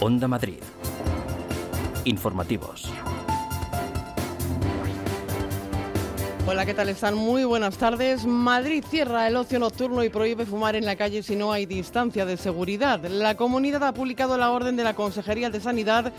Onda 0.00 0.28
Madrid. 0.28 0.60
Informativos. 2.04 2.88
Hola, 6.46 6.64
¿qué 6.64 6.72
tal 6.72 6.88
están? 6.88 7.16
Muy 7.16 7.42
buenas 7.42 7.76
tardes. 7.78 8.24
Madrid 8.24 8.84
cierra 8.88 9.26
el 9.26 9.34
ocio 9.34 9.58
nocturno 9.58 10.04
y 10.04 10.08
prohíbe 10.08 10.46
fumar 10.46 10.76
en 10.76 10.84
la 10.84 10.94
calle 10.94 11.24
si 11.24 11.34
no 11.34 11.52
hay 11.52 11.66
distancia 11.66 12.24
de 12.24 12.36
seguridad. 12.36 13.04
La 13.06 13.36
comunidad 13.36 13.82
ha 13.82 13.92
publicado 13.92 14.38
la 14.38 14.52
orden 14.52 14.76
de 14.76 14.84
la 14.84 14.94
Consejería 14.94 15.50
de 15.50 15.60
Sanidad 15.60 16.12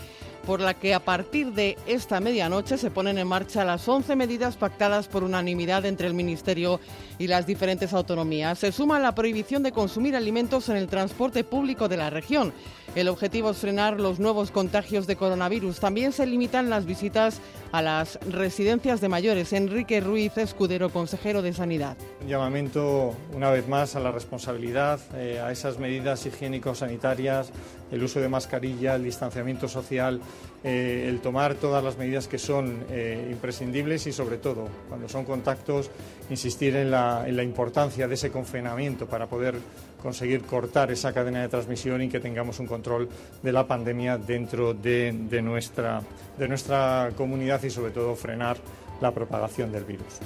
por 0.46 0.60
la 0.60 0.74
que 0.74 0.94
a 0.94 1.00
partir 1.00 1.52
de 1.52 1.76
esta 1.86 2.20
medianoche 2.20 2.78
se 2.78 2.90
ponen 2.90 3.18
en 3.18 3.26
marcha 3.26 3.64
las 3.64 3.86
11 3.88 4.16
medidas 4.16 4.56
pactadas 4.56 5.08
por 5.08 5.24
unanimidad 5.24 5.84
entre 5.84 6.06
el 6.06 6.14
Ministerio 6.14 6.80
y 7.18 7.26
las 7.26 7.46
diferentes 7.46 7.92
autonomías. 7.92 8.58
Se 8.58 8.72
suma 8.72 8.98
la 9.00 9.14
prohibición 9.14 9.62
de 9.62 9.72
consumir 9.72 10.16
alimentos 10.16 10.68
en 10.68 10.76
el 10.76 10.88
transporte 10.88 11.44
público 11.44 11.88
de 11.88 11.96
la 11.96 12.10
región. 12.10 12.52
El 12.96 13.06
objetivo 13.06 13.50
es 13.50 13.58
frenar 13.58 14.00
los 14.00 14.18
nuevos 14.18 14.50
contagios 14.50 15.06
de 15.06 15.14
coronavirus. 15.14 15.78
También 15.78 16.12
se 16.12 16.26
limitan 16.26 16.70
las 16.70 16.86
visitas 16.86 17.40
a 17.70 17.82
las 17.82 18.18
residencias 18.28 19.00
de 19.00 19.08
mayores. 19.08 19.52
Enrique 19.52 20.00
Ruiz 20.00 20.36
Escudero, 20.36 20.90
consejero 20.90 21.40
de 21.40 21.52
Sanidad. 21.52 21.96
Un 22.20 22.26
llamamiento, 22.26 23.14
una 23.32 23.50
vez 23.50 23.68
más, 23.68 23.94
a 23.94 24.00
la 24.00 24.10
responsabilidad, 24.10 24.98
eh, 25.14 25.40
a 25.40 25.52
esas 25.52 25.78
medidas 25.78 26.26
higiénico-sanitarias, 26.26 27.52
el 27.92 28.02
uso 28.02 28.18
de 28.18 28.28
mascarilla, 28.28 28.96
el 28.96 29.04
distanciamiento 29.04 29.68
social, 29.68 30.20
eh, 30.64 31.06
el 31.08 31.20
tomar 31.20 31.54
todas 31.54 31.84
las 31.84 31.96
medidas 31.96 32.26
que 32.26 32.38
son 32.38 32.84
eh, 32.90 33.28
imprescindibles 33.30 34.08
y, 34.08 34.12
sobre 34.12 34.38
todo, 34.38 34.68
cuando 34.88 35.08
son 35.08 35.24
contactos, 35.24 35.92
insistir 36.28 36.74
en 36.74 36.90
la, 36.90 37.22
en 37.28 37.36
la 37.36 37.44
importancia 37.44 38.08
de 38.08 38.14
ese 38.14 38.32
confinamiento 38.32 39.06
para 39.06 39.26
poder 39.26 39.54
conseguir 40.00 40.42
cortar 40.42 40.90
esa 40.90 41.12
cadena 41.12 41.42
de 41.42 41.48
transmisión 41.48 42.02
y 42.02 42.08
que 42.08 42.20
tengamos 42.20 42.58
un 42.58 42.66
control 42.66 43.08
de 43.42 43.52
la 43.52 43.66
pandemia 43.66 44.18
dentro 44.18 44.74
de, 44.74 45.12
de, 45.12 45.42
nuestra, 45.42 46.02
de 46.38 46.48
nuestra 46.48 47.10
comunidad 47.16 47.62
y 47.62 47.70
sobre 47.70 47.92
todo 47.92 48.16
frenar 48.16 48.56
la 49.00 49.12
propagación 49.12 49.72
del 49.72 49.84
virus. 49.84 50.20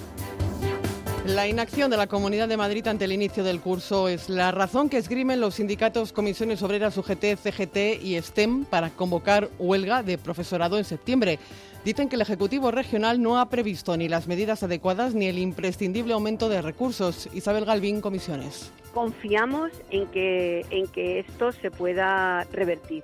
La 1.25 1.49
inacción 1.49 1.91
de 1.91 1.97
la 1.97 2.07
Comunidad 2.07 2.49
de 2.49 2.59
Madrid 2.59 2.87
ante 2.87 3.07
el 3.07 3.13
inicio 3.13 3.45
del 3.45 3.61
curso 3.61 4.09
es 4.09 4.29
la 4.29 4.51
razón 4.51 4.91
que 4.91 4.99
esgrimen 4.99 5.41
los 5.41 5.55
sindicatos 5.55 6.13
Comisiones 6.13 6.63
Obreras 6.63 6.99
UGT, 6.99 7.39
CGT 7.43 8.03
y 8.03 8.21
STEM 8.21 8.67
para 8.67 8.91
convocar 8.91 9.49
huelga 9.59 10.03
de 10.03 10.19
profesorado 10.19 10.77
en 10.77 10.85
septiembre. 10.85 11.39
Dicen 11.83 12.11
que 12.11 12.17
el 12.17 12.21
Ejecutivo 12.21 12.71
Regional 12.71 13.23
no 13.23 13.41
ha 13.41 13.49
previsto 13.49 13.97
ni 13.97 14.07
las 14.07 14.29
medidas 14.29 14.63
adecuadas 14.63 15.15
ni 15.15 15.25
el 15.25 15.39
imprescindible 15.39 16.13
aumento 16.13 16.51
de 16.51 16.61
recursos. 16.61 17.31
Isabel 17.33 17.65
Galvín, 17.65 18.03
Comisiones. 18.03 18.71
Confiamos 18.93 19.71
en 19.89 20.07
que, 20.09 20.67
en 20.69 20.87
que 20.89 21.21
esto 21.21 21.53
se 21.53 21.71
pueda 21.71 22.45
revertir. 22.53 23.03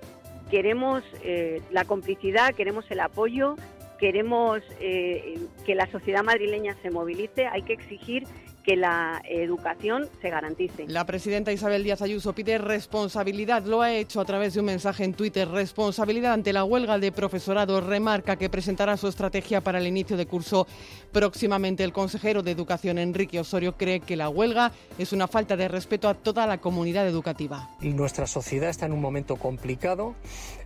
Queremos 0.50 1.02
eh, 1.22 1.62
la 1.70 1.86
complicidad, 1.86 2.55
queremos 2.55 2.84
el 2.90 3.00
apoyo 3.00 3.56
queremos 4.00 4.60
eh, 4.80 5.38
que 5.64 5.74
la 5.74 5.86
sociedad 5.92 6.24
madrileña 6.24 6.74
se 6.82 6.90
movilice, 6.90 7.46
hay 7.46 7.62
que 7.62 7.74
exigir 7.74 8.24
que 8.64 8.76
la 8.76 9.22
educación 9.24 10.08
se 10.20 10.30
garantice. 10.30 10.84
La 10.86 11.06
presidenta 11.06 11.52
Isabel 11.52 11.82
Díaz 11.82 12.02
Ayuso 12.02 12.34
pide 12.34 12.58
responsabilidad, 12.58 13.64
lo 13.64 13.82
ha 13.82 13.92
hecho 13.92 14.20
a 14.20 14.24
través 14.24 14.54
de 14.54 14.60
un 14.60 14.66
mensaje 14.66 15.04
en 15.04 15.14
Twitter, 15.14 15.48
responsabilidad 15.48 16.32
ante 16.32 16.52
la 16.52 16.64
huelga 16.64 16.98
de 16.98 17.12
profesorado, 17.12 17.80
remarca 17.80 18.36
que 18.36 18.50
presentará 18.50 18.96
su 18.96 19.08
estrategia 19.08 19.60
para 19.60 19.78
el 19.78 19.86
inicio 19.86 20.16
de 20.16 20.26
curso 20.26 20.66
próximamente. 21.12 21.84
El 21.84 21.92
consejero 21.92 22.42
de 22.42 22.50
Educación, 22.50 22.98
Enrique 22.98 23.40
Osorio, 23.40 23.76
cree 23.76 24.00
que 24.00 24.16
la 24.16 24.28
huelga 24.28 24.72
es 24.98 25.12
una 25.12 25.26
falta 25.26 25.56
de 25.56 25.68
respeto 25.68 26.08
a 26.08 26.14
toda 26.14 26.46
la 26.46 26.58
comunidad 26.58 27.08
educativa. 27.08 27.70
Nuestra 27.80 28.26
sociedad 28.26 28.68
está 28.68 28.86
en 28.86 28.92
un 28.92 29.00
momento 29.00 29.36
complicado, 29.36 30.14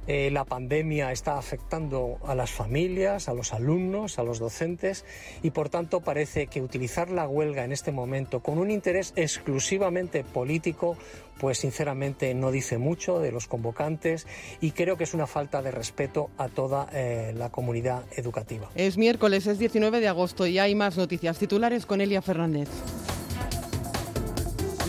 eh, 0.06 0.30
la 0.30 0.44
pandemia 0.44 1.12
está 1.12 1.38
afectando 1.38 2.18
a 2.26 2.34
las 2.34 2.50
familias, 2.50 3.28
a 3.28 3.34
los 3.34 3.52
alumnos, 3.52 4.18
a 4.18 4.22
los 4.22 4.38
docentes 4.38 5.04
y 5.42 5.50
por 5.50 5.68
tanto 5.68 6.00
parece 6.00 6.46
que 6.46 6.60
utilizar 6.60 7.10
la 7.10 7.26
huelga 7.26 7.64
en 7.64 7.72
este 7.72 7.92
momento 7.92 8.40
con 8.40 8.58
un 8.58 8.70
interés 8.70 9.12
exclusivamente 9.16 10.24
político 10.24 10.96
pues 11.38 11.58
sinceramente 11.58 12.32
no 12.34 12.50
dice 12.50 12.78
mucho 12.78 13.18
de 13.18 13.32
los 13.32 13.46
convocantes 13.46 14.26
y 14.60 14.70
creo 14.70 14.96
que 14.96 15.04
es 15.04 15.14
una 15.14 15.26
falta 15.26 15.62
de 15.62 15.70
respeto 15.70 16.30
a 16.38 16.48
toda 16.48 16.88
eh, 16.92 17.32
la 17.36 17.50
comunidad 17.50 18.04
educativa. 18.16 18.70
Es 18.74 18.96
miércoles, 18.96 19.46
es 19.46 19.58
19 19.58 20.00
de 20.00 20.08
agosto 20.08 20.46
y 20.46 20.58
hay 20.58 20.74
más 20.74 20.96
noticias 20.96 21.38
titulares 21.38 21.86
con 21.86 22.00
Elia 22.00 22.22
Fernández. 22.22 22.68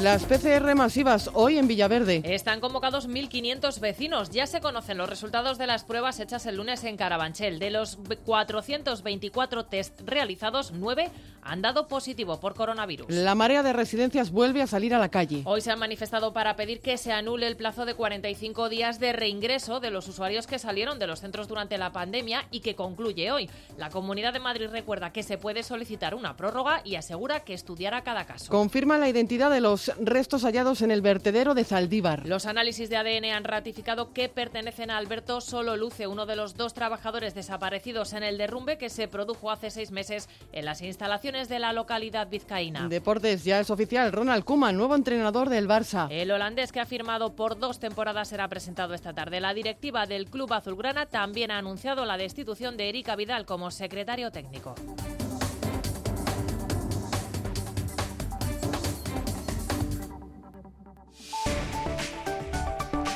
Las 0.02 0.26
PCR 0.26 0.76
masivas 0.76 1.30
hoy 1.34 1.58
en 1.58 1.70
Villaverde. 1.70 2.22
Están 2.26 2.60
convocados 2.60 3.08
1.500 3.08 3.80
vecinos. 3.80 4.30
Ya 4.30 4.46
se 4.46 4.60
conocen 4.60 4.98
los 4.98 5.10
resultados 5.10 5.58
de 5.58 5.68
las 5.68 5.86
pruebas 5.86 6.20
hechas 6.20 6.46
el 6.48 6.58
lunes 6.58 6.84
en 6.84 6.98
Carabanchel. 6.98 7.60
De 7.60 7.72
los 7.72 7.98
424 8.26 9.66
test 9.66 10.02
realizados, 10.02 10.74
9 10.74 11.10
han 11.46 11.62
dado 11.62 11.88
positivo 11.88 12.40
por 12.40 12.56
coronavirus. 12.56 13.08
La 13.10 13.36
marea 13.36 13.64
de 13.64 13.72
residencias 13.72 14.32
vuelve 14.32 14.62
a 14.62 14.68
salir 14.68 14.94
a 14.94 15.00
la 15.00 15.10
calle. 15.10 15.44
Hoy 15.46 15.62
se 15.62 15.72
han 15.72 15.80
manifestado 15.80 16.34
para 16.34 16.56
pedir 16.56 16.82
que 16.82 16.98
se 16.98 17.14
anule 17.14 17.48
el 17.48 17.56
plazo 17.56 17.86
de 17.86 17.94
45 17.94 18.68
días 18.68 19.00
de 19.00 19.14
reingreso 19.14 19.80
de 19.80 19.92
los 19.92 20.08
usuarios 20.08 20.48
que 20.48 20.60
salieron 20.60 21.00
de 21.00 21.08
los 21.08 21.22
centros 21.22 21.48
durante 21.48 21.78
la 21.78 21.94
pandemia 21.94 22.46
y 22.52 22.60
que 22.62 22.76
concluye 22.76 23.32
hoy. 23.32 23.50
La 23.78 23.92
Comunidad 23.92 24.34
de 24.34 24.40
Madrid 24.40 24.68
recuerda 24.72 25.14
que 25.14 25.24
se 25.24 25.38
puede 25.38 25.64
solicitar 25.64 26.16
una 26.16 26.36
prórroga 26.36 26.82
y 26.84 26.96
asegura 26.96 27.42
que 27.42 27.54
estudiará 27.54 28.04
cada 28.04 28.26
caso. 28.26 28.52
Confirma 28.52 28.98
la 28.98 29.08
identidad 29.08 29.52
de 29.52 29.62
los 29.62 29.85
restos 30.00 30.44
hallados 30.44 30.82
en 30.82 30.92
el 30.92 31.02
vertedero 31.02 31.54
de 31.54 31.64
Zaldívar. 31.64 32.26
Los 32.26 32.46
análisis 32.46 32.90
de 32.90 32.98
ADN 32.98 33.26
han 33.34 33.44
ratificado 33.44 34.14
que 34.14 34.30
pertenecen 34.30 34.92
a 34.92 34.98
Alberto 34.98 35.42
Solo 35.42 35.78
Luce, 35.78 36.08
uno 36.08 36.26
de 36.26 36.36
los 36.36 36.56
dos 36.56 36.74
trabajadores 36.74 37.34
desaparecidos 37.34 38.14
en 38.14 38.24
el 38.24 38.38
derrumbe 38.38 38.78
que 38.78 38.90
se 38.90 39.08
produjo 39.08 39.52
hace 39.52 39.72
seis 39.72 39.92
meses 39.92 40.30
en 40.52 40.66
las 40.66 40.82
instalaciones 40.82 41.50
de 41.50 41.60
la 41.60 41.74
localidad 41.74 42.28
vizcaína. 42.30 42.88
Deportes, 42.88 43.44
ya 43.44 43.60
es 43.60 43.70
oficial. 43.70 44.12
Ronald 44.12 44.44
Koeman, 44.44 44.78
nuevo 44.78 44.96
entrenador 44.96 45.50
del 45.50 45.68
Barça. 45.68 46.08
El 46.10 46.32
holandés 46.32 46.72
que 46.72 46.80
ha 46.80 46.86
firmado 46.86 47.36
por 47.36 47.60
dos 47.60 47.80
temporadas 47.80 48.30
será 48.30 48.48
presentado 48.48 48.94
esta 48.94 49.14
tarde. 49.14 49.40
La 49.40 49.54
directiva 49.54 50.06
del 50.06 50.30
club 50.30 50.54
azulgrana 50.54 51.06
también 51.06 51.52
ha 51.52 51.58
anunciado 51.58 52.06
la 52.06 52.18
destitución 52.18 52.78
de 52.78 52.90
Erika 52.90 53.16
Vidal 53.16 53.46
como 53.46 53.72
secretario 53.72 54.32
técnico. 54.32 54.76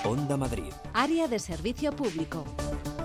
Onda 0.09 0.35
Madrid. 0.35 0.73
Área 0.91 1.27
de 1.27 1.37
servicio 1.37 1.91
público. 1.93 2.43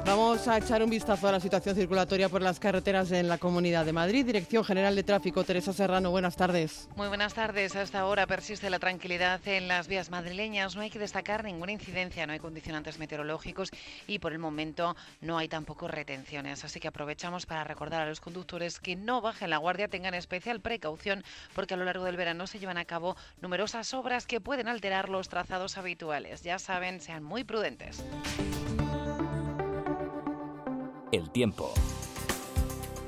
Vamos 0.06 0.46
a 0.48 0.58
echar 0.58 0.82
un 0.82 0.90
vistazo 0.90 1.28
a 1.28 1.32
la 1.32 1.40
situación 1.40 1.74
circulatoria 1.74 2.28
por 2.28 2.42
las 2.42 2.60
carreteras 2.60 3.10
en 3.10 3.26
la 3.26 3.38
Comunidad 3.38 3.86
de 3.86 3.94
Madrid. 3.94 4.26
Dirección 4.26 4.62
General 4.62 4.94
de 4.94 5.02
Tráfico, 5.02 5.44
Teresa 5.44 5.72
Serrano, 5.72 6.10
buenas 6.10 6.36
tardes. 6.36 6.90
Muy 6.94 7.08
buenas 7.08 7.32
tardes. 7.32 7.74
Hasta 7.74 8.00
ahora 8.00 8.26
persiste 8.26 8.68
la 8.68 8.78
tranquilidad 8.78 9.40
en 9.48 9.66
las 9.66 9.88
vías 9.88 10.10
madrileñas. 10.10 10.76
No 10.76 10.82
hay 10.82 10.90
que 10.90 10.98
destacar 10.98 11.42
ninguna 11.42 11.72
incidencia, 11.72 12.26
no 12.26 12.34
hay 12.34 12.38
condicionantes 12.38 12.98
meteorológicos 12.98 13.70
y 14.06 14.18
por 14.18 14.32
el 14.32 14.38
momento 14.38 14.94
no 15.22 15.38
hay 15.38 15.48
tampoco 15.48 15.88
retenciones. 15.88 16.64
Así 16.64 16.80
que 16.80 16.88
aprovechamos 16.88 17.46
para 17.46 17.64
recordar 17.64 18.02
a 18.02 18.06
los 18.06 18.20
conductores 18.20 18.80
que 18.80 18.96
no 18.96 19.22
bajen 19.22 19.48
la 19.48 19.56
guardia, 19.56 19.88
tengan 19.88 20.12
especial 20.12 20.60
precaución 20.60 21.24
porque 21.54 21.74
a 21.74 21.76
lo 21.78 21.86
largo 21.86 22.04
del 22.04 22.18
verano 22.18 22.46
se 22.46 22.58
llevan 22.58 22.76
a 22.76 22.84
cabo 22.84 23.16
numerosas 23.40 23.94
obras 23.94 24.26
que 24.26 24.42
pueden 24.42 24.68
alterar 24.68 25.08
los 25.08 25.30
trazados 25.30 25.78
habituales. 25.78 26.42
Ya 26.42 26.58
saben, 26.58 27.00
sean 27.00 27.24
muy 27.24 27.42
prudentes. 27.42 28.04
El 31.14 31.30
tiempo. 31.30 31.72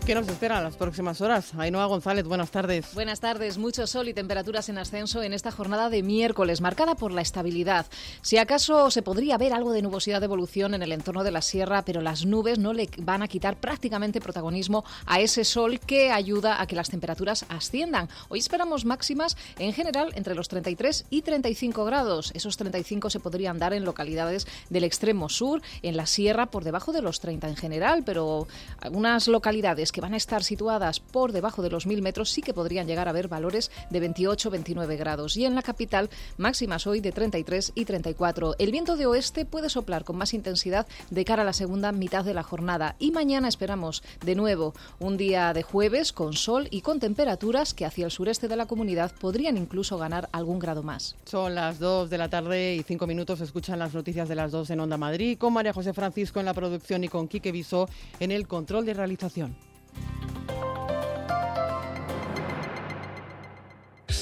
¿Qué 0.07 0.15
nos 0.15 0.29
espera 0.29 0.59
en 0.59 0.63
las 0.63 0.77
próximas 0.77 1.21
horas? 1.21 1.53
Ainhoa 1.59 1.85
González, 1.87 2.25
buenas 2.27 2.53
tardes. 2.53 2.95
Buenas 2.95 3.19
tardes. 3.19 3.59
Mucho 3.59 3.89
sol 3.89 4.07
y 4.07 4.15
temperaturas 4.15 4.69
en 4.69 4.79
ascenso 4.79 5.21
en 5.21 5.33
esta 5.33 5.51
jornada 5.51 5.91
de 5.91 6.05
miércoles, 6.05 6.61
marcada 6.61 6.95
por 6.95 7.11
la 7.11 7.23
estabilidad. 7.23 7.87
Si 8.23 8.39
acaso 8.39 8.93
se 8.93 9.03
podría 9.03 9.37
ver 9.37 9.53
algo 9.53 9.73
de 9.73 9.83
nubosidad 9.83 10.21
de 10.21 10.27
evolución 10.27 10.75
en 10.75 10.85
el 10.85 10.93
entorno 10.93 11.25
de 11.25 11.33
la 11.33 11.43
sierra, 11.43 11.83
pero 11.83 12.03
las 12.03 12.25
nubes 12.25 12.61
no 12.61 12.73
le 12.73 12.89
van 12.99 13.25
a 13.25 13.27
quitar 13.27 13.57
prácticamente 13.57 14.21
protagonismo 14.21 14.85
a 15.07 15.19
ese 15.19 15.43
sol 15.43 15.81
que 15.81 16.13
ayuda 16.13 16.63
a 16.63 16.69
que 16.69 16.77
las 16.77 16.89
temperaturas 16.89 17.45
asciendan. 17.49 18.09
Hoy 18.29 18.39
esperamos 18.39 18.85
máximas 18.85 19.37
en 19.59 19.73
general 19.73 20.13
entre 20.15 20.37
los 20.37 20.47
33 20.47 21.07
y 21.11 21.23
35 21.23 21.85
grados. 21.85 22.31
Esos 22.37 22.57
35 22.57 23.11
se 23.11 23.19
podrían 23.19 23.59
dar 23.59 23.73
en 23.73 23.85
localidades 23.85 24.47
del 24.71 24.85
extremo 24.85 25.29
sur, 25.29 25.63
en 25.83 25.97
la 25.97 26.07
sierra 26.07 26.47
por 26.47 26.63
debajo 26.63 26.93
de 26.93 27.03
los 27.03 27.19
30 27.19 27.49
en 27.49 27.57
general, 27.57 28.05
pero 28.07 28.47
algunas 28.81 29.27
localidades 29.27 29.91
que 29.97 30.03
van 30.03 30.13
a 30.13 30.19
estar 30.19 30.45
situadas 30.45 31.01
por 31.01 31.33
debajo 31.33 31.63
de 31.63 31.71
los 31.71 31.87
1.000 31.87 32.03
metros 32.03 32.29
sí 32.29 32.43
que 32.43 32.53
podrían 32.53 32.87
llegar 32.87 33.09
a 33.09 33.13
ver 33.13 33.29
valores 33.29 33.71
de 33.89 34.03
28-29 34.03 34.99
grados. 34.99 35.39
Y 35.39 35.47
en 35.47 35.55
la 35.55 35.63
capital, 35.63 36.11
máximas 36.37 36.87
hoy 36.87 37.01
de 37.01 37.13
33 37.13 37.73
y 37.75 37.87
34. 37.87 38.57
El 38.59 38.73
viento 38.73 38.99
de 38.99 39.07
oeste 39.07 39.47
puede 39.47 39.71
soplar 39.71 40.05
con 40.05 40.19
más 40.19 40.35
intensidad 40.35 40.87
de 41.09 41.25
cara 41.25 41.41
a 41.41 41.45
la 41.47 41.55
segunda 41.55 41.93
mitad 41.93 42.27
de 42.27 42.35
la 42.35 42.43
jornada. 42.43 42.97
Y 42.99 43.11
mañana 43.11 43.49
esperamos 43.49 44.03
de 44.23 44.35
nuevo 44.35 44.75
un 44.99 45.17
día 45.17 45.55
de 45.55 45.63
jueves 45.63 46.13
con 46.13 46.35
sol 46.35 46.69
y 46.71 46.83
con 46.83 47.01
temperaturas 47.01 47.73
que 47.73 47.87
hacia 47.87 48.05
el 48.05 48.11
sureste 48.11 48.49
de 48.49 48.57
la 48.57 48.67
comunidad 48.67 49.13
podrían 49.19 49.57
incluso 49.57 49.97
ganar 49.97 50.29
algún 50.31 50.59
grado 50.59 50.83
más. 50.83 51.17
Son 51.25 51.55
las 51.55 51.79
2 51.79 52.11
de 52.11 52.19
la 52.19 52.29
tarde 52.29 52.75
y 52.75 52.83
5 52.83 53.07
minutos. 53.07 53.41
Escuchan 53.41 53.79
las 53.79 53.95
noticias 53.95 54.29
de 54.29 54.35
las 54.35 54.53
2 54.53 54.69
en 54.69 54.81
Onda 54.81 54.99
Madrid 54.99 55.39
con 55.39 55.55
María 55.55 55.73
José 55.73 55.95
Francisco 55.95 56.39
en 56.39 56.45
la 56.45 56.53
producción 56.53 57.03
y 57.03 57.09
con 57.09 57.29
Quique 57.29 57.51
Viso 57.51 57.89
en 58.21 58.31
el 58.31 58.47
control 58.47 58.85
de 58.85 58.93
realización. 58.93 59.57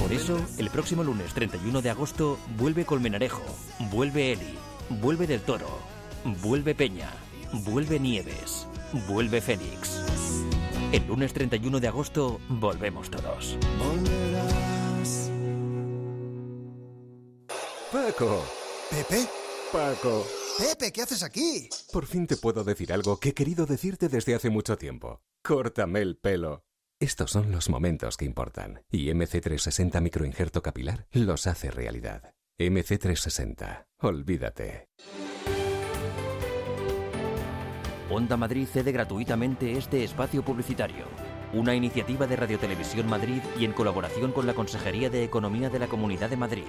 Por 0.00 0.12
eso, 0.12 0.38
el 0.58 0.70
próximo 0.70 1.02
lunes 1.02 1.32
31 1.34 1.82
de 1.82 1.90
agosto 1.90 2.38
vuelve 2.56 2.84
Colmenarejo, 2.84 3.42
vuelve 3.90 4.32
Eli, 4.32 4.54
vuelve 4.88 5.26
Del 5.26 5.40
Toro, 5.40 5.78
vuelve 6.42 6.74
Peña, 6.74 7.10
vuelve 7.64 7.98
Nieves, 7.98 8.66
vuelve 9.08 9.40
Fénix. 9.40 10.02
El 10.92 11.06
lunes 11.06 11.32
31 11.32 11.80
de 11.80 11.88
agosto 11.88 12.40
volvemos 12.48 13.10
todos. 13.10 13.58
Paco. 17.90 18.44
¿Pepe? 18.90 19.26
Paco. 19.72 20.26
Pepe, 20.58 20.92
¿qué 20.92 21.02
haces 21.02 21.22
aquí? 21.22 21.68
Por 21.92 22.06
fin 22.06 22.26
te 22.26 22.36
puedo 22.36 22.62
decir 22.62 22.92
algo 22.92 23.18
que 23.18 23.30
he 23.30 23.34
querido 23.34 23.66
decirte 23.66 24.08
desde 24.08 24.34
hace 24.34 24.50
mucho 24.50 24.76
tiempo. 24.76 25.22
Córtame 25.42 26.00
el 26.00 26.16
pelo. 26.16 26.65
Estos 26.98 27.30
son 27.30 27.52
los 27.52 27.68
momentos 27.68 28.16
que 28.16 28.24
importan 28.24 28.80
y 28.90 29.08
MC360 29.08 30.00
microinjerto 30.00 30.62
capilar 30.62 31.06
los 31.12 31.46
hace 31.46 31.70
realidad. 31.70 32.32
MC360. 32.58 33.84
Olvídate. 34.00 34.88
Onda 38.10 38.38
Madrid 38.38 38.66
cede 38.72 38.92
gratuitamente 38.92 39.72
este 39.72 40.04
espacio 40.04 40.42
publicitario. 40.42 41.04
Una 41.52 41.74
iniciativa 41.74 42.26
de 42.26 42.36
Radiotelevisión 42.36 43.06
Madrid 43.10 43.42
y 43.60 43.66
en 43.66 43.74
colaboración 43.74 44.32
con 44.32 44.46
la 44.46 44.54
Consejería 44.54 45.10
de 45.10 45.22
Economía 45.22 45.68
de 45.68 45.80
la 45.80 45.88
Comunidad 45.88 46.30
de 46.30 46.36
Madrid. 46.38 46.64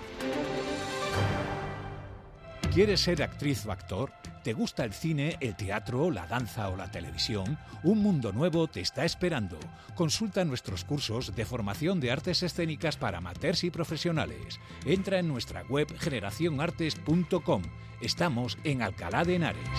¿Quieres 2.78 3.02
ser 3.02 3.24
actriz 3.24 3.66
o 3.66 3.72
actor? 3.72 4.12
¿Te 4.44 4.54
gusta 4.54 4.86
el 4.86 4.94
cine, 4.94 5.36
el 5.40 5.56
teatro, 5.56 6.12
la 6.12 6.28
danza 6.28 6.70
o 6.70 6.76
la 6.76 6.92
televisión? 6.92 7.58
Un 7.82 8.04
mundo 8.04 8.32
nuevo 8.32 8.68
te 8.68 8.82
está 8.82 9.04
esperando. 9.04 9.58
Consulta 9.96 10.46
nuestros 10.46 10.86
cursos 10.86 11.36
de 11.36 11.44
formación 11.44 12.00
de 12.00 12.12
artes 12.12 12.44
escénicas 12.44 12.96
para 12.96 13.18
amateurs 13.18 13.64
y 13.64 13.72
profesionales. 13.72 14.60
Entra 14.86 15.18
en 15.18 15.28
nuestra 15.28 15.64
web 15.64 15.88
generacionartes.com. 15.98 17.64
Estamos 18.00 18.60
en 18.64 18.84
Alcalá 18.84 19.24
de 19.24 19.36
Henares. 19.38 19.70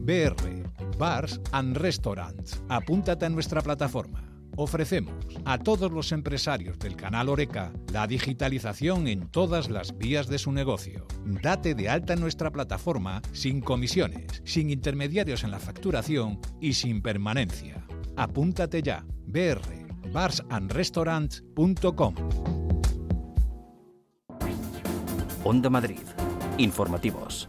BR, 0.00 0.96
Bars 0.96 1.38
and 1.52 1.76
Restaurants. 1.76 2.62
Apúntate 2.70 3.26
a 3.26 3.28
nuestra 3.28 3.60
plataforma. 3.60 4.31
Ofrecemos 4.56 5.14
a 5.44 5.58
todos 5.58 5.92
los 5.92 6.12
empresarios 6.12 6.78
del 6.78 6.96
canal 6.96 7.28
Oreca 7.28 7.72
la 7.92 8.06
digitalización 8.06 9.08
en 9.08 9.28
todas 9.28 9.70
las 9.70 9.96
vías 9.96 10.28
de 10.28 10.38
su 10.38 10.52
negocio. 10.52 11.06
Date 11.24 11.74
de 11.74 11.88
alta 11.88 12.14
en 12.14 12.20
nuestra 12.20 12.50
plataforma 12.50 13.22
sin 13.32 13.60
comisiones, 13.60 14.42
sin 14.44 14.70
intermediarios 14.70 15.44
en 15.44 15.50
la 15.50 15.58
facturación 15.58 16.40
y 16.60 16.74
sin 16.74 17.02
permanencia. 17.02 17.86
Apúntate 18.16 18.82
ya. 18.82 19.04
BR 19.26 19.82
barsandrestaurants.com 20.12 22.14
Onda 25.44 25.70
Madrid. 25.70 25.98
Informativos. 26.58 27.48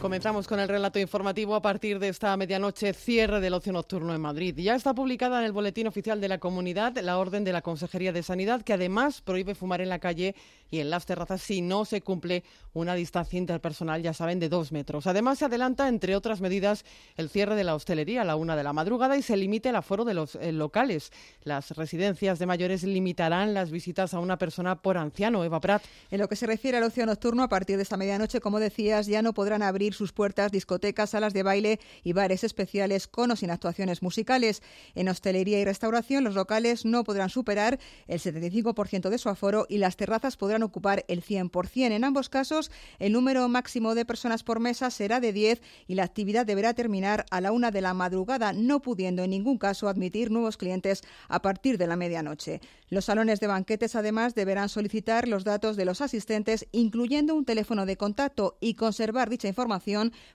Comenzamos 0.00 0.48
con 0.48 0.58
el 0.58 0.68
relato 0.68 0.98
informativo 0.98 1.54
a 1.54 1.60
partir 1.60 1.98
de 1.98 2.08
esta 2.08 2.34
medianoche, 2.38 2.94
cierre 2.94 3.38
del 3.38 3.52
ocio 3.52 3.70
nocturno 3.70 4.14
en 4.14 4.20
Madrid. 4.22 4.56
Ya 4.56 4.74
está 4.74 4.94
publicada 4.94 5.40
en 5.40 5.44
el 5.44 5.52
Boletín 5.52 5.86
Oficial 5.86 6.22
de 6.22 6.28
la 6.28 6.38
Comunidad 6.38 6.96
la 7.02 7.18
orden 7.18 7.44
de 7.44 7.52
la 7.52 7.60
Consejería 7.60 8.10
de 8.10 8.22
Sanidad 8.22 8.62
que 8.62 8.72
además 8.72 9.20
prohíbe 9.20 9.54
fumar 9.54 9.82
en 9.82 9.90
la 9.90 9.98
calle 9.98 10.34
y 10.70 10.78
en 10.78 10.88
las 10.88 11.04
terrazas 11.04 11.42
si 11.42 11.60
no 11.60 11.84
se 11.84 12.00
cumple 12.00 12.44
una 12.72 12.94
distancia 12.94 13.38
interpersonal, 13.38 14.02
ya 14.02 14.14
saben, 14.14 14.38
de 14.38 14.48
dos 14.48 14.72
metros. 14.72 15.06
Además, 15.06 15.38
se 15.38 15.46
adelanta, 15.46 15.88
entre 15.88 16.16
otras 16.16 16.40
medidas, 16.40 16.84
el 17.16 17.28
cierre 17.28 17.56
de 17.56 17.64
la 17.64 17.74
hostelería 17.74 18.22
a 18.22 18.24
la 18.24 18.36
una 18.36 18.56
de 18.56 18.62
la 18.62 18.72
madrugada 18.72 19.18
y 19.18 19.22
se 19.22 19.36
limite 19.36 19.68
el 19.68 19.76
aforo 19.76 20.04
de 20.04 20.14
los 20.14 20.36
eh, 20.36 20.52
locales. 20.52 21.12
Las 21.42 21.72
residencias 21.72 22.38
de 22.38 22.46
mayores 22.46 22.84
limitarán 22.84 23.52
las 23.52 23.70
visitas 23.70 24.14
a 24.14 24.20
una 24.20 24.38
persona 24.38 24.80
por 24.80 24.96
anciano. 24.96 25.44
Eva 25.44 25.60
Prat. 25.60 25.82
En 26.10 26.20
lo 26.20 26.28
que 26.28 26.36
se 26.36 26.46
refiere 26.46 26.78
al 26.78 26.84
ocio 26.84 27.04
nocturno, 27.04 27.42
a 27.42 27.48
partir 27.48 27.76
de 27.76 27.82
esta 27.82 27.96
medianoche, 27.96 28.40
como 28.40 28.60
decías, 28.60 29.06
ya 29.06 29.22
no 29.22 29.34
podrán 29.34 29.62
abrir 29.62 29.89
sus 29.92 30.12
puertas 30.12 30.52
discotecas, 30.52 31.10
salas 31.10 31.32
de 31.32 31.42
baile 31.42 31.80
y 32.02 32.12
bares 32.12 32.44
especiales 32.44 33.06
con 33.06 33.30
o 33.30 33.36
sin 33.36 33.50
actuaciones 33.50 34.02
musicales. 34.02 34.62
En 34.94 35.08
hostelería 35.08 35.60
y 35.60 35.64
restauración, 35.64 36.24
los 36.24 36.34
locales 36.34 36.84
no 36.84 37.04
podrán 37.04 37.30
superar 37.30 37.78
el 38.06 38.20
75% 38.20 39.08
de 39.08 39.18
su 39.18 39.28
aforo 39.28 39.66
y 39.68 39.78
las 39.78 39.96
terrazas 39.96 40.36
podrán 40.36 40.62
ocupar 40.62 41.04
el 41.08 41.22
100%. 41.22 41.92
En 41.92 42.04
ambos 42.04 42.28
casos, 42.28 42.70
el 42.98 43.12
número 43.12 43.48
máximo 43.48 43.94
de 43.94 44.04
personas 44.04 44.42
por 44.42 44.60
mesa 44.60 44.90
será 44.90 45.20
de 45.20 45.32
10 45.32 45.62
y 45.88 45.94
la 45.94 46.04
actividad 46.04 46.46
deberá 46.46 46.74
terminar 46.74 47.26
a 47.30 47.40
la 47.40 47.52
una 47.52 47.70
de 47.70 47.80
la 47.80 47.94
madrugada, 47.94 48.52
no 48.52 48.80
pudiendo 48.80 49.22
en 49.24 49.30
ningún 49.30 49.58
caso 49.58 49.88
admitir 49.88 50.30
nuevos 50.30 50.56
clientes 50.56 51.02
a 51.28 51.42
partir 51.42 51.78
de 51.78 51.86
la 51.86 51.96
medianoche. 51.96 52.60
Los 52.88 53.06
salones 53.06 53.40
de 53.40 53.46
banquetes, 53.46 53.94
además, 53.94 54.34
deberán 54.34 54.68
solicitar 54.68 55.28
los 55.28 55.44
datos 55.44 55.76
de 55.76 55.84
los 55.84 56.00
asistentes, 56.00 56.66
incluyendo 56.72 57.34
un 57.34 57.44
teléfono 57.44 57.86
de 57.86 57.96
contacto, 57.96 58.56
y 58.60 58.74
conservar 58.74 59.30
dicha 59.30 59.48
información 59.48 59.79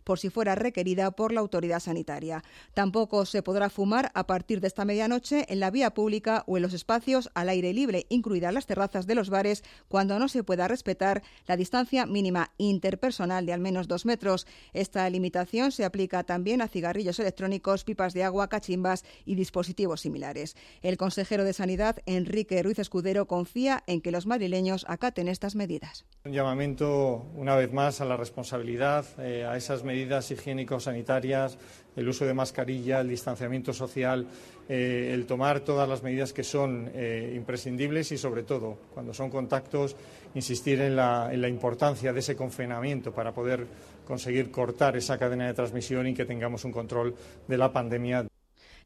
por 0.04 0.20
si 0.20 0.30
fuera 0.30 0.56
requerida 0.56 1.12
por 1.12 1.32
la 1.32 1.42
autoridad 1.42 1.80
sanitaria. 1.80 2.44
Tampoco 2.74 3.26
se 3.26 3.42
podrá 3.42 3.70
fumar 3.70 4.12
a 4.14 4.28
partir 4.28 4.62
de 4.62 4.68
esta 4.68 4.86
medianoche 4.86 5.46
en 5.50 5.60
la 5.60 5.72
vía 5.72 5.94
pública 5.94 6.44
o 6.48 6.58
en 6.58 6.64
los 6.64 6.74
espacios 6.74 7.30
al 7.34 7.50
aire 7.50 7.74
libre, 7.74 8.06
incluidas 8.10 8.54
las 8.54 8.66
terrazas 8.66 9.08
de 9.08 9.16
los 9.16 9.30
bares, 9.30 9.64
cuando 9.88 10.20
no 10.20 10.28
se 10.28 10.44
pueda 10.44 10.68
respetar 10.68 11.24
la 11.48 11.58
distancia 11.58 12.06
mínima 12.06 12.52
interpersonal 12.58 13.46
de 13.46 13.54
al 13.54 13.60
menos 13.60 13.88
dos 13.88 14.06
metros. 14.06 14.48
Esta 14.74 15.10
limitación 15.10 15.72
se 15.72 15.86
aplica 15.86 16.24
también 16.24 16.62
a 16.62 16.68
cigarrillos 16.68 17.20
electrónicos, 17.20 17.84
pipas 17.84 18.14
de 18.14 18.24
agua, 18.24 18.50
cachimbas 18.50 19.06
y 19.25 19.36
dispositivos 19.36 20.02
similares. 20.02 20.56
El 20.82 20.98
consejero 20.98 21.44
de 21.44 21.54
Sanidad, 21.54 21.98
Enrique 22.06 22.62
Ruiz 22.64 22.80
Escudero, 22.80 23.28
confía 23.28 23.84
en 23.88 24.02
que 24.02 24.12
los 24.12 24.25
madrileños 24.25 24.86
acaten 24.88 25.28
estas 25.28 25.56
medidas. 25.56 26.06
Un 26.24 26.34
llamamiento, 26.34 27.25
una 27.36 27.56
vez 27.56 27.72
más, 27.72 28.02
a 28.02 28.06
la 28.06 28.18
responsabilidad, 28.18 29.06
eh, 29.20 29.35
a 29.44 29.58
esas 29.58 29.84
medidas 29.84 30.30
higiénico-sanitarias, 30.32 31.58
el 31.96 32.08
uso 32.08 32.25
de 32.25 32.34
mascarilla, 32.34 33.01
el 33.01 33.10
distanciamiento 33.10 33.74
social, 33.74 34.27
eh, 34.70 35.12
el 35.13 35.25
tomar 35.25 35.62
todas 35.62 35.89
las 35.89 36.04
medidas 36.04 36.34
que 36.34 36.44
son 36.44 36.92
eh, 36.94 37.34
imprescindibles 37.36 38.12
y, 38.12 38.18
sobre 38.18 38.44
todo, 38.44 38.77
cuando 38.94 39.13
son 39.13 39.30
contactos, 39.30 39.96
insistir 40.36 40.82
en 40.82 40.96
la, 40.96 41.30
en 41.32 41.42
la 41.42 41.50
importancia 41.50 42.13
de 42.13 42.20
ese 42.20 42.36
confinamiento 42.36 43.12
para 43.12 43.34
poder 43.34 43.65
conseguir 44.06 44.51
cortar 44.51 44.96
esa 44.96 45.18
cadena 45.18 45.48
de 45.48 45.54
transmisión 45.54 46.08
y 46.08 46.13
que 46.13 46.25
tengamos 46.25 46.63
un 46.63 46.72
control 46.72 47.15
de 47.48 47.58
la 47.58 47.74
pandemia. 47.74 48.27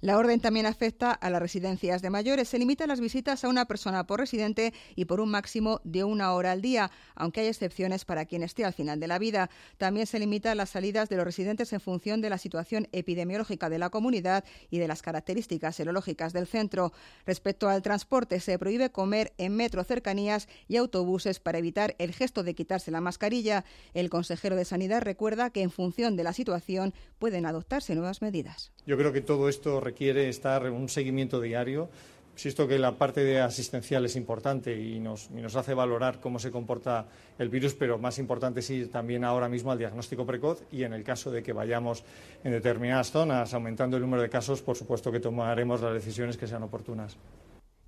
La 0.01 0.17
orden 0.17 0.39
también 0.39 0.65
afecta 0.65 1.11
a 1.11 1.29
las 1.29 1.41
residencias 1.41 2.01
de 2.01 2.09
mayores. 2.09 2.47
Se 2.47 2.57
limitan 2.57 2.87
las 2.87 3.01
visitas 3.01 3.43
a 3.43 3.49
una 3.49 3.65
persona 3.65 4.07
por 4.07 4.21
residente 4.21 4.73
y 4.95 5.03
por 5.03 5.19
un 5.19 5.29
máximo 5.29 5.81
de 5.83 6.05
una 6.05 6.31
hora 6.31 6.53
al 6.53 6.61
día, 6.61 6.89
aunque 7.15 7.41
hay 7.41 7.47
excepciones 7.47 8.05
para 8.05 8.23
quien 8.23 8.41
esté 8.41 8.63
al 8.63 8.71
final 8.71 9.01
de 9.01 9.07
la 9.07 9.19
vida. 9.19 9.49
También 9.77 10.07
se 10.07 10.17
limitan 10.17 10.55
las 10.55 10.69
salidas 10.69 11.09
de 11.09 11.17
los 11.17 11.25
residentes 11.25 11.73
en 11.73 11.81
función 11.81 12.21
de 12.21 12.29
la 12.29 12.37
situación 12.37 12.87
epidemiológica 12.93 13.69
de 13.69 13.77
la 13.77 13.89
comunidad 13.89 14.45
y 14.69 14.79
de 14.79 14.87
las 14.87 15.01
características 15.01 15.75
serológicas 15.75 16.31
del 16.31 16.47
centro. 16.47 16.93
Respecto 17.25 17.67
al 17.67 17.81
transporte, 17.81 18.39
se 18.39 18.57
prohíbe 18.57 18.91
comer 18.91 19.33
en 19.37 19.57
metro 19.57 19.83
cercanías 19.83 20.47
y 20.69 20.77
autobuses 20.77 21.41
para 21.41 21.57
evitar 21.57 21.97
el 21.99 22.13
gesto 22.13 22.43
de 22.43 22.55
quitarse 22.55 22.89
la 22.89 23.01
mascarilla. 23.01 23.65
El 23.93 24.09
consejero 24.09 24.55
de 24.55 24.63
Sanidad 24.63 25.01
recuerda 25.01 25.49
que 25.49 25.61
en 25.61 25.71
función 25.71 26.15
de 26.15 26.23
la 26.23 26.31
situación 26.31 26.93
pueden 27.17 27.45
adoptarse 27.45 27.95
nuevas 27.95 28.21
medidas. 28.21 28.71
Yo 28.89 28.97
creo 28.97 29.13
que 29.13 29.21
todo 29.21 29.49
esto 29.49 29.79
requiere 29.79 30.29
estar 30.29 30.65
en 30.65 30.73
un 30.73 30.89
seguimiento 30.89 31.39
diario. 31.39 31.89
Insisto 32.33 32.67
que 32.67 32.79
la 32.79 32.97
parte 32.97 33.23
de 33.23 33.39
asistencial 33.39 34.03
es 34.05 34.15
importante 34.15 34.75
y 34.75 34.99
nos, 34.99 35.29
y 35.29 35.43
nos, 35.43 35.55
hace 35.55 35.75
valorar 35.75 36.19
cómo 36.19 36.39
se 36.39 36.49
comporta 36.49 37.05
el 37.37 37.49
virus, 37.49 37.75
pero 37.75 37.99
más 37.99 38.17
importante 38.17 38.61
es 38.61 38.69
ir 38.71 38.89
también 38.89 39.23
ahora 39.23 39.47
mismo 39.47 39.71
al 39.71 39.77
diagnóstico 39.77 40.25
precoz 40.25 40.63
y 40.71 40.85
en 40.85 40.93
el 40.93 41.03
caso 41.03 41.29
de 41.29 41.43
que 41.43 41.53
vayamos 41.53 42.03
en 42.43 42.51
determinadas 42.51 43.11
zonas 43.11 43.53
aumentando 43.53 43.95
el 43.95 44.01
número 44.01 44.23
de 44.23 44.29
casos, 44.29 44.63
por 44.63 44.75
supuesto 44.75 45.11
que 45.11 45.19
tomaremos 45.19 45.81
las 45.81 45.93
decisiones 45.93 46.35
que 46.35 46.47
sean 46.47 46.63
oportunas. 46.63 47.15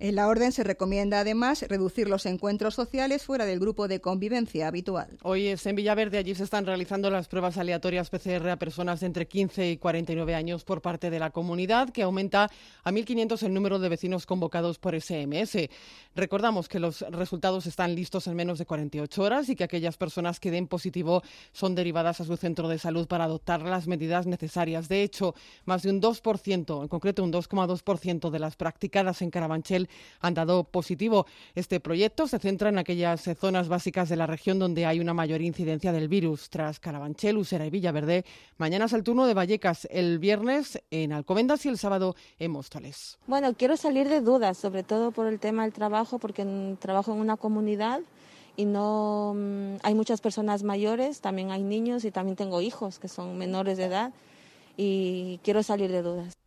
En 0.02 0.16
la 0.16 0.26
orden 0.26 0.50
se 0.50 0.64
recomienda 0.64 1.20
además 1.20 1.62
reducir 1.68 2.08
los 2.08 2.26
encuentros 2.26 2.74
sociales 2.74 3.22
fuera 3.22 3.46
del 3.46 3.60
grupo 3.60 3.86
de 3.86 4.00
convivencia 4.00 4.66
habitual. 4.66 5.16
Hoy 5.22 5.46
es 5.46 5.64
en 5.64 5.76
Villaverde, 5.76 6.18
allí 6.18 6.34
se 6.34 6.42
están 6.42 6.66
realizando 6.66 7.08
las 7.08 7.28
pruebas 7.28 7.56
aleatorias 7.56 8.10
PCR 8.10 8.48
a 8.48 8.56
personas 8.56 9.04
entre 9.04 9.28
15 9.28 9.70
y 9.70 9.76
49 9.76 10.34
años 10.34 10.64
por 10.64 10.82
parte 10.82 11.08
de 11.08 11.20
la 11.20 11.30
comunidad, 11.30 11.90
que 11.90 12.02
aumenta 12.02 12.50
a 12.82 12.90
1.500 12.90 13.44
el 13.44 13.54
número 13.54 13.78
de 13.78 13.90
vecinos 13.90 14.26
convocados 14.26 14.80
por 14.80 15.00
SMS. 15.00 15.68
Recordamos 16.16 16.68
que 16.68 16.80
los 16.80 17.02
resultados 17.02 17.66
están 17.66 17.94
listos 17.94 18.26
en 18.26 18.34
menos 18.34 18.58
de 18.58 18.66
48 18.66 19.22
horas 19.22 19.48
y 19.50 19.54
que 19.54 19.62
aquellas 19.62 19.98
personas 19.98 20.40
que 20.40 20.50
den 20.50 20.66
positivo 20.66 21.22
son 21.52 21.76
derivadas 21.76 22.20
a 22.20 22.24
su 22.24 22.36
centro 22.36 22.66
de 22.66 22.80
salud 22.80 23.06
para 23.06 23.22
adoptar 23.22 23.62
las 23.62 23.86
medidas 23.86 24.26
necesarias. 24.26 24.88
De 24.88 25.04
hecho, 25.04 25.36
más 25.64 25.84
de 25.84 25.90
un 25.90 26.02
2%, 26.02 26.82
en 26.82 26.88
concreto 26.88 27.22
un 27.22 27.32
2,2% 27.32 28.30
de 28.30 28.38
las 28.40 28.56
practicadas 28.56 29.22
en 29.22 29.30
Carabanchel 29.30 29.88
han 30.20 30.34
dado 30.34 30.64
positivo. 30.64 31.26
Este 31.54 31.80
proyecto 31.80 32.26
se 32.26 32.38
centra 32.38 32.68
en 32.68 32.78
aquellas 32.78 33.28
zonas 33.38 33.68
básicas 33.68 34.08
de 34.08 34.16
la 34.16 34.26
región 34.26 34.58
donde 34.58 34.86
hay 34.86 35.00
una 35.00 35.14
mayor 35.14 35.42
incidencia 35.42 35.92
del 35.92 36.08
virus. 36.08 36.50
Tras 36.50 36.80
Carabanchel, 36.80 37.36
Usera 37.36 37.66
y 37.66 37.70
Villaverde, 37.70 38.24
mañana 38.58 38.86
es 38.86 38.92
el 38.92 39.02
turno 39.02 39.26
de 39.26 39.34
Vallecas, 39.34 39.88
el 39.90 40.18
viernes 40.18 40.80
en 40.90 41.12
Alcobendas 41.12 41.64
y 41.66 41.68
el 41.68 41.78
sábado 41.78 42.14
en 42.38 42.50
Móstoles. 42.50 43.18
Bueno, 43.26 43.54
quiero 43.54 43.76
salir 43.76 44.08
de 44.08 44.20
dudas, 44.20 44.58
sobre 44.58 44.82
todo 44.82 45.12
por 45.12 45.26
el 45.26 45.38
tema 45.40 45.62
del 45.62 45.72
trabajo, 45.72 46.18
porque 46.18 46.44
trabajo 46.80 47.12
en 47.12 47.18
una 47.18 47.36
comunidad 47.36 48.00
y 48.56 48.64
no 48.64 49.34
mm, 49.34 49.76
hay 49.82 49.94
muchas 49.94 50.20
personas 50.20 50.62
mayores, 50.62 51.20
también 51.20 51.50
hay 51.50 51.62
niños 51.62 52.04
y 52.04 52.10
también 52.10 52.36
tengo 52.36 52.60
hijos 52.60 52.98
que 52.98 53.08
son 53.08 53.38
menores 53.38 53.78
de 53.78 53.84
edad 53.84 54.12
y 54.76 55.40
quiero 55.42 55.62
salir 55.62 55.90
de 55.90 56.02
dudas. 56.02 56.41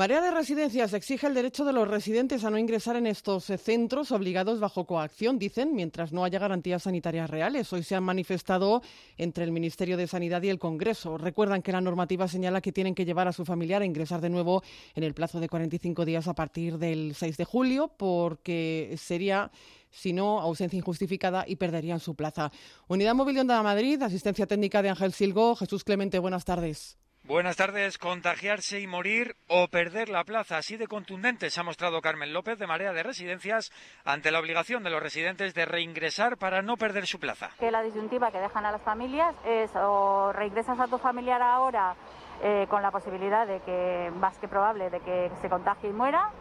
Marea 0.00 0.22
de 0.22 0.30
Residencias 0.30 0.94
exige 0.94 1.26
el 1.26 1.34
derecho 1.34 1.66
de 1.66 1.74
los 1.74 1.86
residentes 1.86 2.42
a 2.44 2.50
no 2.50 2.56
ingresar 2.56 2.96
en 2.96 3.06
estos 3.06 3.44
centros 3.44 4.12
obligados 4.12 4.58
bajo 4.58 4.86
coacción, 4.86 5.38
dicen, 5.38 5.74
mientras 5.74 6.10
no 6.10 6.24
haya 6.24 6.38
garantías 6.38 6.84
sanitarias 6.84 7.28
reales. 7.28 7.70
Hoy 7.74 7.82
se 7.82 7.96
han 7.96 8.04
manifestado 8.04 8.80
entre 9.18 9.44
el 9.44 9.52
Ministerio 9.52 9.98
de 9.98 10.06
Sanidad 10.06 10.40
y 10.40 10.48
el 10.48 10.58
Congreso. 10.58 11.18
Recuerdan 11.18 11.60
que 11.60 11.72
la 11.72 11.82
normativa 11.82 12.28
señala 12.28 12.62
que 12.62 12.72
tienen 12.72 12.94
que 12.94 13.04
llevar 13.04 13.28
a 13.28 13.34
su 13.34 13.44
familiar 13.44 13.82
a 13.82 13.84
ingresar 13.84 14.22
de 14.22 14.30
nuevo 14.30 14.62
en 14.94 15.04
el 15.04 15.12
plazo 15.12 15.38
de 15.38 15.50
45 15.50 16.06
días 16.06 16.28
a 16.28 16.34
partir 16.34 16.78
del 16.78 17.14
6 17.14 17.36
de 17.36 17.44
julio, 17.44 17.92
porque 17.98 18.94
sería 18.96 19.50
si 19.90 20.14
no, 20.14 20.40
ausencia 20.40 20.78
injustificada 20.78 21.44
y 21.46 21.56
perderían 21.56 22.00
su 22.00 22.14
plaza. 22.14 22.50
Unidad 22.88 23.14
Móvil 23.14 23.34
de 23.34 23.40
Onda 23.42 23.62
Madrid, 23.62 24.02
asistencia 24.02 24.46
técnica 24.46 24.80
de 24.80 24.88
Ángel 24.88 25.12
Silgo. 25.12 25.56
Jesús 25.56 25.84
Clemente, 25.84 26.18
buenas 26.18 26.46
tardes. 26.46 26.96
Buenas 27.24 27.56
tardes. 27.56 27.98
Contagiarse 27.98 28.80
y 28.80 28.86
morir 28.86 29.36
o 29.46 29.68
perder 29.68 30.08
la 30.08 30.24
plaza. 30.24 30.56
Así 30.56 30.76
de 30.76 30.88
contundente 30.88 31.50
se 31.50 31.60
ha 31.60 31.62
mostrado 31.62 32.00
Carmen 32.00 32.32
López 32.32 32.58
de 32.58 32.66
Marea 32.66 32.92
de 32.92 33.02
Residencias 33.02 33.70
ante 34.04 34.30
la 34.30 34.40
obligación 34.40 34.82
de 34.82 34.90
los 34.90 35.02
residentes 35.02 35.54
de 35.54 35.66
reingresar 35.66 36.38
para 36.38 36.62
no 36.62 36.76
perder 36.76 37.06
su 37.06 37.20
plaza. 37.20 37.50
Que 37.58 37.70
la 37.70 37.82
disyuntiva 37.82 38.32
que 38.32 38.38
dejan 38.38 38.64
a 38.64 38.72
las 38.72 38.82
familias 38.82 39.36
es 39.44 39.70
o 39.76 40.32
reingresas 40.32 40.80
a 40.80 40.88
tu 40.88 40.98
familiar 40.98 41.42
ahora 41.42 41.94
eh, 42.42 42.66
con 42.70 42.82
la 42.82 42.90
posibilidad 42.90 43.46
de 43.46 43.60
que, 43.60 44.10
más 44.16 44.38
que 44.38 44.48
probable, 44.48 44.88
de 44.88 45.00
que 45.00 45.30
se 45.42 45.50
contagie 45.50 45.90
y 45.90 45.92
muera, 45.92 46.32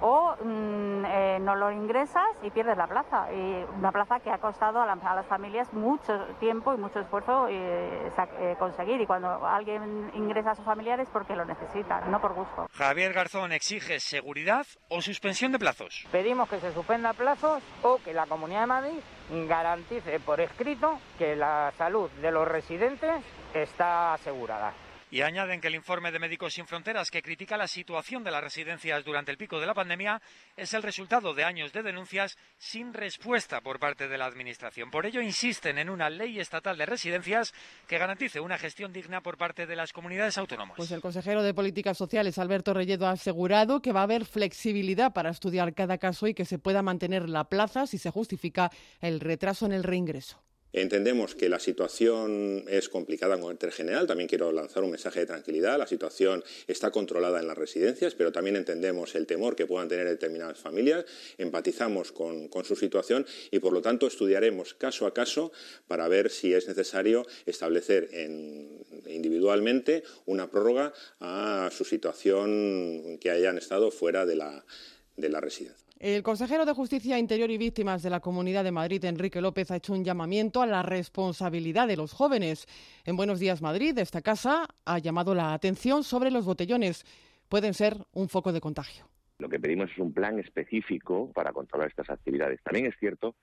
o 0.00 0.36
mm, 0.42 1.04
eh, 1.06 1.38
no 1.40 1.54
lo 1.54 1.70
ingresas 1.70 2.24
y 2.42 2.50
pierdes 2.50 2.76
la 2.76 2.86
plaza. 2.86 3.32
Y 3.32 3.64
una 3.78 3.92
plaza 3.92 4.20
que 4.20 4.30
ha 4.30 4.38
costado 4.38 4.80
a, 4.80 4.86
las 4.86 5.26
familias 5.26 5.72
mucho 5.72 6.12
tiempo 6.40 6.74
y 6.74 6.78
mucho 6.78 7.00
esfuerzo 7.00 7.48
eh, 7.48 8.10
eh, 8.38 8.56
conseguir. 8.58 9.00
Y 9.00 9.06
cuando 9.06 9.46
alguien 9.46 10.10
ingresa 10.14 10.52
a 10.52 10.54
sus 10.54 10.64
familiares 10.64 11.08
porque 11.12 11.34
lo 11.34 11.44
necesita, 11.44 12.00
no 12.02 12.20
por 12.20 12.34
gusto. 12.34 12.66
Javier 12.72 13.12
Garzón 13.12 13.52
exige 13.52 14.00
seguridad 14.00 14.66
o 14.88 15.00
suspensión 15.00 15.52
de 15.52 15.58
plazos. 15.58 16.06
Pedimos 16.10 16.48
que 16.48 16.60
se 16.60 16.72
suspenda 16.72 17.12
plazos 17.12 17.62
o 17.82 17.98
que 18.04 18.12
la 18.12 18.26
Comunidad 18.26 18.60
de 18.60 18.66
Madrid 18.66 19.00
garantice 19.48 20.20
por 20.20 20.40
escrito 20.40 20.98
que 21.18 21.36
la 21.36 21.72
salud 21.76 22.10
de 22.22 22.30
los 22.30 22.46
residentes 22.46 23.24
está 23.54 24.14
asegurada. 24.14 24.72
Y 25.16 25.22
añaden 25.22 25.62
que 25.62 25.68
el 25.68 25.74
informe 25.74 26.12
de 26.12 26.18
Médicos 26.18 26.52
Sin 26.52 26.66
Fronteras, 26.66 27.10
que 27.10 27.22
critica 27.22 27.56
la 27.56 27.68
situación 27.68 28.22
de 28.22 28.30
las 28.30 28.44
residencias 28.44 29.02
durante 29.02 29.30
el 29.30 29.38
pico 29.38 29.58
de 29.58 29.64
la 29.64 29.72
pandemia, 29.72 30.20
es 30.58 30.74
el 30.74 30.82
resultado 30.82 31.32
de 31.32 31.42
años 31.42 31.72
de 31.72 31.82
denuncias 31.82 32.36
sin 32.58 32.92
respuesta 32.92 33.62
por 33.62 33.78
parte 33.78 34.08
de 34.08 34.18
la 34.18 34.26
Administración. 34.26 34.90
Por 34.90 35.06
ello, 35.06 35.22
insisten 35.22 35.78
en 35.78 35.88
una 35.88 36.10
ley 36.10 36.38
estatal 36.38 36.76
de 36.76 36.84
residencias 36.84 37.54
que 37.88 37.96
garantice 37.96 38.40
una 38.40 38.58
gestión 38.58 38.92
digna 38.92 39.22
por 39.22 39.38
parte 39.38 39.64
de 39.64 39.74
las 39.74 39.94
comunidades 39.94 40.36
autónomas. 40.36 40.76
Pues 40.76 40.90
el 40.90 41.00
consejero 41.00 41.42
de 41.42 41.54
Políticas 41.54 41.96
Sociales, 41.96 42.36
Alberto 42.36 42.74
Relledo, 42.74 43.06
ha 43.06 43.12
asegurado 43.12 43.80
que 43.80 43.92
va 43.92 44.00
a 44.00 44.02
haber 44.02 44.26
flexibilidad 44.26 45.14
para 45.14 45.30
estudiar 45.30 45.72
cada 45.72 45.96
caso 45.96 46.26
y 46.26 46.34
que 46.34 46.44
se 46.44 46.58
pueda 46.58 46.82
mantener 46.82 47.30
la 47.30 47.44
plaza 47.44 47.86
si 47.86 47.96
se 47.96 48.10
justifica 48.10 48.70
el 49.00 49.20
retraso 49.20 49.64
en 49.64 49.72
el 49.72 49.82
reingreso. 49.82 50.42
Entendemos 50.76 51.34
que 51.34 51.48
la 51.48 51.58
situación 51.58 52.66
es 52.68 52.90
complicada 52.90 53.34
en 53.34 53.40
carácter 53.40 53.72
general. 53.72 54.06
También 54.06 54.28
quiero 54.28 54.52
lanzar 54.52 54.84
un 54.84 54.90
mensaje 54.90 55.20
de 55.20 55.26
tranquilidad. 55.26 55.78
La 55.78 55.86
situación 55.86 56.44
está 56.66 56.90
controlada 56.90 57.40
en 57.40 57.46
las 57.46 57.56
residencias, 57.56 58.14
pero 58.14 58.30
también 58.30 58.56
entendemos 58.56 59.14
el 59.14 59.26
temor 59.26 59.56
que 59.56 59.64
puedan 59.64 59.88
tener 59.88 60.06
determinadas 60.06 60.58
familias. 60.58 61.06
Empatizamos 61.38 62.12
con, 62.12 62.50
su 62.62 62.76
situación 62.76 63.24
y, 63.50 63.58
por 63.58 63.72
lo 63.72 63.80
tanto, 63.80 64.06
estudiaremos 64.06 64.74
caso 64.74 65.06
a 65.06 65.14
caso 65.14 65.50
para 65.88 66.08
ver 66.08 66.28
si 66.28 66.52
es 66.52 66.68
necesario 66.68 67.26
establecer 67.46 68.10
en, 68.12 68.84
individualmente 69.06 70.02
una 70.26 70.50
prórroga 70.50 70.92
a 71.20 71.70
su 71.72 71.86
situación 71.86 73.16
que 73.18 73.30
hayan 73.30 73.56
estado 73.56 73.90
fuera 73.90 74.26
de 74.26 74.36
la 74.36 75.40
residencia. 75.40 75.85
El 75.98 76.22
consejero 76.22 76.66
de 76.66 76.74
Justicia 76.74 77.18
Interior 77.18 77.50
y 77.50 77.56
Víctimas 77.56 78.02
de 78.02 78.10
la 78.10 78.20
Comunidad 78.20 78.64
de 78.64 78.70
Madrid, 78.70 79.02
Enrique 79.06 79.40
López, 79.40 79.70
ha 79.70 79.76
hecho 79.76 79.94
un 79.94 80.04
llamamiento 80.04 80.60
a 80.60 80.66
la 80.66 80.82
responsabilidad 80.82 81.88
de 81.88 81.96
los 81.96 82.12
jóvenes. 82.12 82.66
En 83.06 83.16
Buenos 83.16 83.40
Días 83.40 83.62
Madrid, 83.62 83.96
esta 83.96 84.20
casa 84.20 84.68
ha 84.84 84.98
llamado 84.98 85.34
la 85.34 85.54
atención 85.54 86.04
sobre 86.04 86.30
los 86.30 86.44
botellones. 86.44 87.06
Pueden 87.48 87.72
ser 87.72 87.96
un 88.12 88.28
foco 88.28 88.52
de 88.52 88.60
contagio. 88.60 89.06
Lo 89.38 89.48
que 89.48 89.58
pedimos 89.58 89.90
es 89.90 89.96
un 89.96 90.12
plan 90.12 90.38
específico 90.38 91.32
para 91.32 91.52
controlar 91.52 91.88
estas 91.88 92.10
actividades. 92.10 92.60
También 92.62 92.84
es 92.84 92.94
cierto 92.98 93.34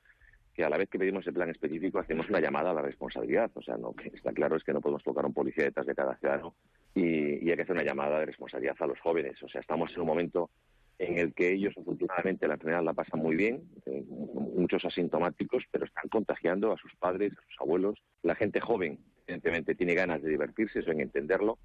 que 0.53 0.63
a 0.63 0.69
la 0.69 0.77
vez 0.77 0.89
que 0.89 1.00
pedimos 1.00 1.25
el 1.25 1.33
plan 1.33 1.50
específico 1.50 1.98
hacemos 1.98 2.29
una 2.29 2.39
llamada 2.39 2.69
a 2.69 2.74
la 2.75 2.83
responsabilidad. 2.83 3.50
O 3.55 3.63
sea, 3.63 3.77
lo 3.77 3.93
que 3.93 4.10
está 4.10 4.31
claro 4.31 4.57
es 4.57 4.63
que 4.63 4.74
no 4.74 4.81
podemos 4.81 5.01
colocar 5.01 5.25
un 5.25 5.33
policía 5.33 5.63
detrás 5.63 5.88
de 5.88 5.95
cada 5.95 6.15
ciudadano 6.17 6.53
y, 6.93 7.43
y 7.43 7.50
hay 7.50 7.55
que 7.55 7.63
hacer 7.63 7.75
una 7.75 7.83
llamada 7.83 8.19
de 8.19 8.27
responsabilidad 8.27 8.75
a 8.79 8.86
los 8.86 9.00
jóvenes. 9.00 9.41
O 9.41 9.50
sea, 9.50 9.60
estamos 9.60 9.91
en 9.95 10.01
un 10.01 10.07
momento 10.07 10.51
en 11.00 11.18
el 11.18 11.34
que 11.34 11.54
ellos 11.54 11.74
afortunadamente 11.78 12.48
la 12.48 12.56
enfermedad 12.56 12.84
la 12.84 12.94
pasan 12.94 13.20
muy 13.20 13.36
bien, 13.36 13.64
eh, 13.86 14.04
muchos 14.08 14.86
asintomáticos, 14.86 15.64
pero 15.72 15.86
están 15.86 16.08
contagiando 16.10 16.72
a 16.72 16.78
sus 16.78 16.94
padres, 16.96 17.34
a 17.34 17.42
sus 17.48 17.62
abuelos. 17.62 18.00
La 18.22 18.36
gente 18.36 18.60
joven, 18.60 19.00
evidentemente, 19.28 19.76
tiene 19.76 19.96
ganas 19.96 20.22
de 20.22 20.30
divertirse, 20.30 20.80
eso 20.80 20.92
en 20.92 21.02
entenderlo, 21.02 21.58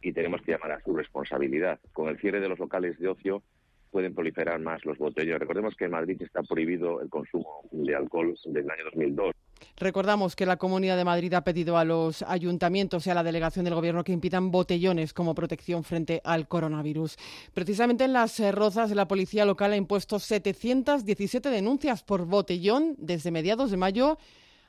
y 0.00 0.12
tenemos 0.12 0.42
que 0.42 0.52
llamar 0.52 0.72
a 0.72 0.82
su 0.82 0.94
responsabilidad. 0.94 1.80
Con 1.92 2.08
el 2.08 2.18
cierre 2.18 2.40
de 2.40 2.48
los 2.48 2.58
locales 2.58 2.98
de 2.98 3.08
ocio 3.08 3.42
pueden 3.90 4.14
proliferar 4.14 4.60
más 4.60 4.84
los 4.84 4.98
botellos. 4.98 5.38
Recordemos 5.38 5.74
que 5.74 5.86
en 5.86 5.92
Madrid 5.92 6.20
está 6.22 6.42
prohibido 6.42 7.00
el 7.00 7.08
consumo 7.08 7.62
de 7.72 7.94
alcohol 7.94 8.34
desde 8.44 8.60
el 8.60 8.70
año 8.70 8.84
2002. 8.84 9.34
Recordamos 9.76 10.34
que 10.36 10.46
la 10.46 10.56
Comunidad 10.56 10.96
de 10.96 11.04
Madrid 11.04 11.34
ha 11.34 11.44
pedido 11.44 11.76
a 11.76 11.84
los 11.84 12.22
ayuntamientos 12.22 13.06
y 13.06 13.10
a 13.10 13.14
la 13.14 13.22
delegación 13.22 13.64
del 13.64 13.74
Gobierno 13.74 14.04
que 14.04 14.12
impidan 14.12 14.50
botellones 14.50 15.12
como 15.12 15.34
protección 15.34 15.84
frente 15.84 16.22
al 16.24 16.48
coronavirus. 16.48 17.16
Precisamente 17.52 18.04
en 18.04 18.14
las 18.14 18.40
eh, 18.40 18.52
Rozas, 18.52 18.90
la 18.92 19.06
policía 19.06 19.44
local 19.44 19.72
ha 19.72 19.76
impuesto 19.76 20.18
717 20.18 21.50
denuncias 21.50 22.02
por 22.02 22.24
botellón 22.24 22.94
desde 22.98 23.30
mediados 23.30 23.70
de 23.70 23.76
mayo 23.76 24.18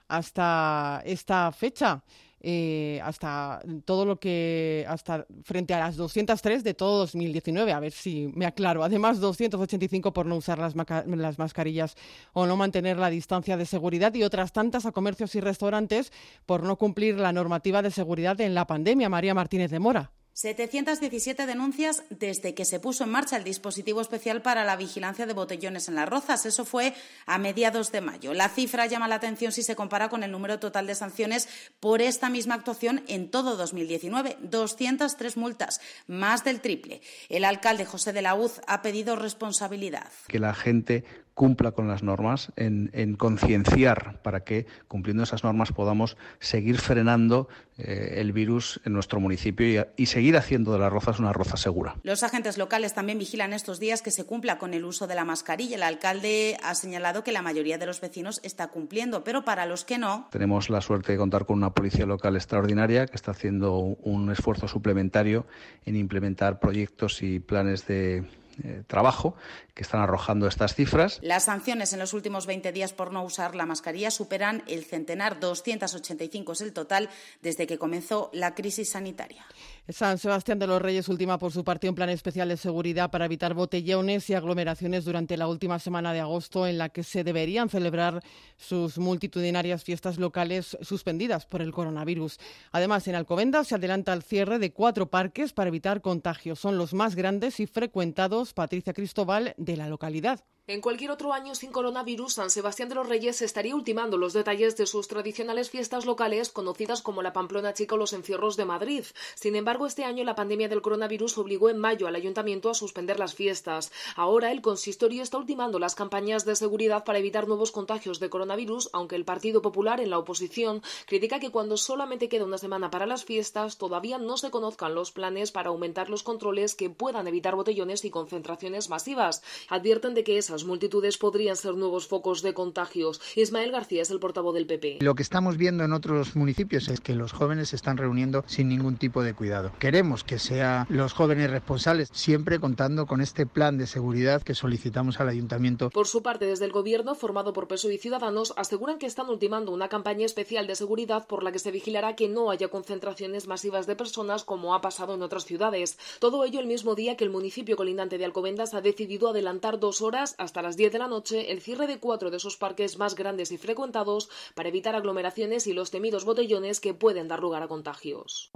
hasta 0.08 1.02
esta 1.06 1.52
fecha. 1.52 2.04
Eh, 2.42 3.02
hasta 3.04 3.62
todo 3.86 4.06
lo 4.06 4.20
que 4.20 4.86
hasta 4.88 5.26
frente 5.44 5.74
a 5.74 5.80
las 5.80 5.96
203 5.96 6.64
de 6.64 6.76
todo 6.76 7.00
2019, 7.00 7.74
a 7.74 7.80
ver 7.80 7.92
si 7.92 8.32
me 8.36 8.46
aclaro. 8.46 8.84
Además, 8.84 9.20
285 9.20 10.14
por 10.14 10.28
no 10.28 10.36
usar 10.36 10.60
las, 10.60 10.76
las 10.76 11.40
mascarillas 11.40 11.96
o 12.34 12.46
no 12.46 12.56
mantener 12.56 12.98
la 12.98 13.10
distancia 13.10 13.58
de 13.58 13.66
seguridad 13.66 14.14
y 14.14 14.24
otras 14.24 14.54
tantas 14.54 14.86
a 14.86 14.92
comercios 14.92 15.34
y 15.36 15.40
restaurantes 15.40 16.12
por 16.46 16.64
no 16.64 16.78
cumplir 16.78 17.18
la 17.18 17.34
normativa 17.34 17.82
de 17.82 17.92
seguridad 17.92 18.40
en 18.42 18.54
la 18.54 18.68
pandemia. 18.68 19.10
María 19.10 19.34
Martínez 19.34 19.72
de 19.72 19.80
Mora. 19.80 20.12
717 20.38 21.48
denuncias 21.48 22.04
desde 22.12 22.54
que 22.54 22.64
se 22.64 22.80
puso 22.80 23.04
en 23.04 23.10
marcha 23.10 23.38
el 23.38 23.44
dispositivo 23.44 24.02
especial 24.02 24.44
para 24.44 24.64
la 24.66 24.76
vigilancia 24.76 25.26
de 25.26 25.34
botellones 25.34 25.88
en 25.88 25.96
las 25.96 26.08
rozas. 26.08 26.46
Eso 26.46 26.64
fue 26.64 26.94
a 27.26 27.40
mediados 27.40 27.92
de 27.92 28.02
mayo. 28.02 28.36
La 28.36 28.48
cifra 28.48 28.86
llama 28.86 29.08
la 29.08 29.16
atención 29.16 29.52
si 29.52 29.64
se 29.64 29.76
compara 29.76 30.10
con 30.10 30.22
el 30.22 30.30
número 30.30 30.60
total 30.60 30.86
de 30.86 30.94
sanciones 30.94 31.50
por 31.80 32.04
esta 32.04 32.30
misma 32.30 32.54
actuación 32.54 33.02
en 33.08 33.32
todo 33.32 33.58
2019. 33.58 34.38
203 34.42 35.38
multas, 35.38 35.82
más 36.06 36.44
del 36.44 36.62
triple. 36.62 37.02
El 37.30 37.44
alcalde 37.44 37.86
José 37.86 38.14
de 38.14 38.22
la 38.22 38.36
Uz 38.36 38.62
ha 38.68 38.84
pedido 38.84 39.16
responsabilidad. 39.16 40.12
Que 40.28 40.38
la 40.38 40.54
gente 40.54 41.04
cumpla 41.38 41.72
con 41.72 41.88
las 41.88 42.02
normas, 42.02 42.52
en, 42.56 43.16
concienciar 43.16 44.20
para 44.24 44.44
que, 44.44 44.66
cumpliendo 44.88 45.22
esas 45.22 45.44
normas, 45.44 45.72
podamos 45.72 46.18
seguir 46.40 46.80
frenando 46.80 47.48
eh, 47.78 48.16
el 48.18 48.34
virus 48.34 48.82
en 48.86 48.94
nuestro 48.94 49.20
municipio 49.20 49.68
y, 49.68 50.02
y, 50.02 50.08
seguir 50.08 50.36
haciendo 50.36 50.74
de 50.74 50.80
las 50.80 50.92
rozas 50.92 51.20
una 51.20 51.32
roza 51.34 51.56
segura. 51.56 51.96
Los 52.02 52.24
agentes 52.24 52.58
locales 52.58 52.96
también 52.96 53.20
vigilan 53.20 53.54
estos 53.54 53.80
días 53.80 54.02
que 54.02 54.10
se 54.10 54.26
cumpla 54.26 54.58
con 54.58 54.74
el 54.74 54.84
uso 54.84 55.06
de 55.06 55.14
la 55.14 55.26
mascarilla. 55.26 55.76
El 55.76 55.84
alcalde 55.84 56.58
ha 56.64 56.74
señalado 56.74 57.24
que 57.24 57.32
la 57.32 57.44
mayoría 57.44 57.78
de 57.78 57.86
los 57.86 58.02
vecinos 58.02 58.40
está 58.42 58.70
cumpliendo, 58.70 59.24
pero 59.24 59.46
para 59.46 59.68
los 59.68 59.86
que 59.86 60.00
no. 60.00 60.28
Tenemos 60.32 60.72
la 60.72 60.82
suerte 60.82 61.12
de 61.12 61.20
contar 61.20 61.46
con 61.46 61.58
una 61.58 61.70
policía 61.70 62.08
local 62.08 62.36
extraordinaria 62.36 63.06
que 63.06 63.16
está 63.16 63.30
haciendo 63.30 63.78
un 63.78 64.32
esfuerzo 64.32 64.68
suplementario 64.68 65.46
en 65.86 65.98
implementar 65.98 66.60
proyectos 66.60 67.22
y 67.22 67.40
planes 67.40 67.86
de 67.86 68.26
eh, 68.64 68.84
trabajo 68.88 69.36
que 69.74 69.84
están 69.84 70.02
arrojando 70.02 70.48
estas 70.48 70.76
cifras. 70.76 71.20
Las 71.22 71.46
sanciones 71.46 71.94
en 71.94 72.00
los 72.00 72.14
últimos 72.14 72.46
20 72.46 72.72
días 72.72 72.94
por 72.94 73.12
no 73.12 73.24
usar 73.24 73.56
la 73.56 73.66
mascarilla 73.66 74.12
superan 74.12 74.64
el 74.68 74.86
centenar, 74.86 75.40
285 75.40 76.52
es 76.54 76.62
el 76.62 76.74
total 76.74 77.10
desde 77.42 77.68
que 77.68 77.78
comenzó 77.78 78.30
la 78.34 78.56
crisis 78.56 78.92
sanitaria. 78.92 79.46
San 79.90 80.18
Sebastián 80.18 80.60
de 80.60 80.68
los 80.68 80.82
Reyes 80.82 81.08
última 81.08 81.38
por 81.38 81.54
su 81.54 81.64
parte 81.64 81.88
un 81.88 81.96
plan 81.96 82.10
especial 82.10 82.50
de 82.50 82.58
seguridad 82.58 83.10
para 83.10 83.24
evitar 83.24 83.54
botellones 83.54 84.30
y 84.30 84.34
aglomeraciones 84.34 85.06
durante 85.06 85.38
la 85.38 85.48
última 85.48 85.80
semana 85.80 86.12
de 86.12 86.20
agosto 86.20 86.68
en 86.68 86.78
la 86.78 86.90
que 86.90 87.04
se 87.04 87.24
deberían 87.24 87.70
celebrar 87.70 88.22
sus 88.58 88.98
multitudinarias 88.98 89.86
fiestas 89.86 90.18
locales 90.18 90.78
suspendidas 90.82 91.46
por 91.46 91.62
el 91.62 91.72
coronavirus. 91.72 92.38
Además, 92.74 93.08
en 93.08 93.16
Alcobendas 93.16 93.68
se 93.68 93.76
adelanta 93.76 94.12
el 94.12 94.24
cierre 94.24 94.60
de 94.60 94.74
cuatro 94.74 95.10
parques 95.10 95.54
para 95.54 95.70
evitar 95.70 96.02
contagios. 96.02 96.60
Son 96.60 96.78
los 96.78 96.94
más 96.94 97.16
grandes 97.16 97.62
y 97.62 97.66
frecuentados, 97.66 98.54
Patricia 98.54 98.92
Cristóbal, 98.92 99.54
de 99.58 99.78
la 99.78 99.88
localidad. 99.88 100.44
En 100.70 100.82
cualquier 100.82 101.12
otro 101.12 101.32
año 101.32 101.56
sin 101.56 101.72
coronavirus, 101.72 102.34
San 102.34 102.50
Sebastián 102.50 102.90
de 102.90 102.96
los 102.96 103.08
Reyes 103.08 103.42
estaría 103.42 103.74
ultimando 103.74 104.18
los 104.18 104.34
detalles 104.34 104.76
de 104.76 104.86
sus 104.86 105.08
tradicionales 105.08 105.70
fiestas 105.70 106.06
locales 106.06 106.50
conocidas 106.50 107.02
como 107.02 107.22
la 107.22 107.32
Pamplona 107.32 107.74
Chica 107.74 107.96
o 107.96 107.98
los 107.98 108.12
Encierros 108.12 108.58
de 108.58 108.66
Madrid. 108.66 109.06
Sin 109.36 109.56
embargo, 109.56 109.86
este 109.86 110.04
año 110.04 110.26
la 110.26 110.36
pandemia 110.36 110.68
del 110.68 110.82
coronavirus 110.82 111.38
obligó 111.38 111.70
en 111.70 111.78
mayo 111.78 112.06
al 112.06 112.16
ayuntamiento 112.16 112.70
a 112.70 112.74
suspender 112.74 113.18
las 113.18 113.34
fiestas. 113.34 113.94
Ahora 114.18 114.52
el 114.52 114.62
consistorio 114.62 115.24
está 115.24 115.38
ultimando 115.38 115.80
las 115.80 115.96
campañas 115.96 116.44
de 116.44 116.58
seguridad 116.58 117.06
para 117.06 117.20
evitar 117.20 117.48
nuevos 117.48 117.72
contagios 117.72 118.20
de 118.20 118.30
coronavirus, 118.30 118.90
aunque 118.92 119.16
el 119.16 119.24
Partido 119.24 119.62
Popular 119.62 120.02
en 120.02 120.10
la 120.10 120.20
oposición 120.20 120.82
critica 121.06 121.40
que 121.40 121.50
cuando 121.50 121.78
solamente 121.78 122.28
queda 122.28 122.44
una 122.44 122.58
semana 122.58 122.92
para 122.92 123.06
las 123.06 123.24
fiestas 123.24 123.78
todavía 123.78 124.18
no 124.18 124.36
se 124.36 124.52
conozcan 124.52 124.96
los 124.96 125.14
planes 125.14 125.54
para 125.54 125.70
aumentar 125.70 126.10
los 126.10 126.24
controles 126.24 126.76
que 126.76 126.90
puedan 126.90 127.26
evitar 127.26 127.56
botellones 127.56 128.04
y 128.04 128.10
concentraciones 128.10 128.90
masivas. 128.90 129.44
Advierten 129.70 130.14
de 130.14 130.26
que 130.26 130.38
esas 130.38 130.57
multitudes 130.66 131.18
podrían 131.18 131.56
ser 131.56 131.76
nuevos 131.76 132.08
focos 132.08 132.42
de 132.42 132.54
contagios. 132.54 133.22
Ismael 133.36 133.72
García 133.72 134.02
es 134.02 134.12
el 134.12 134.20
portavoz 134.20 134.54
del 134.54 134.68
PP. 134.68 134.98
Lo 135.02 135.16
que 135.16 135.24
estamos 135.24 135.58
viendo 135.58 135.84
en 135.84 135.94
otros 135.94 136.36
municipios 136.36 136.88
es 136.90 137.00
que 137.00 137.16
los 137.16 137.32
jóvenes 137.32 137.70
se 137.70 137.76
están 137.76 137.98
reuniendo 137.98 138.44
sin 138.48 138.70
ningún 138.70 138.98
tipo 138.98 139.24
de 139.24 139.34
cuidado. 139.34 139.72
Queremos 139.80 140.24
que 140.24 140.40
sean 140.40 140.86
los 140.90 141.14
jóvenes 141.14 141.52
responsables, 141.52 142.10
siempre 142.12 142.60
contando 142.60 143.06
con 143.06 143.22
este 143.22 143.46
plan 143.46 143.78
de 143.78 143.88
seguridad 143.88 144.42
que 144.42 144.56
solicitamos 144.56 145.20
al 145.20 145.30
ayuntamiento. 145.30 145.90
Por 145.90 146.08
su 146.08 146.22
parte, 146.22 146.46
desde 146.46 146.66
el 146.66 146.72
gobierno, 146.72 147.16
formado 147.16 147.54
por 147.54 147.68
PSOE 147.68 147.96
y 147.96 147.98
Ciudadanos, 147.98 148.54
aseguran 148.58 149.00
que 149.00 149.06
están 149.06 149.30
ultimando 149.30 149.72
una 149.72 149.90
campaña 149.90 150.26
especial 150.26 150.68
de 150.68 150.76
seguridad 150.76 151.28
por 151.28 151.44
la 151.44 151.52
que 151.52 151.60
se 151.60 151.72
vigilará 151.72 152.16
que 152.16 152.30
no 152.30 152.52
haya 152.52 152.70
concentraciones 152.70 153.48
masivas 153.48 153.88
de 153.88 153.96
personas 153.96 154.44
como 154.44 154.74
ha 154.74 154.82
pasado 154.82 155.16
en 155.16 155.22
otras 155.22 155.46
ciudades. 155.46 155.98
Todo 156.20 156.44
ello 156.44 156.60
el 156.60 156.68
mismo 156.68 156.96
día 156.96 157.18
que 157.18 157.24
el 157.24 157.30
municipio 157.30 157.76
colindante 157.76 158.18
de 158.18 158.26
Alcobendas 158.26 158.74
ha 158.74 158.82
decidido 158.82 159.30
adelantar 159.30 159.80
dos 159.80 160.02
horas 160.02 160.36
a 160.38 160.46
hasta 160.48 160.62
las 160.62 160.78
10 160.78 160.94
de 160.94 161.00
la 161.00 161.10
noche 161.10 161.52
el 161.52 161.60
cierre 161.60 161.88
de 161.88 162.00
cuatro 162.00 162.32
de 162.32 162.38
esos 162.38 162.56
parques 162.56 162.98
más 162.98 163.16
grandes 163.16 163.52
y 163.52 163.58
frecuentados 163.58 164.30
para 164.56 164.70
evitar 164.70 164.96
aglomeraciones 164.96 165.68
y 165.68 165.74
los 165.74 165.92
temidos 165.92 166.24
botellones 166.24 166.80
que 166.80 166.94
pueden 166.94 167.28
dar 167.28 167.42
lugar 167.42 167.64
a 167.64 167.68
contagios. 167.68 168.50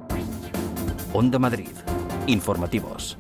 Onda 1.14 1.38
Madrid. 1.38 1.68
Informativos. 2.28 3.18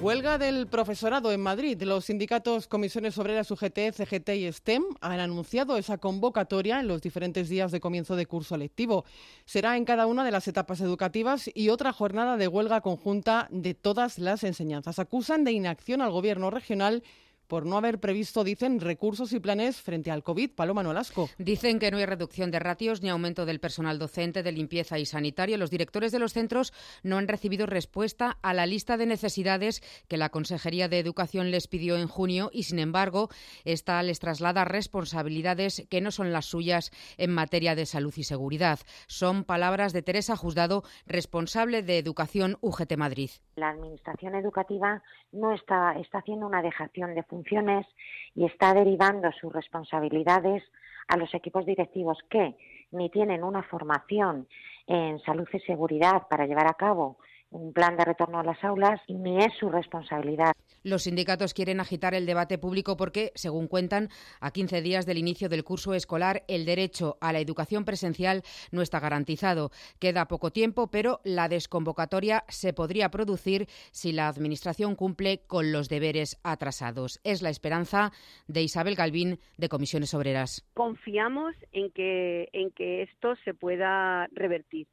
Huelga 0.00 0.38
del 0.38 0.66
profesorado 0.66 1.30
en 1.30 1.42
Madrid. 1.42 1.80
Los 1.82 2.06
sindicatos 2.06 2.66
Comisiones 2.66 3.18
Obreras 3.18 3.50
UGT, 3.50 3.92
CGT 3.92 4.30
y 4.30 4.50
STEM 4.50 4.82
han 5.00 5.20
anunciado 5.20 5.76
esa 5.76 5.98
convocatoria 5.98 6.80
en 6.80 6.88
los 6.88 7.02
diferentes 7.02 7.48
días 7.48 7.70
de 7.70 7.80
comienzo 7.80 8.16
de 8.16 8.26
curso 8.26 8.56
lectivo. 8.56 9.04
Será 9.44 9.76
en 9.76 9.84
cada 9.84 10.06
una 10.06 10.24
de 10.24 10.32
las 10.32 10.48
etapas 10.48 10.80
educativas 10.80 11.50
y 11.54 11.68
otra 11.68 11.92
jornada 11.92 12.36
de 12.36 12.48
huelga 12.48 12.80
conjunta 12.80 13.46
de 13.50 13.74
todas 13.74 14.18
las 14.18 14.42
enseñanzas. 14.42 14.98
Acusan 14.98 15.44
de 15.44 15.52
inacción 15.52 16.00
al 16.00 16.10
gobierno 16.10 16.50
regional 16.50 17.04
por 17.50 17.66
no 17.66 17.76
haber 17.76 17.98
previsto, 17.98 18.44
dicen, 18.44 18.78
recursos 18.78 19.32
y 19.32 19.40
planes 19.40 19.82
frente 19.82 20.12
al 20.12 20.22
COVID. 20.22 20.52
Paloma 20.52 20.84
Nolasco. 20.84 21.28
Dicen 21.36 21.80
que 21.80 21.90
no 21.90 21.96
hay 21.96 22.06
reducción 22.06 22.52
de 22.52 22.60
ratios 22.60 23.02
ni 23.02 23.08
aumento 23.08 23.44
del 23.44 23.58
personal 23.58 23.98
docente, 23.98 24.44
de 24.44 24.52
limpieza 24.52 25.00
y 25.00 25.04
sanitario. 25.04 25.58
Los 25.58 25.68
directores 25.68 26.12
de 26.12 26.20
los 26.20 26.32
centros 26.32 26.72
no 27.02 27.18
han 27.18 27.26
recibido 27.26 27.66
respuesta 27.66 28.38
a 28.40 28.54
la 28.54 28.66
lista 28.66 28.96
de 28.96 29.06
necesidades 29.06 29.82
que 30.06 30.16
la 30.16 30.28
Consejería 30.28 30.88
de 30.88 31.00
Educación 31.00 31.50
les 31.50 31.66
pidió 31.66 31.96
en 31.96 32.06
junio 32.06 32.50
y, 32.52 32.62
sin 32.62 32.78
embargo, 32.78 33.30
esta 33.64 34.00
les 34.04 34.20
traslada 34.20 34.64
responsabilidades 34.64 35.84
que 35.90 36.00
no 36.00 36.12
son 36.12 36.32
las 36.32 36.46
suyas 36.46 36.92
en 37.18 37.32
materia 37.32 37.74
de 37.74 37.84
salud 37.84 38.14
y 38.16 38.22
seguridad. 38.22 38.78
Son 39.08 39.42
palabras 39.42 39.92
de 39.92 40.02
Teresa 40.02 40.36
Juzgado, 40.36 40.84
responsable 41.04 41.82
de 41.82 41.98
Educación 41.98 42.58
UGT 42.60 42.96
Madrid. 42.96 43.30
La 43.56 43.70
Administración 43.70 44.36
Educativa 44.36 45.02
no 45.32 45.52
está, 45.52 45.92
está 45.98 46.18
haciendo 46.18 46.46
una 46.46 46.62
dejación 46.62 47.14
de 47.14 47.22
funciones 47.22 47.86
y 48.34 48.46
está 48.46 48.74
derivando 48.74 49.30
sus 49.32 49.52
responsabilidades 49.52 50.62
a 51.08 51.16
los 51.16 51.32
equipos 51.34 51.66
directivos 51.66 52.18
que 52.28 52.56
ni 52.92 53.10
tienen 53.10 53.44
una 53.44 53.62
formación 53.62 54.48
en 54.86 55.20
salud 55.20 55.48
y 55.52 55.60
seguridad 55.60 56.26
para 56.28 56.46
llevar 56.46 56.66
a 56.66 56.74
cabo 56.74 57.18
un 57.50 57.72
plan 57.72 57.96
de 57.96 58.04
retorno 58.04 58.38
a 58.38 58.44
las 58.44 58.62
aulas 58.64 59.00
y 59.06 59.14
ni 59.14 59.38
es 59.38 59.52
su 59.58 59.68
responsabilidad. 59.68 60.52
Los 60.82 61.02
sindicatos 61.02 61.52
quieren 61.52 61.80
agitar 61.80 62.14
el 62.14 62.26
debate 62.26 62.58
público 62.58 62.96
porque, 62.96 63.32
según 63.34 63.66
cuentan, 63.66 64.08
a 64.40 64.50
15 64.50 64.80
días 64.82 65.04
del 65.04 65.18
inicio 65.18 65.48
del 65.48 65.64
curso 65.64 65.94
escolar, 65.94 66.42
el 66.48 66.64
derecho 66.64 67.18
a 67.20 67.32
la 67.32 67.40
educación 67.40 67.84
presencial 67.84 68.42
no 68.70 68.82
está 68.82 69.00
garantizado. 69.00 69.70
Queda 69.98 70.26
poco 70.26 70.50
tiempo, 70.50 70.88
pero 70.90 71.20
la 71.24 71.48
desconvocatoria 71.48 72.44
se 72.48 72.72
podría 72.72 73.10
producir 73.10 73.66
si 73.90 74.12
la 74.12 74.28
Administración 74.28 74.94
cumple 74.94 75.42
con 75.46 75.72
los 75.72 75.88
deberes 75.88 76.40
atrasados. 76.44 77.20
Es 77.24 77.42
la 77.42 77.50
esperanza 77.50 78.12
de 78.46 78.62
Isabel 78.62 78.94
Galvín, 78.94 79.38
de 79.58 79.68
Comisiones 79.68 80.14
Obreras. 80.14 80.66
Confiamos 80.74 81.54
en 81.72 81.90
que, 81.90 82.48
en 82.52 82.70
que 82.70 83.02
esto 83.02 83.34
se 83.44 83.54
pueda 83.54 84.28
revertir 84.32 84.86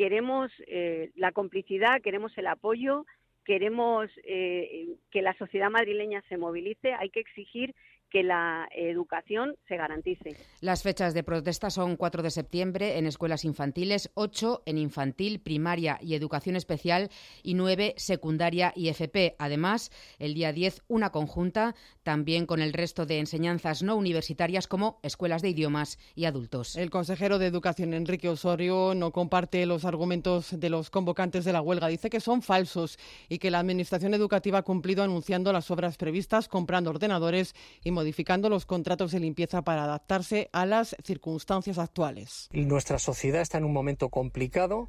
queremos 0.00 0.50
eh, 0.66 1.10
la 1.14 1.30
complicidad, 1.30 2.00
queremos 2.00 2.32
el 2.38 2.46
apoyo, 2.46 3.04
queremos 3.44 4.08
eh, 4.24 4.96
que 5.10 5.20
la 5.20 5.34
sociedad 5.34 5.68
madrileña 5.68 6.22
se 6.30 6.38
movilice, 6.38 6.94
hay 6.94 7.10
que 7.10 7.20
exigir 7.20 7.74
que 8.10 8.22
la 8.22 8.68
educación 8.74 9.56
se 9.68 9.76
garantice. 9.76 10.36
Las 10.60 10.82
fechas 10.82 11.14
de 11.14 11.22
protesta 11.22 11.70
son 11.70 11.96
4 11.96 12.22
de 12.22 12.30
septiembre 12.30 12.98
en 12.98 13.06
escuelas 13.06 13.44
infantiles, 13.44 14.10
8 14.14 14.62
en 14.66 14.78
infantil, 14.78 15.40
primaria 15.40 15.98
y 16.02 16.14
educación 16.14 16.56
especial 16.56 17.10
y 17.42 17.54
9 17.54 17.94
secundaria 17.96 18.72
y 18.74 18.88
FP. 18.88 19.36
Además, 19.38 19.90
el 20.18 20.34
día 20.34 20.52
10 20.52 20.82
una 20.88 21.10
conjunta 21.10 21.74
también 22.02 22.46
con 22.46 22.60
el 22.60 22.72
resto 22.72 23.06
de 23.06 23.18
enseñanzas 23.18 23.82
no 23.82 23.96
universitarias 23.96 24.66
como 24.66 24.98
escuelas 25.02 25.42
de 25.42 25.50
idiomas 25.50 25.98
y 26.14 26.24
adultos. 26.24 26.76
El 26.76 26.90
consejero 26.90 27.38
de 27.38 27.46
Educación 27.46 27.94
Enrique 27.94 28.28
Osorio 28.28 28.94
no 28.94 29.12
comparte 29.12 29.64
los 29.66 29.84
argumentos 29.84 30.58
de 30.58 30.70
los 30.70 30.90
convocantes 30.90 31.44
de 31.44 31.52
la 31.52 31.62
huelga. 31.62 31.88
Dice 31.88 32.10
que 32.10 32.20
son 32.20 32.42
falsos 32.42 32.98
y 33.28 33.38
que 33.38 33.50
la 33.50 33.60
Administración 33.60 34.14
Educativa 34.14 34.58
ha 34.58 34.62
cumplido 34.62 35.02
anunciando 35.02 35.52
las 35.52 35.70
obras 35.70 35.96
previstas, 35.96 36.48
comprando 36.48 36.90
ordenadores 36.90 37.54
y 37.84 37.90
modificando 38.00 38.48
los 38.48 38.64
contratos 38.64 39.12
de 39.12 39.20
limpieza 39.20 39.60
para 39.60 39.84
adaptarse 39.84 40.48
a 40.52 40.64
las 40.64 40.96
circunstancias 41.04 41.76
actuales. 41.76 42.48
Nuestra 42.50 42.98
sociedad 42.98 43.42
está 43.42 43.58
en 43.58 43.64
un 43.64 43.74
momento 43.74 44.08
complicado. 44.08 44.88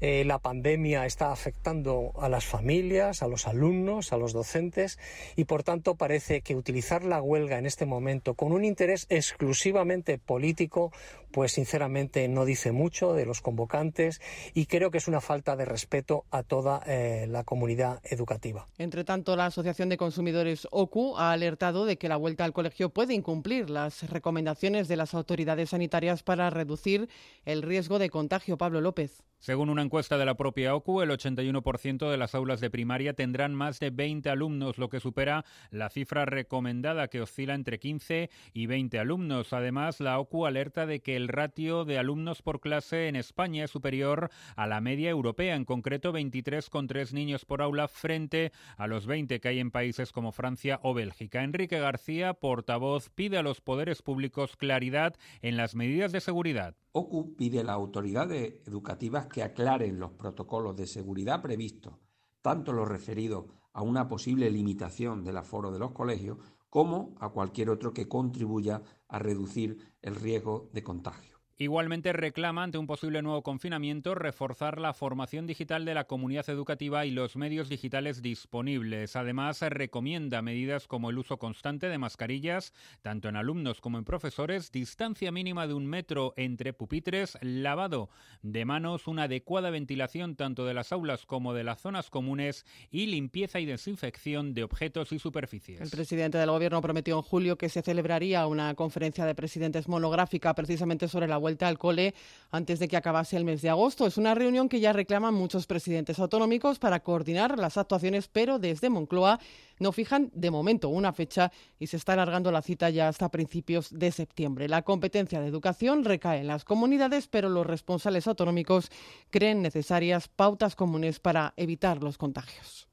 Eh, 0.00 0.24
la 0.24 0.38
pandemia 0.38 1.04
está 1.04 1.32
afectando 1.32 2.12
a 2.18 2.30
las 2.30 2.46
familias, 2.46 3.22
a 3.22 3.28
los 3.28 3.46
alumnos, 3.46 4.14
a 4.14 4.16
los 4.16 4.32
docentes 4.32 4.98
y 5.36 5.44
por 5.44 5.64
tanto 5.64 5.96
parece 5.96 6.40
que 6.40 6.54
utilizar 6.54 7.04
la 7.04 7.20
huelga 7.20 7.58
en 7.58 7.66
este 7.66 7.84
momento 7.84 8.32
con 8.32 8.52
un 8.52 8.64
interés 8.64 9.04
exclusivamente 9.10 10.16
político 10.16 10.92
pues 11.36 11.52
sinceramente 11.52 12.28
no 12.28 12.46
dice 12.46 12.72
mucho 12.72 13.12
de 13.12 13.26
los 13.26 13.42
convocantes 13.42 14.22
y 14.54 14.64
creo 14.64 14.90
que 14.90 14.96
es 14.96 15.06
una 15.06 15.20
falta 15.20 15.54
de 15.54 15.66
respeto 15.66 16.24
a 16.30 16.42
toda 16.42 16.82
eh, 16.86 17.26
la 17.28 17.44
comunidad 17.44 18.00
educativa. 18.04 18.66
Entre 18.78 19.04
tanto, 19.04 19.36
la 19.36 19.44
Asociación 19.44 19.90
de 19.90 19.98
Consumidores 19.98 20.66
OCU 20.70 21.14
ha 21.18 21.32
alertado 21.32 21.84
de 21.84 21.98
que 21.98 22.08
la 22.08 22.16
vuelta 22.16 22.45
al 22.46 22.52
colegio 22.52 22.88
puede 22.88 23.12
incumplir 23.12 23.68
las 23.68 24.08
recomendaciones 24.08 24.88
de 24.88 24.96
las 24.96 25.12
autoridades 25.14 25.70
sanitarias 25.70 26.22
para 26.22 26.48
reducir 26.48 27.08
el 27.44 27.62
riesgo 27.62 27.98
de 27.98 28.08
contagio. 28.08 28.56
Pablo 28.56 28.80
López. 28.80 29.22
Según 29.38 29.68
una 29.68 29.82
encuesta 29.82 30.18
de 30.18 30.24
la 30.24 30.36
propia 30.36 30.74
OCU, 30.74 31.02
el 31.02 31.10
81% 31.10 32.10
de 32.10 32.16
las 32.16 32.34
aulas 32.34 32.60
de 32.60 32.70
primaria 32.70 33.12
tendrán 33.12 33.54
más 33.54 33.78
de 33.78 33.90
20 33.90 34.30
alumnos, 34.30 34.78
lo 34.78 34.88
que 34.88 34.98
supera 34.98 35.44
la 35.70 35.90
cifra 35.90 36.24
recomendada 36.24 37.08
que 37.08 37.20
oscila 37.20 37.54
entre 37.54 37.78
15 37.78 38.30
y 38.54 38.66
20 38.66 38.98
alumnos. 38.98 39.52
Además, 39.52 40.00
la 40.00 40.18
OCU 40.18 40.46
alerta 40.46 40.86
de 40.86 41.00
que 41.00 41.16
el 41.16 41.28
ratio 41.28 41.84
de 41.84 41.98
alumnos 41.98 42.42
por 42.42 42.60
clase 42.60 43.08
en 43.08 43.16
España 43.16 43.64
es 43.64 43.70
superior 43.70 44.30
a 44.56 44.66
la 44.66 44.80
media 44.80 45.10
europea, 45.10 45.54
en 45.54 45.64
concreto 45.64 46.12
23,3 46.12 47.12
niños 47.12 47.44
por 47.44 47.62
aula 47.62 47.88
frente 47.88 48.52
a 48.76 48.86
los 48.86 49.06
20 49.06 49.38
que 49.40 49.48
hay 49.48 49.60
en 49.60 49.70
países 49.70 50.12
como 50.12 50.32
Francia 50.32 50.80
o 50.82 50.94
Bélgica. 50.94 51.44
Enrique 51.44 51.78
García, 51.78 52.34
portavoz, 52.34 53.10
pide 53.10 53.38
a 53.38 53.42
los 53.42 53.60
poderes 53.60 54.02
públicos 54.02 54.56
claridad 54.56 55.14
en 55.42 55.56
las 55.56 55.74
medidas 55.74 56.12
de 56.12 56.20
seguridad. 56.20 56.74
OCU 56.98 57.36
pide 57.36 57.60
a 57.60 57.62
las 57.62 57.74
autoridades 57.74 58.54
educativas 58.66 59.26
que 59.26 59.42
aclaren 59.42 60.00
los 60.00 60.12
protocolos 60.12 60.74
de 60.76 60.86
seguridad 60.86 61.42
previstos, 61.42 61.92
tanto 62.40 62.72
los 62.72 62.88
referidos 62.88 63.44
a 63.74 63.82
una 63.82 64.08
posible 64.08 64.50
limitación 64.50 65.22
del 65.22 65.36
aforo 65.36 65.70
de 65.70 65.78
los 65.78 65.92
colegios 65.92 66.38
como 66.70 67.14
a 67.20 67.28
cualquier 67.28 67.68
otro 67.68 67.92
que 67.92 68.08
contribuya 68.08 68.82
a 69.08 69.18
reducir 69.18 69.76
el 70.00 70.14
riesgo 70.14 70.70
de 70.72 70.82
contagio. 70.82 71.35
Igualmente 71.58 72.12
reclama 72.12 72.64
ante 72.64 72.76
un 72.76 72.86
posible 72.86 73.22
nuevo 73.22 73.42
confinamiento 73.42 74.14
reforzar 74.14 74.78
la 74.78 74.92
formación 74.92 75.46
digital 75.46 75.86
de 75.86 75.94
la 75.94 76.06
comunidad 76.06 76.50
educativa 76.50 77.06
y 77.06 77.10
los 77.10 77.34
medios 77.36 77.70
digitales 77.70 78.20
disponibles. 78.20 79.16
Además, 79.16 79.62
recomienda 79.62 80.42
medidas 80.42 80.86
como 80.86 81.08
el 81.08 81.16
uso 81.16 81.38
constante 81.38 81.88
de 81.88 81.96
mascarillas, 81.96 82.74
tanto 83.00 83.30
en 83.30 83.36
alumnos 83.36 83.80
como 83.80 83.96
en 83.96 84.04
profesores, 84.04 84.70
distancia 84.70 85.32
mínima 85.32 85.66
de 85.66 85.72
un 85.72 85.86
metro 85.86 86.34
entre 86.36 86.74
pupitres, 86.74 87.38
lavado 87.40 88.10
de 88.42 88.66
manos, 88.66 89.06
una 89.06 89.22
adecuada 89.22 89.70
ventilación 89.70 90.36
tanto 90.36 90.66
de 90.66 90.74
las 90.74 90.92
aulas 90.92 91.24
como 91.24 91.54
de 91.54 91.64
las 91.64 91.80
zonas 91.80 92.10
comunes 92.10 92.66
y 92.90 93.06
limpieza 93.06 93.60
y 93.60 93.64
desinfección 93.64 94.52
de 94.52 94.62
objetos 94.62 95.10
y 95.12 95.18
superficies. 95.18 95.80
El 95.80 95.88
presidente 95.88 96.36
del 96.36 96.50
Gobierno 96.50 96.82
prometió 96.82 97.16
en 97.16 97.22
julio 97.22 97.56
que 97.56 97.70
se 97.70 97.80
celebraría 97.80 98.46
una 98.46 98.74
conferencia 98.74 99.24
de 99.24 99.34
presidentes 99.34 99.88
monográfica 99.88 100.54
precisamente 100.54 101.08
sobre 101.08 101.28
la 101.28 101.45
vuelta 101.46 101.68
al 101.68 101.78
cole 101.78 102.12
antes 102.50 102.80
de 102.80 102.88
que 102.88 102.96
acabase 102.96 103.36
el 103.36 103.44
mes 103.44 103.62
de 103.62 103.70
agosto. 103.70 104.04
Es 104.04 104.18
una 104.18 104.34
reunión 104.34 104.68
que 104.68 104.80
ya 104.80 104.92
reclaman 104.92 105.32
muchos 105.32 105.68
presidentes 105.68 106.18
autonómicos 106.18 106.80
para 106.80 107.00
coordinar 107.00 107.56
las 107.56 107.76
actuaciones, 107.76 108.26
pero 108.26 108.58
desde 108.58 108.90
Moncloa 108.90 109.38
no 109.78 109.92
fijan 109.92 110.28
de 110.34 110.50
momento 110.50 110.88
una 110.88 111.12
fecha 111.12 111.52
y 111.78 111.86
se 111.86 111.98
está 111.98 112.14
alargando 112.14 112.50
la 112.50 112.62
cita 112.62 112.90
ya 112.90 113.06
hasta 113.06 113.28
principios 113.28 113.96
de 113.96 114.10
septiembre. 114.10 114.68
La 114.68 114.82
competencia 114.82 115.40
de 115.40 115.46
educación 115.46 116.04
recae 116.04 116.40
en 116.40 116.48
las 116.48 116.64
comunidades, 116.64 117.28
pero 117.28 117.48
los 117.48 117.64
responsables 117.64 118.26
autonómicos 118.26 118.90
creen 119.30 119.62
necesarias 119.62 120.26
pautas 120.26 120.74
comunes 120.74 121.20
para 121.20 121.54
evitar 121.56 122.02
los 122.02 122.18
contagios. 122.18 122.88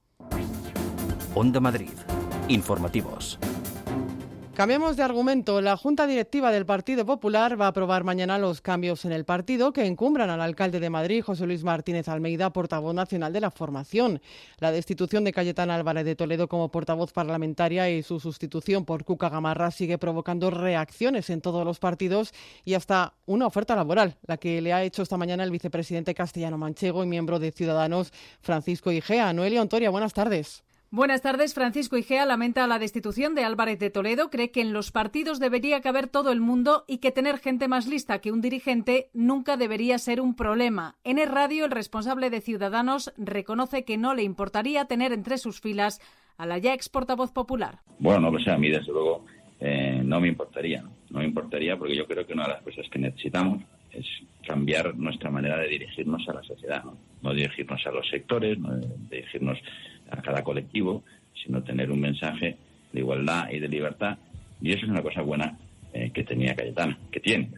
Onda 1.33 1.59
Madrid. 1.59 1.89
Informativos. 2.49 3.39
Cambiamos 4.55 4.97
de 4.97 5.01
argumento. 5.01 5.61
La 5.61 5.77
Junta 5.77 6.05
Directiva 6.05 6.51
del 6.51 6.67
Partido 6.67 7.07
Popular 7.07 7.59
va 7.59 7.65
a 7.65 7.69
aprobar 7.69 8.03
mañana 8.03 8.37
los 8.37 8.61
cambios 8.61 9.03
en 9.03 9.11
el 9.11 9.25
partido 9.25 9.73
que 9.73 9.87
encumbran 9.87 10.29
al 10.29 10.41
alcalde 10.41 10.79
de 10.79 10.91
Madrid, 10.91 11.23
José 11.23 11.47
Luis 11.47 11.63
Martínez 11.63 12.07
Almeida, 12.07 12.53
portavoz 12.53 12.93
nacional 12.93 13.33
de 13.33 13.41
la 13.41 13.49
formación. 13.49 14.21
La 14.59 14.71
destitución 14.71 15.23
de 15.23 15.33
Cayetana 15.33 15.73
Álvarez 15.73 16.05
de 16.05 16.15
Toledo 16.15 16.47
como 16.47 16.69
portavoz 16.69 17.11
parlamentaria 17.11 17.89
y 17.89 18.03
su 18.03 18.19
sustitución 18.19 18.85
por 18.85 19.05
Cuca 19.05 19.29
Gamarra 19.29 19.71
sigue 19.71 19.97
provocando 19.97 20.51
reacciones 20.51 21.31
en 21.31 21.41
todos 21.41 21.65
los 21.65 21.79
partidos 21.79 22.31
y 22.63 22.75
hasta 22.75 23.15
una 23.25 23.47
oferta 23.47 23.75
laboral, 23.75 24.17
la 24.27 24.37
que 24.37 24.61
le 24.61 24.71
ha 24.71 24.83
hecho 24.83 25.01
esta 25.01 25.17
mañana 25.17 25.43
el 25.43 25.49
vicepresidente 25.49 26.13
castellano 26.13 26.59
manchego 26.59 27.03
y 27.03 27.07
miembro 27.07 27.39
de 27.39 27.51
Ciudadanos, 27.51 28.13
Francisco 28.39 28.91
Igea. 28.91 29.33
Noelia 29.33 29.63
Ontoria, 29.63 29.89
buenas 29.89 30.13
tardes. 30.13 30.63
Buenas 30.95 31.23
tardes. 31.23 31.55
Francisco 31.55 31.97
Igea 31.97 32.23
lamenta 32.23 32.67
la 32.67 32.77
destitución 32.77 33.33
de 33.33 33.43
Álvarez 33.43 33.79
de 33.79 33.89
Toledo. 33.89 34.29
Cree 34.29 34.51
que 34.51 34.61
en 34.61 34.73
los 34.73 34.91
partidos 34.91 35.39
debería 35.39 35.81
caber 35.81 36.07
todo 36.07 36.31
el 36.31 36.39
mundo 36.39 36.85
y 36.87 36.99
que 36.99 37.09
tener 37.09 37.39
gente 37.39 37.67
más 37.67 37.87
lista 37.87 38.21
que 38.21 38.31
un 38.31 38.41
dirigente 38.41 39.09
nunca 39.11 39.57
debería 39.57 39.97
ser 39.97 40.21
un 40.21 40.35
problema. 40.35 40.97
En 41.03 41.17
el 41.17 41.29
radio, 41.29 41.65
el 41.65 41.71
responsable 41.71 42.29
de 42.29 42.41
Ciudadanos 42.41 43.11
reconoce 43.17 43.85
que 43.85 43.97
no 43.97 44.13
le 44.13 44.21
importaría 44.21 44.85
tener 44.85 45.13
entre 45.13 45.39
sus 45.39 45.61
filas 45.61 45.99
a 46.37 46.45
la 46.45 46.59
ya 46.59 46.75
ex 46.75 46.89
portavoz 46.89 47.31
popular. 47.31 47.79
Bueno, 47.97 48.19
no 48.19 48.37
lo 48.37 48.39
sé, 48.43 48.51
a 48.51 48.57
mí 48.59 48.69
desde 48.69 48.91
luego 48.91 49.25
eh, 49.59 49.99
no 50.05 50.21
me 50.21 50.27
importaría. 50.27 50.83
¿no? 50.83 50.91
no 51.09 51.19
me 51.21 51.25
importaría 51.25 51.75
porque 51.75 51.95
yo 51.95 52.05
creo 52.05 52.27
que 52.27 52.33
una 52.33 52.43
de 52.43 52.53
las 52.53 52.61
cosas 52.61 52.85
que 52.91 52.99
necesitamos 52.99 53.63
es 53.89 54.05
cambiar 54.45 54.95
nuestra 54.95 55.31
manera 55.31 55.57
de 55.57 55.69
dirigirnos 55.69 56.27
a 56.29 56.33
la 56.33 56.43
sociedad, 56.43 56.83
no, 56.83 56.95
no 57.23 57.33
dirigirnos 57.33 57.83
a 57.87 57.91
los 57.91 58.07
sectores, 58.07 58.59
no 58.59 58.75
dirigirnos 59.09 59.57
a 60.17 60.21
cada 60.21 60.43
colectivo, 60.43 61.03
sino 61.43 61.63
tener 61.63 61.91
un 61.91 61.99
mensaje 61.99 62.57
de 62.91 62.99
igualdad 62.99 63.49
y 63.51 63.59
de 63.59 63.67
libertad. 63.67 64.17
Y 64.61 64.71
eso 64.71 64.85
es 64.85 64.91
una 64.91 65.01
cosa 65.01 65.21
buena 65.21 65.57
eh, 65.93 66.11
que 66.13 66.23
tenía 66.23 66.55
Cayetana, 66.55 66.97
que 67.11 67.19
tiene. 67.19 67.49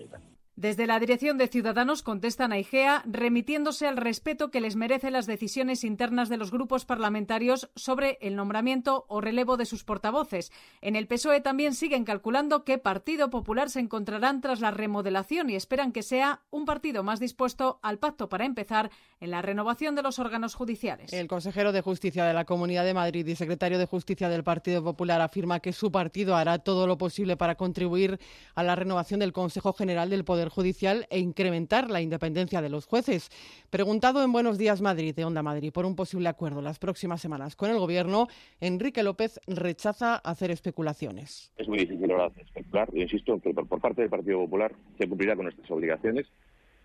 Desde 0.58 0.88
la 0.88 1.02
dirección 1.02 1.38
de 1.38 1.50
Ciudadanos 1.50 2.02
contestan 2.02 2.54
a 2.54 2.58
IGEA 2.58 3.04
remitiéndose 3.06 3.88
al 3.88 3.98
respeto 3.98 4.52
que 4.52 4.62
les 4.62 4.78
merecen 4.78 5.12
las 5.12 5.26
decisiones 5.26 5.84
internas 5.84 6.30
de 6.30 6.38
los 6.38 6.50
grupos 6.50 6.86
parlamentarios 6.86 7.70
sobre 7.76 8.18
el 8.22 8.38
nombramiento 8.38 9.06
o 9.10 9.20
relevo 9.20 9.58
de 9.58 9.66
sus 9.66 9.84
portavoces. 9.84 10.54
En 10.80 10.96
el 10.96 11.08
PSOE 11.08 11.42
también 11.42 11.76
siguen 11.76 12.06
calculando 12.06 12.64
qué 12.64 12.78
Partido 12.78 13.30
Popular 13.30 13.70
se 13.70 13.82
encontrarán 13.82 14.40
tras 14.40 14.62
la 14.62 14.72
remodelación 14.72 15.50
y 15.50 15.56
esperan 15.56 15.92
que 15.92 16.04
sea 16.04 16.44
un 16.52 16.64
partido 16.64 17.04
más 17.04 17.20
dispuesto 17.20 17.82
al 17.84 18.00
pacto 18.00 18.30
para 18.30 18.46
empezar 18.46 18.92
en 19.20 19.32
la 19.32 19.42
renovación 19.42 19.94
de 19.94 20.04
los 20.04 20.20
órganos 20.20 20.56
judiciales. 20.56 21.12
El 21.12 21.28
consejero 21.28 21.74
de 21.74 21.82
Justicia 21.82 22.24
de 22.24 22.34
la 22.34 22.46
Comunidad 22.46 22.86
de 22.86 22.94
Madrid 22.94 23.28
y 23.28 23.36
secretario 23.36 23.78
de 23.78 23.88
Justicia 23.88 24.30
del 24.30 24.46
Partido 24.46 24.82
Popular 24.82 25.20
afirma 25.20 25.60
que 25.60 25.74
su 25.74 25.92
partido 25.92 26.34
hará 26.38 26.60
todo 26.60 26.88
lo 26.88 26.98
posible 26.98 27.36
para 27.36 27.56
contribuir 27.56 28.22
a 28.54 28.64
la 28.64 28.78
renovación 28.78 29.20
del 29.20 29.34
Consejo 29.34 29.74
General 29.74 30.10
del 30.10 30.24
Poder 30.24 30.45
Judicial 30.50 31.08
e 31.10 31.20
incrementar 31.20 31.90
la 31.90 32.02
independencia 32.02 32.62
de 32.62 32.70
los 32.70 32.86
jueces. 32.86 33.30
Preguntado 33.70 34.24
en 34.24 34.32
Buenos 34.32 34.58
Días 34.58 34.82
Madrid, 34.82 35.16
de 35.16 35.26
Onda 35.26 35.44
Madrid, 35.44 35.72
por 35.72 35.86
un 35.86 35.96
posible 35.96 36.30
acuerdo 36.30 36.62
las 36.62 36.80
próximas 36.80 37.22
semanas 37.22 37.56
con 37.56 37.70
el 37.70 37.78
Gobierno, 37.78 38.28
Enrique 38.60 39.04
López 39.04 39.40
rechaza 39.48 40.16
hacer 40.16 40.52
especulaciones. 40.52 41.52
Es 41.58 41.68
muy 41.68 41.80
difícil 41.80 42.12
ahora 42.12 42.32
especular. 42.38 42.90
Yo 42.94 43.02
insisto 43.02 43.40
que 43.40 43.54
por, 43.54 43.68
por 43.68 43.82
parte 43.82 44.02
del 44.02 44.10
Partido 44.10 44.40
Popular 44.40 44.74
se 44.98 45.08
cumplirá 45.08 45.36
con 45.36 45.46
nuestras 45.46 45.70
obligaciones 45.72 46.28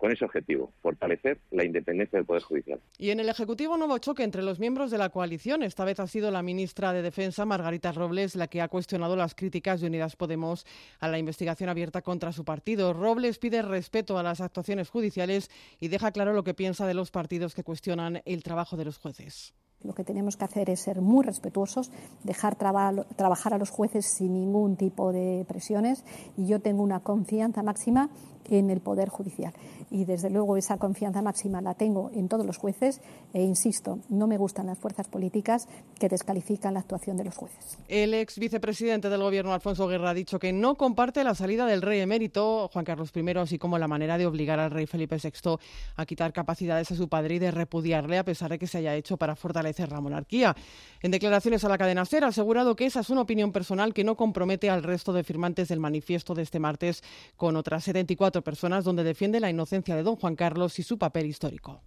con 0.01 0.11
ese 0.11 0.25
objetivo, 0.25 0.73
fortalecer 0.81 1.39
la 1.51 1.63
independencia 1.63 2.17
del 2.17 2.25
Poder 2.25 2.41
Judicial. 2.41 2.79
Y 2.97 3.11
en 3.11 3.19
el 3.19 3.29
Ejecutivo 3.29 3.77
nuevo 3.77 3.99
choque 3.99 4.23
entre 4.23 4.41
los 4.41 4.59
miembros 4.59 4.89
de 4.89 4.97
la 4.97 5.09
coalición. 5.09 5.61
Esta 5.61 5.85
vez 5.85 5.99
ha 5.99 6.07
sido 6.07 6.31
la 6.31 6.41
ministra 6.41 6.91
de 6.91 7.03
Defensa, 7.03 7.45
Margarita 7.45 7.91
Robles, 7.91 8.35
la 8.35 8.47
que 8.47 8.61
ha 8.61 8.67
cuestionado 8.67 9.15
las 9.15 9.35
críticas 9.35 9.79
de 9.79 9.85
Unidas 9.85 10.15
Podemos 10.15 10.65
a 10.99 11.07
la 11.07 11.19
investigación 11.19 11.69
abierta 11.69 12.01
contra 12.01 12.31
su 12.31 12.43
partido. 12.43 12.93
Robles 12.93 13.37
pide 13.37 13.61
respeto 13.61 14.17
a 14.17 14.23
las 14.23 14.41
actuaciones 14.41 14.89
judiciales 14.89 15.51
y 15.79 15.89
deja 15.89 16.11
claro 16.11 16.33
lo 16.33 16.43
que 16.43 16.55
piensa 16.55 16.87
de 16.87 16.95
los 16.95 17.11
partidos 17.11 17.53
que 17.53 17.63
cuestionan 17.63 18.23
el 18.25 18.41
trabajo 18.41 18.77
de 18.77 18.85
los 18.85 18.97
jueces. 18.97 19.53
Lo 19.83 19.93
que 19.93 20.03
tenemos 20.03 20.37
que 20.37 20.45
hacer 20.45 20.69
es 20.69 20.79
ser 20.79 21.01
muy 21.01 21.25
respetuosos, 21.25 21.91
dejar 22.23 22.55
traba, 22.55 22.91
trabajar 23.15 23.53
a 23.53 23.57
los 23.57 23.71
jueces 23.71 24.05
sin 24.05 24.33
ningún 24.33 24.77
tipo 24.77 25.11
de 25.11 25.43
presiones 25.47 26.05
y 26.37 26.45
yo 26.45 26.59
tengo 26.59 26.83
una 26.83 26.99
confianza 26.99 27.63
máxima 27.63 28.09
en 28.49 28.69
el 28.69 28.79
Poder 28.79 29.09
Judicial. 29.09 29.53
Y 29.89 30.05
desde 30.05 30.29
luego 30.29 30.57
esa 30.57 30.77
confianza 30.77 31.21
máxima 31.21 31.61
la 31.61 31.73
tengo 31.73 32.11
en 32.13 32.27
todos 32.27 32.45
los 32.45 32.57
jueces 32.57 33.01
e 33.33 33.41
insisto, 33.41 33.99
no 34.09 34.27
me 34.27 34.37
gustan 34.37 34.67
las 34.67 34.77
fuerzas 34.77 35.07
políticas 35.07 35.67
que 35.99 36.09
descalifican 36.09 36.73
la 36.73 36.81
actuación 36.81 37.17
de 37.17 37.25
los 37.25 37.35
jueces. 37.35 37.77
El 37.87 38.13
ex 38.13 38.39
vicepresidente 38.39 39.09
del 39.09 39.21
Gobierno, 39.21 39.53
Alfonso 39.53 39.87
Guerra, 39.87 40.11
ha 40.11 40.13
dicho 40.13 40.39
que 40.39 40.53
no 40.53 40.75
comparte 40.75 41.23
la 41.23 41.35
salida 41.35 41.65
del 41.65 41.81
rey 41.81 41.99
emérito 41.99 42.69
Juan 42.71 42.85
Carlos 42.85 43.11
I, 43.15 43.29
así 43.37 43.57
como 43.57 43.77
la 43.77 43.87
manera 43.87 44.17
de 44.17 44.25
obligar 44.25 44.59
al 44.59 44.71
rey 44.71 44.87
Felipe 44.87 45.17
VI 45.21 45.57
a 45.95 46.05
quitar 46.05 46.33
capacidades 46.33 46.91
a 46.91 46.95
su 46.95 47.09
padre 47.09 47.35
y 47.35 47.39
de 47.39 47.51
repudiarle 47.51 48.17
a 48.17 48.23
pesar 48.23 48.51
de 48.51 48.59
que 48.59 48.67
se 48.67 48.79
haya 48.79 48.95
hecho 48.95 49.17
para 49.17 49.35
fortalecer 49.35 49.91
la 49.91 50.01
monarquía. 50.01 50.55
En 51.01 51.11
declaraciones 51.11 51.63
a 51.63 51.69
la 51.69 51.77
cadena 51.77 52.05
SER 52.05 52.23
ha 52.23 52.27
asegurado 52.27 52.75
que 52.75 52.85
esa 52.85 53.01
es 53.01 53.09
una 53.09 53.21
opinión 53.21 53.51
personal 53.51 53.93
que 53.93 54.03
no 54.03 54.15
compromete 54.15 54.69
al 54.69 54.83
resto 54.83 55.13
de 55.13 55.23
firmantes 55.23 55.67
del 55.67 55.79
manifiesto 55.79 56.33
de 56.33 56.43
este 56.43 56.59
martes 56.59 57.03
con 57.35 57.55
otras 57.55 57.83
74 57.83 58.30
personas 58.39 58.85
donde 58.85 59.03
defiende 59.03 59.41
la 59.41 59.49
inocencia 59.49 59.97
de 59.97 60.03
don 60.03 60.15
Juan 60.15 60.37
Carlos 60.37 60.79
y 60.79 60.83
su 60.83 60.97
papel 60.97 61.25
histórico. 61.25 61.81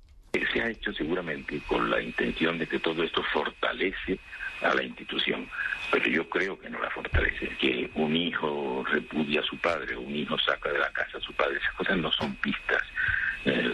Se 0.52 0.60
ha 0.60 0.68
hecho 0.68 0.92
seguramente 0.92 1.62
con 1.66 1.88
la 1.88 2.02
intención 2.02 2.58
de 2.58 2.66
que 2.66 2.78
todo 2.78 3.02
esto 3.02 3.22
fortalece 3.32 4.18
a 4.60 4.74
la 4.74 4.82
institución, 4.82 5.48
pero 5.90 6.06
yo 6.08 6.28
creo 6.28 6.58
que 6.58 6.68
no 6.68 6.80
la 6.80 6.90
fortalece. 6.90 7.48
Que 7.58 7.90
un 7.94 8.14
hijo 8.14 8.84
repudia 8.90 9.40
a 9.40 9.44
su 9.44 9.56
padre, 9.58 9.96
un 9.96 10.14
hijo 10.14 10.38
saca 10.38 10.70
de 10.70 10.78
la 10.78 10.90
casa 10.90 11.16
a 11.16 11.20
su 11.20 11.32
padre, 11.32 11.56
esas 11.56 11.74
cosas 11.74 11.96
no 11.96 12.12
son 12.12 12.34
pistas 12.36 12.82
eh, 13.44 13.72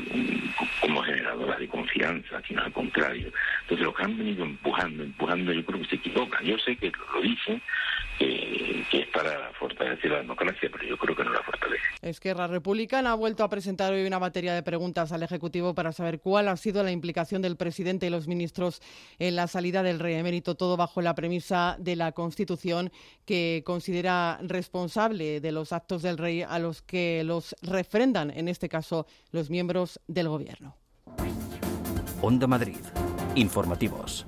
como 0.80 1.02
generadoras 1.02 1.58
de 1.58 1.68
confianza, 1.68 2.42
sino 2.46 2.62
al 2.62 2.72
contrario. 2.72 3.32
Entonces, 3.62 3.84
lo 3.84 3.94
que 3.94 4.02
han 4.02 4.18
venido 4.18 4.44
empujando, 4.44 5.02
empujando, 5.02 5.52
yo 5.52 5.64
creo 5.64 5.80
que 5.80 5.88
se 5.88 5.96
equivocan. 5.96 6.44
Yo 6.44 6.58
sé 6.58 6.76
que 6.76 6.92
lo 7.14 7.22
dicen, 7.22 7.62
que 8.18 9.00
es 9.00 9.06
para 9.08 9.50
fortalecer 9.58 10.10
la 10.10 10.18
democracia, 10.18 10.68
pero 10.70 10.84
yo 10.84 10.98
creo 10.98 11.16
que 11.16 11.24
no 11.24 11.32
la 11.32 11.42
fortalece. 11.42 11.82
Esquerra 12.02 12.46
Republicana 12.46 13.12
ha 13.12 13.14
vuelto 13.14 13.44
a 13.44 13.48
presentar 13.48 13.92
hoy 13.92 14.06
una 14.06 14.18
batería 14.18 14.54
de 14.54 14.62
preguntas 14.62 15.12
al 15.12 15.22
Ejecutivo 15.22 15.74
para 15.74 15.92
saber 15.92 16.20
cuál 16.20 16.48
ha 16.48 16.56
sido 16.56 16.82
la 16.82 16.90
implicación 16.90 17.40
del 17.40 17.56
presidente 17.56 18.06
y 18.06 18.10
los 18.10 18.26
ministros 18.26 18.82
en 19.18 19.36
la 19.36 19.46
salida 19.46 19.82
del 19.82 20.00
rey 20.00 20.14
emérito, 20.14 20.54
todo 20.54 20.76
bajo 20.76 21.00
la 21.02 21.14
premisa 21.14 21.76
de 21.78 21.96
la 21.96 22.12
Constitución 22.12 22.90
que 23.24 23.62
considera 23.64 24.38
responsable 24.42 25.40
de 25.40 25.52
los 25.52 25.72
actos 25.72 26.02
del 26.02 26.18
rey 26.18 26.42
a 26.42 26.58
los 26.58 26.82
que 26.82 27.22
los 27.24 27.54
refrendan, 27.62 28.30
en 28.30 28.48
este 28.48 28.68
caso, 28.68 29.06
los 29.30 29.50
miembros 29.50 29.59
del 30.06 30.28
Gobierno. 30.28 30.76
Onda 32.22 32.46
Madrid. 32.46 32.80
Informativos. 33.34 34.26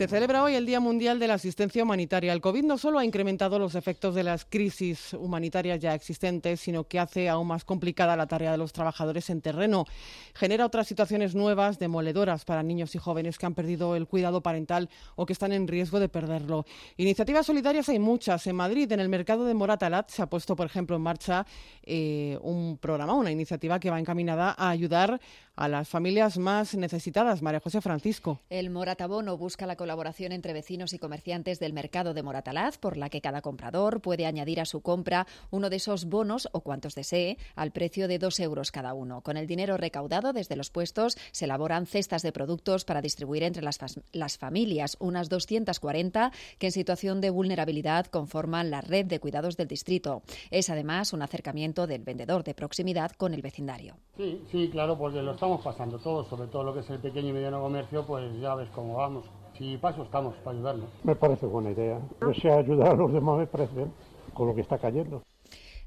Se 0.00 0.08
celebra 0.08 0.42
hoy 0.42 0.54
el 0.54 0.64
Día 0.64 0.80
Mundial 0.80 1.18
de 1.18 1.28
la 1.28 1.34
Asistencia 1.34 1.82
Humanitaria. 1.82 2.32
El 2.32 2.40
COVID 2.40 2.64
no 2.64 2.78
solo 2.78 2.98
ha 2.98 3.04
incrementado 3.04 3.58
los 3.58 3.74
efectos 3.74 4.14
de 4.14 4.22
las 4.22 4.46
crisis 4.46 5.12
humanitarias 5.12 5.78
ya 5.78 5.94
existentes, 5.94 6.58
sino 6.60 6.84
que 6.84 6.98
hace 6.98 7.28
aún 7.28 7.48
más 7.48 7.66
complicada 7.66 8.16
la 8.16 8.26
tarea 8.26 8.50
de 8.50 8.56
los 8.56 8.72
trabajadores 8.72 9.28
en 9.28 9.42
terreno. 9.42 9.84
Genera 10.32 10.64
otras 10.64 10.86
situaciones 10.86 11.34
nuevas, 11.34 11.78
demoledoras 11.78 12.46
para 12.46 12.62
niños 12.62 12.94
y 12.94 12.98
jóvenes 12.98 13.36
que 13.36 13.44
han 13.44 13.52
perdido 13.52 13.94
el 13.94 14.06
cuidado 14.06 14.40
parental 14.40 14.88
o 15.16 15.26
que 15.26 15.34
están 15.34 15.52
en 15.52 15.68
riesgo 15.68 16.00
de 16.00 16.08
perderlo. 16.08 16.64
Iniciativas 16.96 17.44
solidarias 17.44 17.90
hay 17.90 17.98
muchas. 17.98 18.46
En 18.46 18.56
Madrid, 18.56 18.90
en 18.92 19.00
el 19.00 19.10
mercado 19.10 19.44
de 19.44 19.52
Moratalat, 19.52 20.08
se 20.08 20.22
ha 20.22 20.30
puesto, 20.30 20.56
por 20.56 20.64
ejemplo, 20.64 20.96
en 20.96 21.02
marcha 21.02 21.44
eh, 21.82 22.38
un 22.40 22.78
programa, 22.78 23.12
una 23.12 23.32
iniciativa 23.32 23.78
que 23.78 23.90
va 23.90 24.00
encaminada 24.00 24.54
a 24.56 24.70
ayudar 24.70 25.20
a 25.56 25.68
las 25.68 25.90
familias 25.90 26.38
más 26.38 26.74
necesitadas. 26.74 27.42
María 27.42 27.60
José 27.60 27.82
Francisco. 27.82 28.40
El 28.48 28.70
Moratabono 28.70 29.36
busca 29.36 29.66
la 29.66 29.76
colaboración 29.76 29.89
entre 30.18 30.52
vecinos 30.52 30.92
y 30.92 30.98
comerciantes 30.98 31.58
del 31.58 31.72
mercado 31.72 32.14
de 32.14 32.22
Moratalaz, 32.22 32.78
por 32.78 32.96
la 32.96 33.10
que 33.10 33.20
cada 33.20 33.40
comprador 33.40 34.00
puede 34.00 34.26
añadir 34.26 34.60
a 34.60 34.64
su 34.64 34.80
compra 34.82 35.26
uno 35.50 35.70
de 35.70 35.76
esos 35.76 36.04
bonos 36.04 36.48
o 36.52 36.60
cuantos 36.60 36.94
desee 36.94 37.38
al 37.56 37.72
precio 37.72 38.06
de 38.06 38.18
dos 38.18 38.38
euros 38.40 38.70
cada 38.70 38.94
uno. 38.94 39.22
Con 39.22 39.36
el 39.36 39.46
dinero 39.46 39.76
recaudado 39.76 40.32
desde 40.32 40.56
los 40.56 40.70
puestos 40.70 41.16
se 41.32 41.46
elaboran 41.46 41.86
cestas 41.86 42.22
de 42.22 42.32
productos 42.32 42.84
para 42.84 43.02
distribuir 43.02 43.42
entre 43.42 43.62
las, 43.62 44.38
familias, 44.38 44.96
unas 45.00 45.28
240 45.28 46.32
que 46.58 46.66
en 46.66 46.72
situación 46.72 47.20
de 47.20 47.30
vulnerabilidad 47.30 48.06
conforman 48.06 48.70
la 48.70 48.80
red 48.80 49.06
de 49.06 49.20
cuidados 49.20 49.56
del 49.56 49.68
distrito. 49.68 50.22
Es 50.50 50.70
además 50.70 51.12
un 51.12 51.22
acercamiento 51.22 51.86
del 51.86 52.02
vendedor 52.02 52.44
de 52.44 52.54
proximidad 52.54 53.12
con 53.12 53.34
el 53.34 53.42
vecindario. 53.42 53.96
Sí, 54.16 54.42
sí, 54.50 54.68
claro, 54.70 54.96
porque 54.96 55.22
lo 55.22 55.32
estamos 55.32 55.62
pasando 55.62 55.98
todos, 55.98 56.28
sobre 56.28 56.48
todo 56.48 56.64
lo 56.64 56.74
que 56.74 56.80
es 56.80 56.90
el 56.90 57.00
pequeño 57.00 57.30
y 57.30 57.32
mediano 57.32 57.60
comercio, 57.60 58.06
pues 58.06 58.38
ya 58.40 58.54
ves 58.54 58.68
cómo 58.70 58.94
vamos. 58.94 59.24
Si 59.60 59.76
paso 59.76 60.04
estamos 60.04 60.34
para 60.38 60.56
ayudarnos. 60.56 60.88
Me 61.04 61.14
parece 61.14 61.44
buena 61.44 61.70
idea. 61.70 62.00
Que 62.18 62.40
sea 62.40 62.56
ayudar 62.56 62.92
a 62.92 62.94
los 62.94 63.12
demás 63.12 63.36
me 63.36 63.46
parece 63.46 63.74
bien, 63.74 63.92
con 64.32 64.48
lo 64.48 64.54
que 64.54 64.62
está 64.62 64.78
cayendo. 64.78 65.22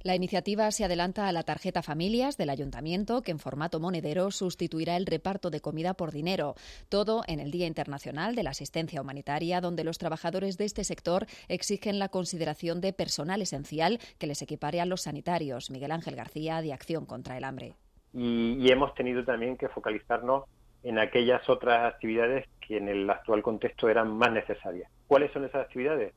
La 0.03 0.15
iniciativa 0.15 0.69
se 0.69 0.85
adelanta 0.85 1.27
a 1.27 1.31
la 1.31 1.41
tarjeta 1.41 1.81
Familias 1.81 2.37
del 2.37 2.51
Ayuntamiento, 2.51 3.23
que 3.23 3.31
en 3.31 3.39
formato 3.39 3.79
monedero 3.79 4.29
sustituirá 4.29 4.95
el 4.95 5.07
reparto 5.07 5.49
de 5.49 5.59
comida 5.59 5.95
por 5.95 6.11
dinero. 6.11 6.53
Todo 6.87 7.23
en 7.25 7.39
el 7.39 7.49
Día 7.49 7.65
Internacional 7.65 8.35
de 8.35 8.43
la 8.43 8.51
Asistencia 8.51 9.01
Humanitaria, 9.01 9.59
donde 9.59 9.83
los 9.83 9.97
trabajadores 9.97 10.59
de 10.59 10.65
este 10.65 10.83
sector 10.83 11.25
exigen 11.47 11.97
la 11.97 12.09
consideración 12.09 12.79
de 12.79 12.93
personal 12.93 13.41
esencial 13.41 13.97
que 14.19 14.27
les 14.27 14.43
equipare 14.43 14.81
a 14.81 14.85
los 14.85 15.01
sanitarios. 15.01 15.71
Miguel 15.71 15.93
Ángel 15.93 16.15
García, 16.15 16.61
de 16.61 16.73
Acción 16.73 17.07
contra 17.07 17.37
el 17.37 17.43
Hambre 17.43 17.73
y, 18.13 18.71
hemos 18.71 18.93
tenido 18.93 19.23
también 19.23 19.57
que 19.57 19.67
focalizarnos 19.69 20.43
en 20.83 20.99
aquellas 20.99 21.47
otras 21.49 21.93
actividades 21.93 22.45
que 22.67 22.77
en 22.77 22.87
el 22.87 23.09
actual 23.09 23.41
contexto 23.41 23.89
eran 23.89 24.15
más 24.15 24.31
necesarias. 24.31 24.89
¿Cuáles 25.07 25.31
son 25.31 25.45
esas 25.45 25.65
actividades? 25.65 26.13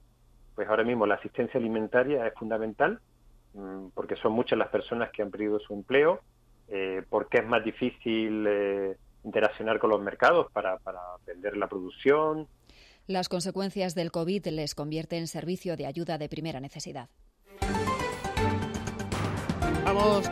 Pues 0.55 0.69
ahora 0.69 0.85
mismo 0.85 1.07
la 1.07 1.17
asistencia 1.17 1.59
alimentaria 1.59 2.27
es 2.27 2.35
fundamental 2.35 3.01
mm, 3.55 3.89
porque 3.95 4.17
son 4.17 4.33
muchas 4.33 4.59
las 4.59 4.69
personas 4.69 5.11
que 5.11 5.23
han 5.23 5.31
perdido 5.31 5.59
su 5.61 5.75
empleo, 5.75 6.21
eh, 6.69 7.03
porque 7.09 7.39
es 7.39 7.47
más 7.47 7.65
difícil 7.65 8.47
eh, 8.49 8.97
interaccionar 9.25 9.79
con 9.79 9.91
los 9.91 10.01
mercados 10.01 10.51
para, 10.53 10.79
para 10.79 11.01
vender 11.27 11.57
la 11.57 11.69
producción. 11.69 12.49
Las 13.07 13.29
consecuencias 13.29 13.95
del 13.95 14.11
COVID 14.11 14.47
les 14.49 14.75
convierte 14.75 15.17
en 15.17 15.27
servicio 15.27 15.77
de 15.77 15.87
ayuda 15.87 16.19
de 16.19 16.29
primera 16.29 16.61
necesidad. 16.61 17.09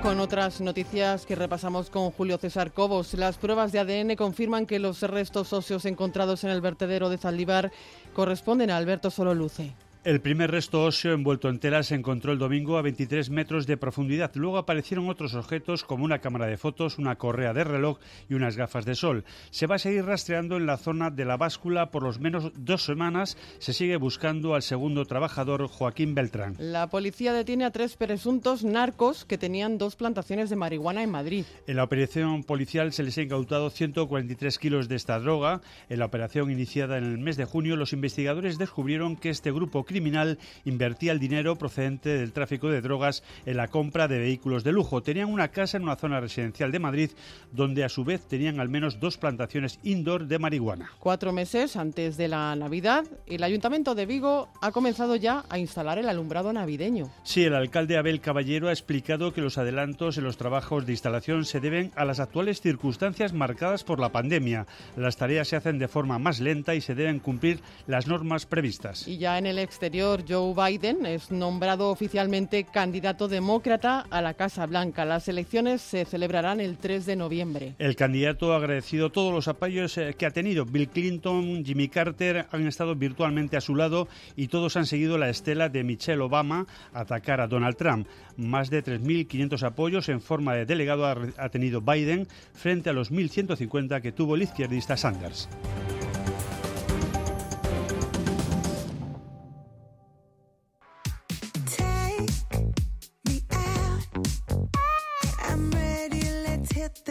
Con 0.02 0.20
otras 0.20 0.60
noticias 0.60 1.24
que 1.24 1.34
repasamos 1.34 1.88
con 1.88 2.10
Julio 2.10 2.36
César 2.36 2.72
Cobos. 2.72 3.14
Las 3.14 3.38
pruebas 3.38 3.72
de 3.72 3.78
ADN 3.78 4.16
confirman 4.16 4.66
que 4.66 4.78
los 4.78 5.00
restos 5.00 5.52
óseos 5.54 5.86
encontrados 5.86 6.44
en 6.44 6.50
el 6.50 6.60
vertedero 6.60 7.08
de 7.08 7.16
Zaldívar 7.16 7.72
corresponden 8.12 8.70
a 8.70 8.76
Alberto 8.76 9.10
Sololuce. 9.10 9.72
El 10.04 10.20
primer 10.20 10.50
resto 10.50 10.84
óseo 10.84 11.14
envuelto 11.14 11.48
en 11.48 11.58
tela 11.58 11.82
se 11.82 11.94
encontró 11.94 12.30
el 12.30 12.38
domingo 12.38 12.76
a 12.76 12.82
23 12.82 13.30
metros 13.30 13.66
de 13.66 13.78
profundidad. 13.78 14.30
Luego 14.34 14.58
aparecieron 14.58 15.08
otros 15.08 15.32
objetos 15.32 15.82
como 15.82 16.04
una 16.04 16.18
cámara 16.18 16.46
de 16.46 16.58
fotos, 16.58 16.98
una 16.98 17.16
correa 17.16 17.54
de 17.54 17.64
reloj 17.64 17.98
y 18.28 18.34
unas 18.34 18.54
gafas 18.54 18.84
de 18.84 18.96
sol. 18.96 19.24
Se 19.48 19.66
va 19.66 19.76
a 19.76 19.78
seguir 19.78 20.04
rastreando 20.04 20.58
en 20.58 20.66
la 20.66 20.76
zona 20.76 21.10
de 21.10 21.24
la 21.24 21.38
báscula 21.38 21.90
por 21.90 22.02
los 22.02 22.20
menos 22.20 22.52
dos 22.54 22.84
semanas. 22.84 23.38
Se 23.60 23.72
sigue 23.72 23.96
buscando 23.96 24.54
al 24.54 24.60
segundo 24.60 25.06
trabajador, 25.06 25.68
Joaquín 25.68 26.14
Beltrán. 26.14 26.56
La 26.58 26.90
policía 26.90 27.32
detiene 27.32 27.64
a 27.64 27.70
tres 27.70 27.96
presuntos 27.96 28.62
narcos 28.62 29.24
que 29.24 29.38
tenían 29.38 29.78
dos 29.78 29.96
plantaciones 29.96 30.50
de 30.50 30.56
marihuana 30.56 31.02
en 31.02 31.12
Madrid. 31.12 31.46
En 31.66 31.76
la 31.76 31.84
operación 31.84 32.44
policial 32.44 32.92
se 32.92 33.04
les 33.04 33.16
ha 33.16 33.22
incautado 33.22 33.70
143 33.70 34.58
kilos 34.58 34.86
de 34.90 34.96
esta 34.96 35.18
droga. 35.18 35.62
En 35.88 35.98
la 35.98 36.04
operación 36.04 36.50
iniciada 36.50 36.98
en 36.98 37.04
el 37.04 37.16
mes 37.16 37.38
de 37.38 37.46
junio, 37.46 37.76
los 37.76 37.94
investigadores 37.94 38.58
descubrieron 38.58 39.16
que 39.16 39.30
este 39.30 39.50
grupo 39.50 39.86
criminal 39.94 40.38
invertía 40.64 41.12
el 41.12 41.20
dinero 41.20 41.56
procedente 41.56 42.18
del 42.18 42.32
tráfico 42.32 42.68
de 42.68 42.80
drogas 42.80 43.22
en 43.46 43.56
la 43.56 43.68
compra 43.68 44.08
de 44.08 44.18
vehículos 44.18 44.64
de 44.64 44.72
lujo. 44.72 45.04
Tenían 45.04 45.32
una 45.32 45.52
casa 45.52 45.76
en 45.76 45.84
una 45.84 45.94
zona 45.94 46.18
residencial 46.18 46.72
de 46.72 46.80
Madrid 46.80 47.10
donde 47.52 47.84
a 47.84 47.88
su 47.88 48.02
vez 48.02 48.26
tenían 48.26 48.58
al 48.58 48.68
menos 48.68 48.98
dos 48.98 49.18
plantaciones 49.18 49.78
indoor 49.84 50.26
de 50.26 50.40
marihuana. 50.40 50.90
Cuatro 50.98 51.32
meses 51.32 51.76
antes 51.76 52.16
de 52.16 52.26
la 52.26 52.56
Navidad, 52.56 53.04
el 53.28 53.44
Ayuntamiento 53.44 53.94
de 53.94 54.06
Vigo 54.06 54.48
ha 54.60 54.72
comenzado 54.72 55.14
ya 55.14 55.44
a 55.48 55.60
instalar 55.60 55.98
el 55.98 56.08
alumbrado 56.08 56.52
navideño. 56.52 57.08
Sí, 57.22 57.44
el 57.44 57.54
alcalde 57.54 57.96
Abel 57.96 58.20
Caballero 58.20 58.66
ha 58.66 58.72
explicado 58.72 59.32
que 59.32 59.42
los 59.42 59.58
adelantos 59.58 60.18
en 60.18 60.24
los 60.24 60.36
trabajos 60.36 60.86
de 60.86 60.92
instalación 60.92 61.44
se 61.44 61.60
deben 61.60 61.92
a 61.94 62.04
las 62.04 62.18
actuales 62.18 62.60
circunstancias 62.60 63.32
marcadas 63.32 63.84
por 63.84 64.00
la 64.00 64.10
pandemia. 64.10 64.66
Las 64.96 65.16
tareas 65.16 65.46
se 65.46 65.54
hacen 65.54 65.78
de 65.78 65.86
forma 65.86 66.18
más 66.18 66.40
lenta 66.40 66.74
y 66.74 66.80
se 66.80 66.96
deben 66.96 67.20
cumplir 67.20 67.60
las 67.86 68.08
normas 68.08 68.44
previstas. 68.44 69.06
Y 69.06 69.18
ya 69.18 69.38
en 69.38 69.46
el 69.46 69.60
exterior 69.60 69.83
Joe 69.92 70.54
Biden 70.54 71.04
es 71.04 71.30
nombrado 71.30 71.90
oficialmente 71.90 72.64
candidato 72.64 73.28
demócrata 73.28 74.06
a 74.08 74.22
la 74.22 74.32
Casa 74.32 74.64
Blanca. 74.64 75.04
Las 75.04 75.28
elecciones 75.28 75.82
se 75.82 76.06
celebrarán 76.06 76.60
el 76.60 76.78
3 76.78 77.04
de 77.04 77.16
noviembre. 77.16 77.74
El 77.78 77.94
candidato 77.94 78.54
ha 78.54 78.56
agradecido 78.56 79.12
todos 79.12 79.32
los 79.32 79.46
apoyos 79.46 79.98
eh, 79.98 80.14
que 80.16 80.24
ha 80.24 80.30
tenido. 80.30 80.64
Bill 80.64 80.88
Clinton, 80.88 81.64
Jimmy 81.64 81.88
Carter 81.88 82.46
han 82.50 82.66
estado 82.66 82.94
virtualmente 82.94 83.58
a 83.58 83.60
su 83.60 83.74
lado 83.74 84.08
y 84.36 84.48
todos 84.48 84.76
han 84.76 84.86
seguido 84.86 85.18
la 85.18 85.28
estela 85.28 85.68
de 85.68 85.84
Michelle 85.84 86.22
Obama 86.22 86.66
atacar 86.94 87.42
a 87.42 87.46
Donald 87.46 87.76
Trump. 87.76 88.08
Más 88.38 88.70
de 88.70 88.82
3.500 88.82 89.62
apoyos 89.64 90.08
en 90.08 90.22
forma 90.22 90.54
de 90.54 90.64
delegado 90.64 91.06
ha 91.06 91.48
tenido 91.50 91.82
Biden 91.82 92.26
frente 92.54 92.90
a 92.90 92.94
los 92.94 93.12
1.150 93.12 94.00
que 94.00 94.12
tuvo 94.12 94.34
el 94.34 94.42
izquierdista 94.42 94.96
Sanders. 94.96 95.48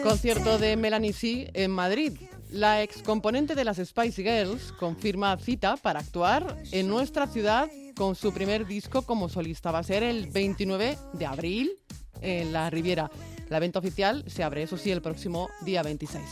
Concierto 0.04 0.58
de 0.58 0.76
Melanie 0.76 1.14
C 1.14 1.50
en 1.54 1.70
Madrid. 1.70 2.12
La 2.50 2.82
excomponente 2.82 3.54
de 3.54 3.64
las 3.64 3.78
Spice 3.78 4.22
Girls 4.22 4.70
confirma 4.72 5.36
cita 5.38 5.78
para 5.78 6.00
actuar 6.00 6.58
en 6.72 6.88
nuestra 6.88 7.26
ciudad 7.26 7.70
con 7.96 8.14
su 8.14 8.32
primer 8.32 8.66
disco 8.66 9.02
como 9.02 9.30
solista. 9.30 9.72
Va 9.72 9.78
a 9.78 9.82
ser 9.82 10.02
el 10.02 10.30
29 10.30 10.98
de 11.14 11.26
abril 11.26 11.72
en 12.20 12.52
la 12.52 12.68
Riviera. 12.68 13.10
La 13.48 13.60
venta 13.60 13.78
oficial 13.78 14.24
se 14.26 14.42
abre, 14.42 14.64
eso 14.64 14.76
sí, 14.76 14.90
el 14.90 15.00
próximo 15.00 15.48
día 15.64 15.82
26. 15.82 16.22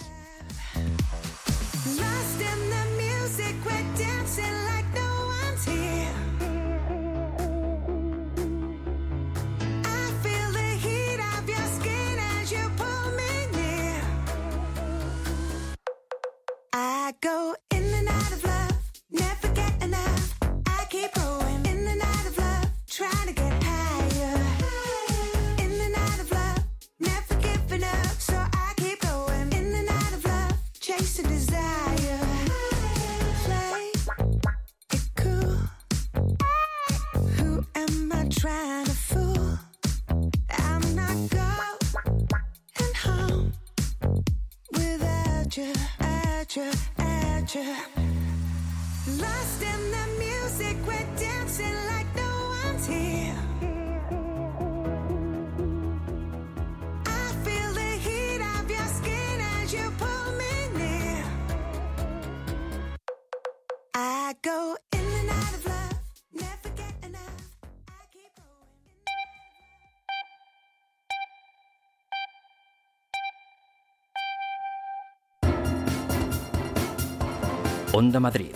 Onda 77.94 78.20
Madrid. 78.20 78.55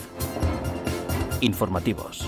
Informativos. 1.43 2.27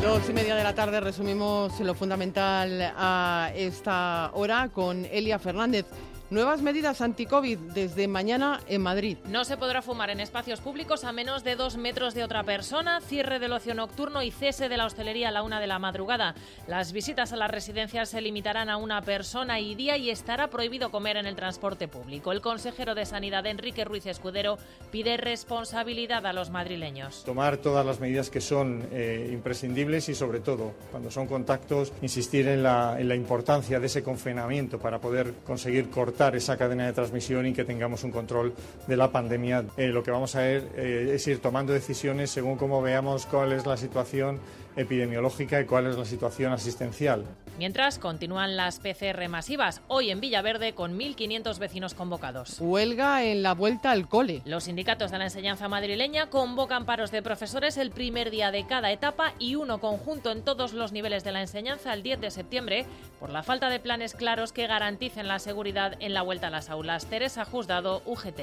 Dos 0.00 0.30
y 0.30 0.32
media 0.32 0.56
de 0.56 0.64
la 0.64 0.74
tarde 0.74 1.00
resumimos 1.00 1.78
lo 1.80 1.94
fundamental 1.94 2.94
a 2.96 3.52
esta 3.54 4.30
hora 4.32 4.70
con 4.70 5.04
Elia 5.04 5.38
Fernández. 5.38 5.84
Nuevas 6.32 6.62
medidas 6.62 7.02
anti-COVID 7.02 7.58
desde 7.74 8.08
mañana 8.08 8.60
en 8.66 8.80
Madrid. 8.80 9.18
No 9.28 9.44
se 9.44 9.58
podrá 9.58 9.82
fumar 9.82 10.08
en 10.08 10.18
espacios 10.18 10.62
públicos 10.62 11.04
a 11.04 11.12
menos 11.12 11.44
de 11.44 11.56
dos 11.56 11.76
metros 11.76 12.14
de 12.14 12.24
otra 12.24 12.42
persona, 12.42 13.02
cierre 13.02 13.38
del 13.38 13.52
ocio 13.52 13.74
nocturno 13.74 14.22
y 14.22 14.30
cese 14.30 14.70
de 14.70 14.78
la 14.78 14.86
hostelería 14.86 15.28
a 15.28 15.30
la 15.30 15.42
una 15.42 15.60
de 15.60 15.66
la 15.66 15.78
madrugada. 15.78 16.34
Las 16.66 16.92
visitas 16.92 17.34
a 17.34 17.36
las 17.36 17.50
residencias 17.50 18.08
se 18.08 18.22
limitarán 18.22 18.70
a 18.70 18.78
una 18.78 19.02
persona 19.02 19.60
y 19.60 19.74
día 19.74 19.98
y 19.98 20.08
estará 20.08 20.48
prohibido 20.48 20.90
comer 20.90 21.18
en 21.18 21.26
el 21.26 21.36
transporte 21.36 21.86
público. 21.86 22.32
El 22.32 22.40
consejero 22.40 22.94
de 22.94 23.04
Sanidad, 23.04 23.44
Enrique 23.44 23.84
Ruiz 23.84 24.06
Escudero, 24.06 24.56
pide 24.90 25.18
responsabilidad 25.18 26.24
a 26.24 26.32
los 26.32 26.48
madrileños. 26.48 27.24
Tomar 27.24 27.58
todas 27.58 27.84
las 27.84 28.00
medidas 28.00 28.30
que 28.30 28.40
son 28.40 28.88
eh, 28.90 29.28
imprescindibles 29.30 30.08
y, 30.08 30.14
sobre 30.14 30.40
todo, 30.40 30.72
cuando 30.90 31.10
son 31.10 31.26
contactos, 31.26 31.92
insistir 32.00 32.48
en 32.48 32.62
la, 32.62 32.98
en 32.98 33.08
la 33.08 33.16
importancia 33.16 33.78
de 33.78 33.84
ese 33.84 34.02
confinamiento 34.02 34.78
para 34.78 34.98
poder 34.98 35.34
conseguir 35.44 35.90
cortar 35.90 36.21
esa 36.30 36.56
cadena 36.56 36.86
de 36.86 36.92
transmisión 36.92 37.46
y 37.46 37.52
que 37.52 37.64
tengamos 37.64 38.04
un 38.04 38.12
control 38.12 38.54
de 38.86 38.96
la 38.96 39.10
pandemia. 39.10 39.64
Eh, 39.76 39.88
lo 39.88 40.02
que 40.02 40.10
vamos 40.10 40.34
a 40.36 40.40
ver 40.40 40.68
eh, 40.76 41.12
es 41.14 41.26
ir 41.26 41.40
tomando 41.40 41.72
decisiones 41.72 42.30
según 42.30 42.56
cómo 42.56 42.80
veamos 42.80 43.26
cuál 43.26 43.52
es 43.52 43.66
la 43.66 43.76
situación 43.76 44.38
epidemiológica 44.76 45.60
y 45.60 45.66
cuál 45.66 45.86
es 45.86 45.96
la 45.96 46.04
situación 46.04 46.52
asistencial. 46.52 47.24
Mientras 47.58 47.98
continúan 47.98 48.56
las 48.56 48.80
PCR 48.80 49.28
masivas, 49.28 49.82
hoy 49.88 50.10
en 50.10 50.20
Villaverde 50.20 50.74
con 50.74 50.98
1.500 50.98 51.58
vecinos 51.58 51.94
convocados. 51.94 52.56
Huelga 52.60 53.24
en 53.24 53.42
la 53.42 53.54
vuelta 53.54 53.90
al 53.90 54.08
cole. 54.08 54.42
Los 54.46 54.64
sindicatos 54.64 55.10
de 55.10 55.18
la 55.18 55.24
enseñanza 55.24 55.68
madrileña 55.68 56.30
convocan 56.30 56.86
paros 56.86 57.10
de 57.10 57.22
profesores 57.22 57.76
el 57.76 57.90
primer 57.90 58.30
día 58.30 58.50
de 58.50 58.66
cada 58.66 58.90
etapa 58.90 59.34
y 59.38 59.54
uno 59.56 59.80
conjunto 59.80 60.32
en 60.32 60.42
todos 60.42 60.72
los 60.72 60.92
niveles 60.92 61.24
de 61.24 61.32
la 61.32 61.42
enseñanza 61.42 61.92
el 61.92 62.02
10 62.02 62.20
de 62.22 62.30
septiembre 62.30 62.86
por 63.20 63.30
la 63.30 63.42
falta 63.42 63.68
de 63.68 63.80
planes 63.80 64.14
claros 64.14 64.52
que 64.52 64.66
garanticen 64.66 65.28
la 65.28 65.38
seguridad 65.38 65.96
en 66.00 66.14
la 66.14 66.22
vuelta 66.22 66.46
a 66.46 66.50
las 66.50 66.70
aulas. 66.70 67.06
Teresa 67.06 67.44
Juzgado, 67.44 68.02
UGT 68.06 68.40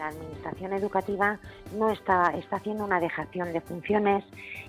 la 0.00 0.08
administración 0.08 0.72
educativa 0.72 1.38
no 1.76 1.90
está, 1.90 2.32
está 2.34 2.56
haciendo 2.56 2.84
una 2.84 3.00
dejación 3.00 3.52
de 3.52 3.60
funciones 3.60 4.24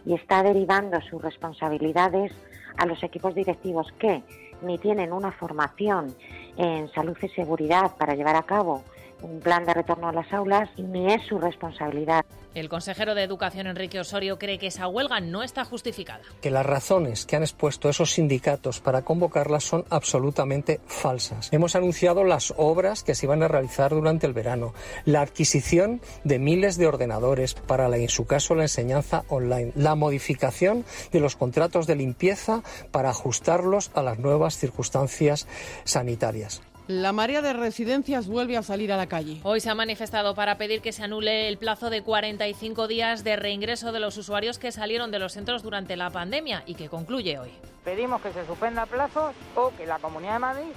y 0.05 0.13
está 0.13 0.43
derivando 0.43 0.99
sus 1.01 1.21
responsabilidades 1.21 2.33
a 2.77 2.85
los 2.85 3.01
equipos 3.01 3.33
directivos 3.33 3.87
que 3.97 4.23
ni 4.61 4.77
tienen 4.77 5.13
una 5.13 5.31
formación 5.31 6.13
en 6.57 6.89
salud 6.89 7.17
y 7.21 7.29
seguridad 7.29 7.95
para 7.97 8.13
llevar 8.13 8.35
a 8.35 8.43
cabo 8.43 8.83
un 9.21 9.39
plan 9.39 9.65
de 9.65 9.73
retorno 9.73 10.09
a 10.09 10.13
las 10.13 10.31
aulas 10.33 10.69
ni 10.77 11.13
es 11.13 11.21
su 11.27 11.37
responsabilidad. 11.37 12.25
El 12.53 12.67
consejero 12.67 13.15
de 13.15 13.23
Educación, 13.23 13.67
Enrique 13.67 13.99
Osorio, 13.99 14.37
cree 14.37 14.59
que 14.59 14.67
esa 14.67 14.87
huelga 14.87 15.21
no 15.21 15.41
está 15.41 15.63
justificada. 15.63 16.21
Que 16.41 16.51
las 16.51 16.65
razones 16.65 17.25
que 17.25 17.37
han 17.37 17.43
expuesto 17.43 17.87
esos 17.87 18.11
sindicatos 18.11 18.81
para 18.81 19.03
convocarlas 19.03 19.63
son 19.63 19.85
absolutamente 19.89 20.81
falsas. 20.85 21.47
Hemos 21.53 21.77
anunciado 21.77 22.25
las 22.25 22.53
obras 22.57 23.03
que 23.03 23.15
se 23.15 23.25
iban 23.25 23.41
a 23.41 23.47
realizar 23.47 23.91
durante 23.91 24.27
el 24.27 24.33
verano, 24.33 24.73
la 25.05 25.21
adquisición 25.21 26.01
de 26.25 26.39
miles 26.39 26.75
de 26.77 26.87
ordenadores 26.87 27.53
para, 27.53 27.87
la, 27.87 27.97
en 27.97 28.09
su 28.09 28.25
caso, 28.25 28.53
la 28.53 28.63
enseñanza 28.63 29.23
online, 29.29 29.71
la 29.75 29.95
modificación 29.95 30.83
de 31.13 31.21
los 31.21 31.37
contratos 31.37 31.87
de 31.87 31.95
limpieza 31.95 32.63
para 32.91 33.11
ajustarlos 33.11 33.91
a 33.93 34.01
las 34.01 34.19
nuevas 34.19 34.57
circunstancias 34.57 35.47
sanitarias. 35.85 36.61
La 36.91 37.13
marea 37.13 37.41
de 37.41 37.53
residencias 37.53 38.27
vuelve 38.27 38.57
a 38.57 38.63
salir 38.63 38.91
a 38.91 38.97
la 38.97 39.07
calle. 39.07 39.39
Hoy 39.43 39.61
se 39.61 39.69
ha 39.69 39.75
manifestado 39.75 40.35
para 40.35 40.57
pedir 40.57 40.81
que 40.81 40.91
se 40.91 41.03
anule 41.03 41.47
el 41.47 41.57
plazo 41.57 41.89
de 41.89 42.01
45 42.01 42.89
días 42.89 43.23
de 43.23 43.37
reingreso 43.37 43.93
de 43.93 44.01
los 44.01 44.17
usuarios 44.17 44.59
que 44.59 44.73
salieron 44.73 45.09
de 45.09 45.19
los 45.19 45.31
centros 45.31 45.63
durante 45.63 45.95
la 45.95 46.09
pandemia 46.09 46.63
y 46.65 46.75
que 46.75 46.89
concluye 46.89 47.39
hoy. 47.39 47.51
Pedimos 47.85 48.21
que 48.21 48.33
se 48.33 48.45
suspenda 48.45 48.85
plazos 48.87 49.33
o 49.55 49.71
que 49.77 49.85
la 49.85 49.99
Comunidad 49.99 50.33
de 50.33 50.39
Madrid 50.39 50.71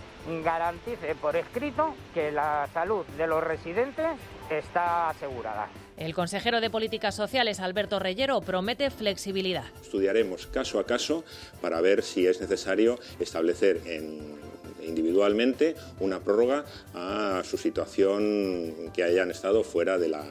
garantice 0.45 1.17
por 1.17 1.35
escrito 1.35 1.97
que 2.15 2.31
la 2.31 2.69
salud 2.73 3.05
de 3.19 3.27
los 3.27 3.43
residentes 3.43 4.07
está 4.49 5.11
asegurada. 5.11 5.69
El 5.97 6.15
consejero 6.15 6.61
de 6.61 6.71
Políticas 6.71 7.17
Sociales, 7.17 7.59
Alberto 7.59 7.99
Reyero, 7.99 8.41
promete 8.41 8.91
flexibilidad. 8.91 9.65
Estudiaremos 9.83 10.47
caso 10.47 10.79
a 10.79 10.87
caso 10.87 11.25
para 11.61 11.81
ver 11.81 12.03
si 12.03 12.25
es 12.27 12.41
necesario 12.41 13.01
establecer 13.19 13.81
en 13.87 14.44
individualmente 14.87 15.75
una 16.01 16.21
prórroga 16.21 16.65
a 16.95 17.43
su 17.45 17.57
situación 17.57 18.91
que 18.93 19.03
hayan 19.03 19.31
estado 19.31 19.65
fuera 19.65 19.99
de 19.99 20.09
la, 20.09 20.25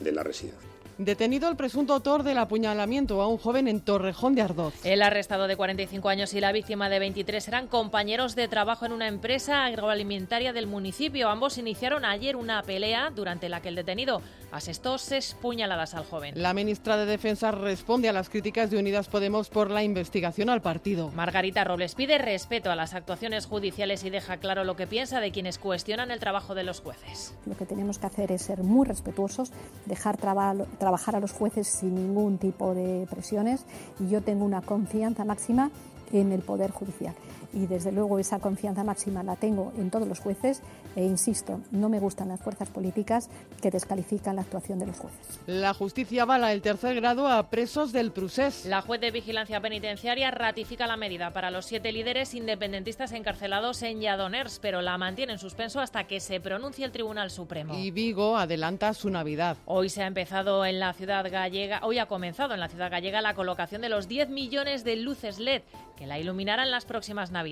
de 0.00 0.12
la 0.12 0.22
residencia. 0.22 0.74
Detenido 0.98 1.48
el 1.48 1.56
presunto 1.56 1.92
autor 1.92 2.22
del 2.22 2.38
apuñalamiento 2.38 3.20
a 3.20 3.26
un 3.26 3.36
joven 3.36 3.66
en 3.66 3.80
Torrejón 3.80 4.36
de 4.36 4.42
Ardoz. 4.42 4.74
El 4.84 5.02
arrestado 5.02 5.48
de 5.48 5.56
45 5.56 6.08
años 6.08 6.32
y 6.34 6.40
la 6.40 6.52
víctima 6.52 6.88
de 6.88 7.00
23 7.00 7.48
eran 7.48 7.66
compañeros 7.66 8.36
de 8.36 8.46
trabajo 8.46 8.86
en 8.86 8.92
una 8.92 9.08
empresa 9.08 9.64
agroalimentaria 9.64 10.52
del 10.52 10.68
municipio. 10.68 11.30
Ambos 11.30 11.58
iniciaron 11.58 12.04
ayer 12.04 12.36
una 12.36 12.62
pelea 12.62 13.10
durante 13.10 13.48
la 13.48 13.60
que 13.60 13.70
el 13.70 13.74
detenido 13.74 14.22
asestó 14.54 14.98
seis 14.98 15.36
puñaladas 15.40 15.94
al 15.94 16.04
joven. 16.04 16.40
La 16.40 16.54
ministra 16.54 16.96
de 16.96 17.06
Defensa 17.06 17.50
responde 17.50 18.08
a 18.08 18.12
las 18.12 18.28
críticas 18.28 18.70
de 18.70 18.78
Unidas 18.78 19.08
Podemos 19.08 19.48
por 19.48 19.68
la 19.70 19.82
investigación 19.82 20.48
al 20.48 20.62
partido. 20.62 21.10
Margarita 21.10 21.64
Robles 21.64 21.96
pide 21.96 22.18
respeto 22.18 22.70
a 22.70 22.76
las 22.76 22.94
actuaciones 22.94 23.46
judiciales 23.46 24.04
y 24.04 24.10
deja 24.10 24.36
claro 24.36 24.62
lo 24.62 24.76
que 24.76 24.86
piensa 24.86 25.18
de 25.18 25.32
quienes 25.32 25.58
cuestionan 25.58 26.12
el 26.12 26.20
trabajo 26.20 26.54
de 26.54 26.62
los 26.62 26.80
jueces. 26.80 27.34
Lo 27.46 27.56
que 27.56 27.66
tenemos 27.66 27.98
que 27.98 28.06
hacer 28.06 28.30
es 28.30 28.42
ser 28.42 28.62
muy 28.62 28.86
respetuosos, 28.86 29.50
dejar 29.86 30.16
trabajar 30.16 31.16
a 31.16 31.20
los 31.20 31.32
jueces 31.32 31.66
sin 31.66 31.96
ningún 31.96 32.38
tipo 32.38 32.74
de 32.74 33.08
presiones 33.10 33.66
y 33.98 34.08
yo 34.08 34.20
tengo 34.20 34.44
una 34.44 34.62
confianza 34.62 35.24
máxima 35.24 35.72
en 36.12 36.30
el 36.30 36.42
Poder 36.42 36.70
Judicial. 36.70 37.14
Y 37.54 37.66
desde 37.66 37.92
luego 37.92 38.18
esa 38.18 38.38
confianza 38.38 38.84
máxima 38.84 39.22
la 39.22 39.36
tengo 39.36 39.72
en 39.78 39.90
todos 39.90 40.06
los 40.08 40.20
jueces 40.20 40.62
e 40.96 41.04
insisto, 41.04 41.60
no 41.70 41.88
me 41.88 41.98
gustan 41.98 42.28
las 42.28 42.40
fuerzas 42.40 42.68
políticas 42.68 43.28
que 43.60 43.70
descalifican 43.70 44.36
la 44.36 44.42
actuación 44.42 44.78
de 44.78 44.86
los 44.86 44.98
jueces. 44.98 45.40
La 45.46 45.74
justicia 45.74 46.22
avala 46.22 46.52
el 46.52 46.62
tercer 46.62 46.94
grado 46.96 47.28
a 47.28 47.50
presos 47.50 47.92
del 47.92 48.12
Prusés. 48.12 48.66
La 48.66 48.82
juez 48.82 49.00
de 49.00 49.10
vigilancia 49.10 49.60
penitenciaria 49.60 50.30
ratifica 50.30 50.86
la 50.86 50.96
medida 50.96 51.32
para 51.32 51.50
los 51.50 51.66
siete 51.66 51.92
líderes 51.92 52.34
independentistas 52.34 53.12
encarcelados 53.12 53.82
en 53.82 54.00
Lladoners, 54.00 54.58
pero 54.60 54.82
la 54.82 54.98
mantiene 54.98 55.34
en 55.34 55.38
suspenso 55.38 55.80
hasta 55.80 56.04
que 56.04 56.20
se 56.20 56.40
pronuncie 56.40 56.84
el 56.84 56.92
Tribunal 56.92 57.30
Supremo. 57.30 57.74
Y 57.74 57.90
Vigo 57.90 58.36
adelanta 58.36 58.94
su 58.94 59.10
Navidad. 59.10 59.56
Hoy 59.66 59.88
se 59.88 60.02
ha 60.02 60.06
empezado 60.06 60.64
en 60.64 60.80
la 60.80 60.92
ciudad 60.92 61.30
gallega, 61.30 61.80
hoy 61.82 61.98
ha 61.98 62.06
comenzado 62.06 62.54
en 62.54 62.60
la 62.60 62.68
ciudad 62.68 62.90
gallega 62.90 63.20
la 63.20 63.34
colocación 63.34 63.80
de 63.80 63.88
los 63.88 64.08
10 64.08 64.28
millones 64.28 64.84
de 64.84 64.96
luces 64.96 65.38
LED 65.38 65.62
que 65.96 66.06
la 66.06 66.18
iluminarán 66.18 66.70
las 66.70 66.84
próximas 66.84 67.30
Navidades. 67.30 67.43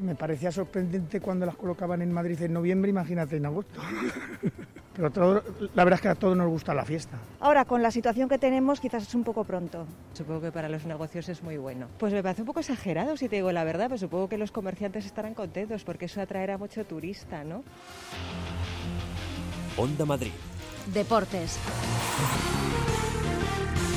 Me 0.00 0.14
parecía 0.14 0.50
sorprendente 0.50 1.20
cuando 1.20 1.46
las 1.46 1.56
colocaban 1.56 2.02
en 2.02 2.12
Madrid 2.12 2.40
en 2.42 2.52
noviembre, 2.52 2.90
imagínate 2.90 3.36
en 3.36 3.46
agosto. 3.46 3.80
Pero 4.96 5.10
todo, 5.10 5.42
la 5.74 5.84
verdad 5.84 5.98
es 5.98 6.00
que 6.00 6.08
a 6.08 6.14
todos 6.14 6.34
nos 6.34 6.48
gusta 6.48 6.72
la 6.72 6.86
fiesta. 6.86 7.18
Ahora, 7.40 7.66
con 7.66 7.82
la 7.82 7.90
situación 7.90 8.30
que 8.30 8.38
tenemos, 8.38 8.80
quizás 8.80 9.02
es 9.02 9.14
un 9.14 9.24
poco 9.24 9.44
pronto. 9.44 9.86
Supongo 10.14 10.40
que 10.40 10.52
para 10.52 10.70
los 10.70 10.86
negocios 10.86 11.28
es 11.28 11.42
muy 11.42 11.58
bueno. 11.58 11.88
Pues 11.98 12.14
me 12.14 12.22
parece 12.22 12.40
un 12.42 12.46
poco 12.46 12.60
exagerado, 12.60 13.14
si 13.18 13.28
te 13.28 13.36
digo 13.36 13.52
la 13.52 13.64
verdad, 13.64 13.88
pero 13.88 13.98
supongo 13.98 14.30
que 14.30 14.38
los 14.38 14.52
comerciantes 14.52 15.04
estarán 15.04 15.34
contentos 15.34 15.84
porque 15.84 16.06
eso 16.06 16.22
atraerá 16.22 16.56
mucho 16.56 16.82
turista, 16.86 17.44
¿no? 17.44 17.62
Onda 19.76 20.06
Madrid. 20.06 20.32
Deportes. 20.94 21.58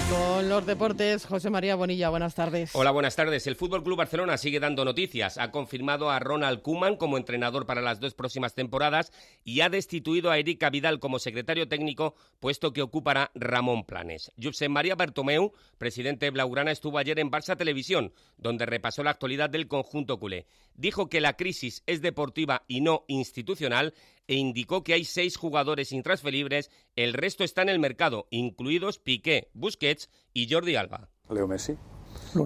Con 0.09 0.49
los 0.49 0.65
deportes, 0.65 1.27
José 1.27 1.51
María 1.51 1.75
Bonilla, 1.75 2.09
buenas 2.09 2.33
tardes. 2.33 2.71
Hola, 2.73 2.89
buenas 2.89 3.15
tardes. 3.15 3.45
El 3.45 3.55
Fútbol 3.55 3.83
Club 3.83 3.97
Barcelona 3.97 4.37
sigue 4.37 4.59
dando 4.59 4.83
noticias. 4.83 5.37
Ha 5.37 5.51
confirmado 5.51 6.09
a 6.09 6.17
Ronald 6.17 6.63
Koeman 6.63 6.95
como 6.95 7.17
entrenador 7.17 7.67
para 7.67 7.81
las 7.81 7.99
dos 7.99 8.15
próximas 8.15 8.55
temporadas 8.55 9.11
y 9.43 9.61
ha 9.61 9.69
destituido 9.69 10.31
a 10.31 10.39
Erika 10.39 10.71
Vidal 10.71 10.99
como 10.99 11.19
secretario 11.19 11.67
técnico, 11.67 12.15
puesto 12.39 12.73
que 12.73 12.81
ocupará 12.81 13.29
Ramón 13.35 13.83
Planes. 13.83 14.31
Josep 14.41 14.69
María 14.69 14.95
Bartomeu, 14.95 15.51
presidente 15.77 16.31
Blaugrana, 16.31 16.71
estuvo 16.71 16.97
ayer 16.97 17.19
en 17.19 17.29
Barça 17.29 17.55
Televisión, 17.55 18.11
donde 18.37 18.65
repasó 18.65 19.03
la 19.03 19.11
actualidad 19.11 19.51
del 19.51 19.67
conjunto 19.67 20.17
culé. 20.17 20.47
Dijo 20.73 21.09
que 21.09 21.21
la 21.21 21.33
crisis 21.33 21.83
es 21.85 22.01
deportiva 22.01 22.63
y 22.67 22.81
no 22.81 23.03
institucional 23.07 23.93
e 24.29 24.35
indicó 24.35 24.83
que 24.83 24.93
hay 24.93 25.05
seis 25.05 25.37
jugadores 25.37 25.91
intransferibles, 25.91 26.69
el 26.95 27.13
resto 27.13 27.43
está 27.43 27.63
en 27.63 27.69
el 27.69 27.79
mercado, 27.79 28.27
incluidos 28.29 28.99
Piqué, 28.99 29.49
Busquets 29.55 30.07
i 30.33 30.47
Jordi 30.47 30.75
Alba. 30.75 31.09
Leo 31.29 31.47
Messi 31.47 31.73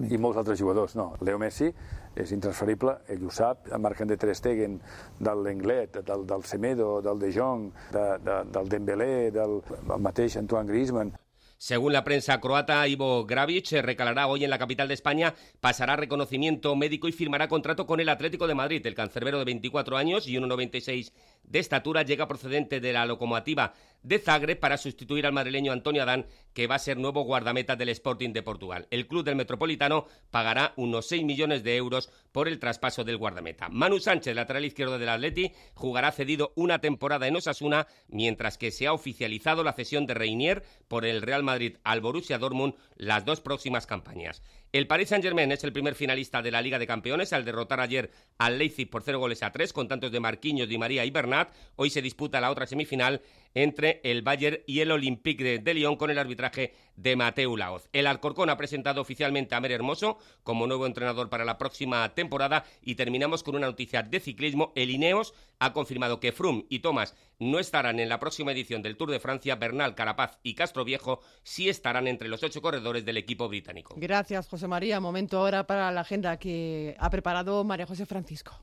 i 0.08 0.16
molts 0.16 0.38
altres 0.40 0.60
jugadors. 0.60 0.94
No, 0.96 1.10
Leo 1.20 1.36
Messi 1.38 1.68
és 2.16 2.32
intransferible, 2.32 2.94
ell 3.12 3.26
ho 3.28 3.32
sap, 3.34 3.68
el 3.68 3.82
margen 3.84 4.08
de 4.08 4.16
Ter 4.16 4.32
Stegen, 4.38 4.78
del 5.20 5.44
Lenglet, 5.44 6.00
del, 6.08 6.24
del 6.30 6.48
Semedo, 6.48 7.02
del 7.04 7.20
De 7.20 7.32
Jong, 7.36 7.68
de, 7.92 8.06
de, 8.24 8.38
del 8.56 8.72
Dembélé, 8.72 9.30
del 9.34 9.60
el 9.60 10.00
mateix 10.08 10.38
Antoine 10.40 10.72
Griezmann. 10.72 11.12
Según 11.58 11.92
la 11.92 12.04
prensa 12.04 12.40
croata, 12.40 12.86
Ivo 12.88 13.24
Gravic 13.24 13.70
recalará 13.72 14.26
hoy 14.26 14.44
en 14.44 14.50
la 14.50 14.58
capital 14.58 14.88
de 14.88 14.94
España, 14.94 15.34
pasará 15.60 15.96
reconocimiento 15.96 16.74
médico 16.76 17.08
y 17.08 17.12
firmará 17.12 17.48
contrato 17.48 17.86
con 17.86 18.00
el 18.00 18.08
Atlético 18.08 18.46
de 18.46 18.54
Madrid. 18.54 18.86
El 18.86 18.94
cancerbero 18.94 19.38
de 19.38 19.44
24 19.44 19.96
años 19.96 20.26
y 20.26 20.34
1,96 20.34 21.12
de 21.44 21.58
estatura 21.58 22.02
llega 22.02 22.28
procedente 22.28 22.80
de 22.80 22.92
la 22.92 23.06
locomotiva 23.06 23.74
de 24.02 24.18
Zagreb 24.18 24.60
para 24.60 24.76
sustituir 24.76 25.26
al 25.26 25.32
madrileño 25.32 25.72
Antonio 25.72 26.02
Adán, 26.02 26.26
que 26.52 26.66
va 26.66 26.74
a 26.74 26.78
ser 26.78 26.98
nuevo 26.98 27.22
guardameta 27.22 27.74
del 27.74 27.88
Sporting 27.88 28.32
de 28.32 28.42
Portugal. 28.42 28.86
El 28.90 29.06
club 29.06 29.24
del 29.24 29.34
Metropolitano 29.34 30.06
pagará 30.30 30.74
unos 30.76 31.06
6 31.06 31.24
millones 31.24 31.64
de 31.64 31.76
euros 31.76 32.10
por 32.30 32.46
el 32.46 32.58
traspaso 32.58 33.02
del 33.02 33.16
guardameta. 33.16 33.68
Manu 33.70 33.98
Sánchez, 33.98 34.34
lateral 34.34 34.66
izquierdo 34.66 34.98
del 34.98 35.08
Atleti, 35.08 35.52
jugará 35.74 36.12
cedido 36.12 36.52
una 36.54 36.80
temporada 36.80 37.26
en 37.26 37.36
Osasuna, 37.36 37.86
mientras 38.08 38.58
que 38.58 38.70
se 38.70 38.86
ha 38.86 38.92
oficializado 38.92 39.64
la 39.64 39.72
cesión 39.72 40.06
de 40.06 40.14
Reinier 40.14 40.64
por 40.86 41.06
el 41.06 41.22
Real 41.22 41.42
Madrid 41.44 41.76
al 41.84 42.00
Borussia 42.00 42.38
Dortmund 42.38 42.74
las 42.96 43.24
dos 43.24 43.40
próximas 43.40 43.86
campañas. 43.86 44.42
El 44.74 44.88
Paris 44.88 45.10
Saint-Germain 45.10 45.52
es 45.52 45.62
el 45.62 45.72
primer 45.72 45.94
finalista 45.94 46.42
de 46.42 46.50
la 46.50 46.60
Liga 46.60 46.80
de 46.80 46.88
Campeones 46.88 47.32
al 47.32 47.44
derrotar 47.44 47.78
ayer 47.78 48.10
al 48.38 48.58
Leipzig 48.58 48.90
por 48.90 49.04
0 49.04 49.20
goles 49.20 49.44
a 49.44 49.52
3 49.52 49.72
con 49.72 49.86
tantos 49.86 50.10
de 50.10 50.18
Marquinhos, 50.18 50.68
Di 50.68 50.78
María 50.78 51.04
y 51.04 51.12
Bernat. 51.12 51.54
Hoy 51.76 51.90
se 51.90 52.02
disputa 52.02 52.40
la 52.40 52.50
otra 52.50 52.66
semifinal 52.66 53.22
entre 53.54 54.00
el 54.02 54.22
Bayern 54.22 54.58
y 54.66 54.80
el 54.80 54.90
Olympique 54.90 55.60
de, 55.60 55.74
Lyon 55.74 55.94
con 55.94 56.10
el 56.10 56.18
arbitraje 56.18 56.74
de 56.96 57.14
Mateu 57.14 57.56
Laoz. 57.56 57.88
El 57.92 58.08
Alcorcón 58.08 58.50
ha 58.50 58.56
presentado 58.56 59.00
oficialmente 59.00 59.54
a 59.54 59.60
Mer 59.60 59.70
Hermoso 59.70 60.18
como 60.42 60.66
nuevo 60.66 60.86
entrenador 60.86 61.30
para 61.30 61.44
la 61.44 61.56
próxima 61.56 62.12
temporada 62.14 62.64
y 62.82 62.96
terminamos 62.96 63.44
con 63.44 63.54
una 63.54 63.68
noticia 63.68 64.02
de 64.02 64.18
ciclismo. 64.18 64.72
El 64.74 64.90
Ineos 64.90 65.34
ha 65.60 65.72
confirmado 65.72 66.18
que 66.18 66.32
Froome 66.32 66.66
y 66.68 66.80
Thomas 66.80 67.14
no 67.38 67.60
estarán 67.60 68.00
en 68.00 68.08
la 68.08 68.18
próxima 68.18 68.50
edición 68.50 68.82
del 68.82 68.96
Tour 68.96 69.12
de 69.12 69.20
Francia. 69.20 69.54
Bernal, 69.54 69.94
Carapaz 69.94 70.38
y 70.42 70.54
Castro 70.54 70.84
Viejo 70.84 71.20
sí 71.44 71.68
estarán 71.68 72.08
entre 72.08 72.28
los 72.28 72.42
ocho 72.42 72.60
corredores 72.60 73.04
del 73.04 73.16
equipo 73.16 73.48
británico. 73.48 73.94
Gracias, 73.96 74.48
José 74.48 74.63
María. 74.68 75.00
Momento 75.00 75.38
ahora 75.38 75.66
para 75.66 75.90
la 75.90 76.02
agenda 76.02 76.36
que 76.36 76.96
ha 76.98 77.10
preparado 77.10 77.64
María 77.64 77.86
José 77.86 78.06
Francisco. 78.06 78.58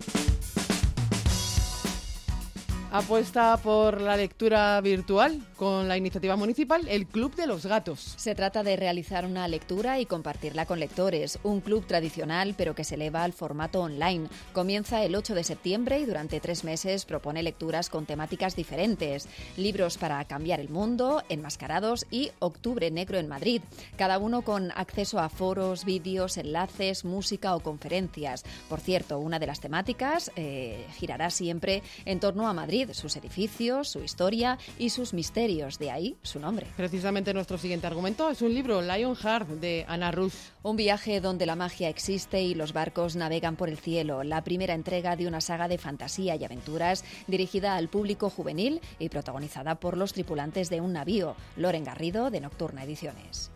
Apuesta 2.94 3.56
por 3.56 4.02
la 4.02 4.18
lectura 4.18 4.82
virtual 4.82 5.40
con 5.56 5.88
la 5.88 5.96
iniciativa 5.96 6.36
municipal 6.36 6.86
El 6.90 7.08
Club 7.08 7.34
de 7.36 7.48
los 7.48 7.66
Gatos. 7.66 8.16
Se 8.18 8.36
trata 8.36 8.64
de 8.64 8.76
realizar 8.76 9.26
una 9.26 9.48
lectura 9.48 10.02
y 10.02 10.06
compartirla 10.06 10.66
con 10.66 10.82
lectores, 10.82 11.40
un 11.44 11.62
club 11.62 11.86
tradicional 11.86 12.54
pero 12.58 12.76
que 12.76 12.84
se 12.84 12.96
eleva 12.96 13.24
al 13.24 13.32
formato 13.32 13.80
online. 13.80 14.28
Comienza 14.52 15.06
el 15.06 15.16
8 15.16 15.36
de 15.36 15.46
septiembre 15.46 16.00
y 16.00 16.06
durante 16.06 16.42
tres 16.42 16.66
meses 16.66 17.06
propone 17.06 17.44
lecturas 17.44 17.90
con 17.90 18.06
temáticas 18.06 18.58
diferentes, 18.58 19.30
libros 19.56 19.98
para 19.98 20.26
cambiar 20.26 20.60
el 20.60 20.68
mundo, 20.68 21.24
enmascarados 21.30 22.06
y 22.12 22.32
Octubre 22.40 22.92
Negro 22.92 23.20
en 23.20 23.30
Madrid, 23.30 23.62
cada 23.96 24.18
uno 24.18 24.42
con 24.42 24.70
acceso 24.72 25.20
a 25.20 25.30
foros, 25.30 25.86
vídeos, 25.86 26.36
enlaces, 26.36 27.06
música 27.06 27.56
o 27.56 27.62
conferencias. 27.62 28.44
Por 28.68 28.82
cierto, 28.82 29.18
una 29.20 29.40
de 29.40 29.48
las 29.48 29.62
temáticas 29.62 30.30
eh, 30.36 30.86
girará 30.98 31.30
siempre 31.30 31.84
en 32.04 32.20
torno 32.20 32.50
a 32.50 32.54
Madrid 32.54 32.81
sus 32.94 33.16
edificios, 33.16 33.90
su 33.90 34.00
historia 34.00 34.58
y 34.78 34.90
sus 34.90 35.14
misterios, 35.14 35.80
de 35.80 35.92
ahí 35.92 36.18
su 36.24 36.40
nombre. 36.40 36.68
Precisamente 36.78 37.34
nuestro 37.34 37.58
siguiente 37.58 37.88
argumento 37.88 38.30
es 38.30 38.42
un 38.42 38.54
libro, 38.54 38.82
Lionheart, 38.82 39.48
de 39.48 39.86
Ana 39.88 40.12
Rush. 40.12 40.34
Un 40.64 40.76
viaje 40.76 41.22
donde 41.22 41.46
la 41.46 41.56
magia 41.56 41.90
existe 41.90 42.42
y 42.42 42.56
los 42.56 42.74
barcos 42.74 43.16
navegan 43.16 43.56
por 43.56 43.70
el 43.70 43.78
cielo, 43.78 44.24
la 44.24 44.44
primera 44.44 44.74
entrega 44.74 45.16
de 45.16 45.28
una 45.28 45.42
saga 45.42 45.68
de 45.68 45.78
fantasía 45.78 46.36
y 46.36 46.44
aventuras 46.44 47.04
dirigida 47.28 47.76
al 47.76 47.90
público 47.90 48.30
juvenil 48.30 48.82
y 49.00 49.10
protagonizada 49.10 49.76
por 49.76 49.98
los 49.98 50.14
tripulantes 50.14 50.70
de 50.70 50.82
un 50.82 50.94
navío, 50.94 51.36
Loren 51.58 51.84
Garrido, 51.84 52.30
de 52.30 52.42
Nocturna 52.42 52.84
Ediciones. 52.84 53.52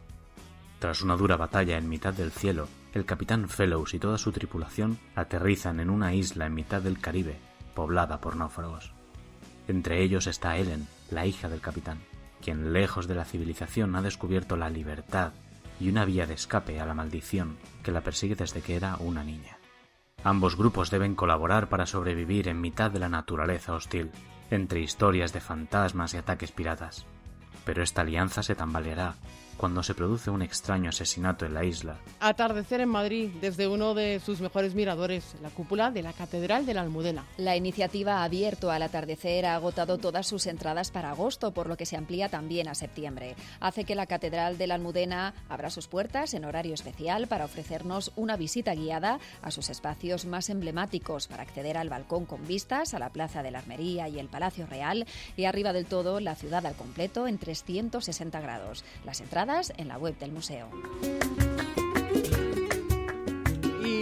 Tras 0.79 1.01
una 1.01 1.15
dura 1.15 1.37
batalla 1.37 1.77
en 1.77 1.89
mitad 1.89 2.13
del 2.13 2.31
cielo, 2.31 2.67
el 2.93 3.05
capitán 3.05 3.49
Fellows 3.49 3.93
y 3.93 3.99
toda 3.99 4.17
su 4.17 4.31
tripulación 4.31 4.99
aterrizan 5.15 5.79
en 5.79 5.89
una 5.89 6.13
isla 6.13 6.45
en 6.45 6.53
mitad 6.53 6.81
del 6.81 6.99
Caribe, 6.99 7.37
poblada 7.73 8.21
por 8.21 8.35
náufragos. 8.35 8.94
Entre 9.67 10.01
ellos 10.01 10.27
está 10.27 10.57
Ellen, 10.57 10.87
la 11.09 11.25
hija 11.25 11.49
del 11.49 11.61
capitán, 11.61 11.99
quien 12.41 12.73
lejos 12.73 13.07
de 13.07 13.15
la 13.15 13.25
civilización 13.25 13.95
ha 13.95 14.01
descubierto 14.01 14.57
la 14.57 14.69
libertad 14.69 15.33
y 15.79 15.89
una 15.89 16.05
vía 16.05 16.25
de 16.27 16.35
escape 16.35 16.79
a 16.79 16.85
la 16.85 16.93
maldición 16.93 17.57
que 17.83 17.91
la 17.91 18.01
persigue 18.01 18.35
desde 18.35 18.61
que 18.61 18.75
era 18.75 18.97
una 18.99 19.23
niña. 19.23 19.57
Ambos 20.23 20.55
grupos 20.55 20.89
deben 20.89 21.15
colaborar 21.15 21.69
para 21.69 21.85
sobrevivir 21.85 22.47
en 22.47 22.61
mitad 22.61 22.91
de 22.91 22.99
la 22.99 23.09
naturaleza 23.09 23.73
hostil, 23.73 24.11
entre 24.49 24.81
historias 24.81 25.33
de 25.33 25.41
fantasmas 25.41 26.13
y 26.13 26.17
ataques 26.17 26.51
piratas. 26.51 27.05
Pero 27.63 27.83
esta 27.83 28.01
alianza 28.01 28.43
se 28.43 28.55
tambaleará 28.55 29.15
cuando 29.57 29.83
se 29.83 29.95
produce 29.95 30.29
un 30.29 30.41
extraño 30.41 30.89
asesinato 30.89 31.45
en 31.45 31.53
la 31.53 31.63
isla. 31.63 31.97
Atardecer 32.19 32.81
en 32.81 32.89
Madrid 32.89 33.29
desde 33.41 33.67
uno 33.67 33.93
de 33.93 34.19
sus 34.19 34.41
mejores 34.41 34.75
miradores, 34.75 35.35
la 35.41 35.49
cúpula 35.49 35.91
de 35.91 36.01
la 36.01 36.13
Catedral 36.13 36.65
de 36.65 36.73
la 36.73 36.81
Almudena. 36.81 37.25
La 37.37 37.55
iniciativa 37.55 38.23
Abierto 38.23 38.71
al 38.71 38.83
atardecer 38.83 39.45
ha 39.45 39.55
agotado 39.55 39.97
todas 39.97 40.27
sus 40.27 40.45
entradas 40.47 40.91
para 40.91 41.11
agosto, 41.11 41.51
por 41.51 41.67
lo 41.67 41.77
que 41.77 41.85
se 41.85 41.97
amplía 41.97 42.29
también 42.29 42.67
a 42.67 42.75
septiembre. 42.75 43.35
Hace 43.59 43.85
que 43.85 43.95
la 43.95 44.07
Catedral 44.07 44.57
de 44.57 44.67
la 44.67 44.75
Almudena 44.75 45.33
abra 45.49 45.69
sus 45.69 45.87
puertas 45.87 46.33
en 46.33 46.45
horario 46.45 46.73
especial 46.73 47.27
para 47.27 47.45
ofrecernos 47.45 48.11
una 48.15 48.37
visita 48.37 48.75
guiada 48.75 49.19
a 49.41 49.51
sus 49.51 49.69
espacios 49.69 50.25
más 50.25 50.49
emblemáticos 50.49 51.27
para 51.27 51.43
acceder 51.43 51.77
al 51.77 51.89
balcón 51.89 52.25
con 52.25 52.45
vistas 52.47 52.93
a 52.93 52.99
la 52.99 53.09
Plaza 53.09 53.43
de 53.43 53.51
la 53.51 53.59
Armería 53.59 54.09
y 54.09 54.19
el 54.19 54.27
Palacio 54.27 54.65
Real 54.65 55.05
y 55.37 55.45
arriba 55.45 55.73
del 55.73 55.85
todo 55.85 56.19
la 56.19 56.35
ciudad 56.35 56.65
al 56.65 56.75
completo 56.75 57.27
en 57.27 57.37
360 57.37 58.41
grados. 58.41 58.83
Las 59.05 59.21
entradas 59.21 59.44
en 59.77 59.87
la 59.87 59.97
web 59.97 60.17
del 60.17 60.31
museo. 60.31 60.69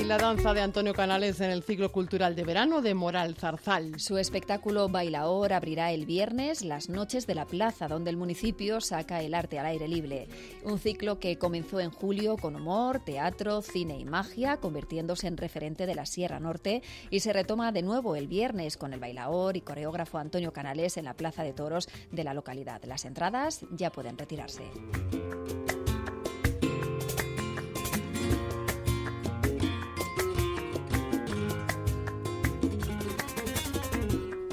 La 0.08 0.18
danza 0.18 0.54
de 0.54 0.60
Antonio 0.60 0.93
Canales 0.93 1.39
en 1.39 1.49
el 1.49 1.64
ciclo 1.64 1.91
cultural 1.91 2.36
de 2.36 2.43
verano 2.43 2.82
de 2.82 2.93
Moral 2.93 3.36
Zarzal. 3.36 3.99
Su 4.01 4.18
espectáculo 4.18 4.89
Bailaor 4.89 5.54
abrirá 5.54 5.91
el 5.91 6.06
viernes 6.06 6.62
las 6.62 6.89
noches 6.89 7.26
de 7.26 7.36
la 7.36 7.45
plaza, 7.45 7.88
donde 7.88 8.10
el 8.10 8.18
municipio 8.18 8.82
saca 8.82 9.22
el 9.22 9.34
arte 9.34 9.60
al 9.60 9.66
aire 9.66 9.88
libre. 9.88 10.28
Un 10.66 10.78
ciclo 10.78 11.20
que 11.20 11.38
comenzó 11.38 11.80
en 11.80 11.89
julio 11.89 12.36
con 12.36 12.56
humor, 12.58 12.99
teatro, 12.99 13.62
cine 13.62 13.97
y 13.97 14.04
magia, 14.04 14.58
convirtiéndose 14.58 15.28
en 15.28 15.38
referente 15.38 15.86
de 15.86 15.95
la 15.95 16.06
Sierra 16.06 16.39
Norte 16.39 16.84
y 17.10 17.22
se 17.22 17.32
retoma 17.32 17.72
de 17.72 17.82
nuevo 17.82 18.18
el 18.18 18.28
viernes 18.28 18.76
con 18.76 18.93
el 18.93 18.99
bailaor 18.99 19.56
y 19.56 19.62
coreógrafo 19.62 20.18
Antonio 20.18 20.51
Canales 20.51 20.97
en 20.97 21.06
la 21.06 21.16
Plaza 21.16 21.43
de 21.43 21.54
Toros 21.54 21.88
de 22.12 22.24
la 22.26 22.34
localidad. 22.34 22.84
Las 22.84 23.06
entradas 23.06 23.66
ya 23.72 23.89
pueden 23.89 24.18
retirarse. 24.18 24.64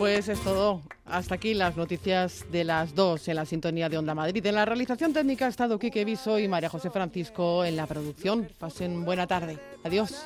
Pues 0.00 0.30
es 0.30 0.40
todo. 0.40 0.80
Hasta 1.04 1.34
aquí 1.34 1.52
las 1.52 1.76
noticias 1.76 2.46
de 2.50 2.64
las 2.64 2.94
dos 2.94 3.28
en 3.28 3.36
la 3.36 3.44
sintonía 3.44 3.90
de 3.90 3.98
Onda 3.98 4.14
Madrid. 4.14 4.46
En 4.46 4.54
la 4.54 4.64
realización 4.64 5.12
técnica 5.12 5.44
ha 5.44 5.50
estado 5.50 5.78
Quique 5.78 6.06
Viso 6.06 6.38
y 6.38 6.48
María 6.48 6.70
José 6.70 6.88
Francisco 6.88 7.66
en 7.66 7.76
la 7.76 7.86
producción. 7.86 8.48
Pasen 8.58 9.04
buena 9.04 9.26
tarde. 9.26 9.58
Adiós. 9.84 10.24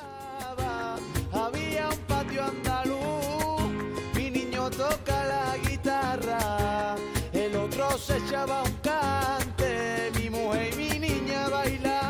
Había 1.33 1.89
un 1.89 1.97
patio 2.07 2.45
andaluz, 2.45 3.69
mi 4.15 4.29
niño 4.29 4.69
toca 4.69 5.25
la 5.25 5.57
guitarra, 5.69 6.95
el 7.33 7.53
otro 7.57 7.97
se 7.97 8.15
echaba 8.15 8.63
un 8.63 8.71
cante, 8.81 10.09
mi 10.17 10.29
mujer 10.29 10.73
y 10.73 10.77
mi 10.77 10.99
niña 10.99 11.49
bailaban 11.49 12.04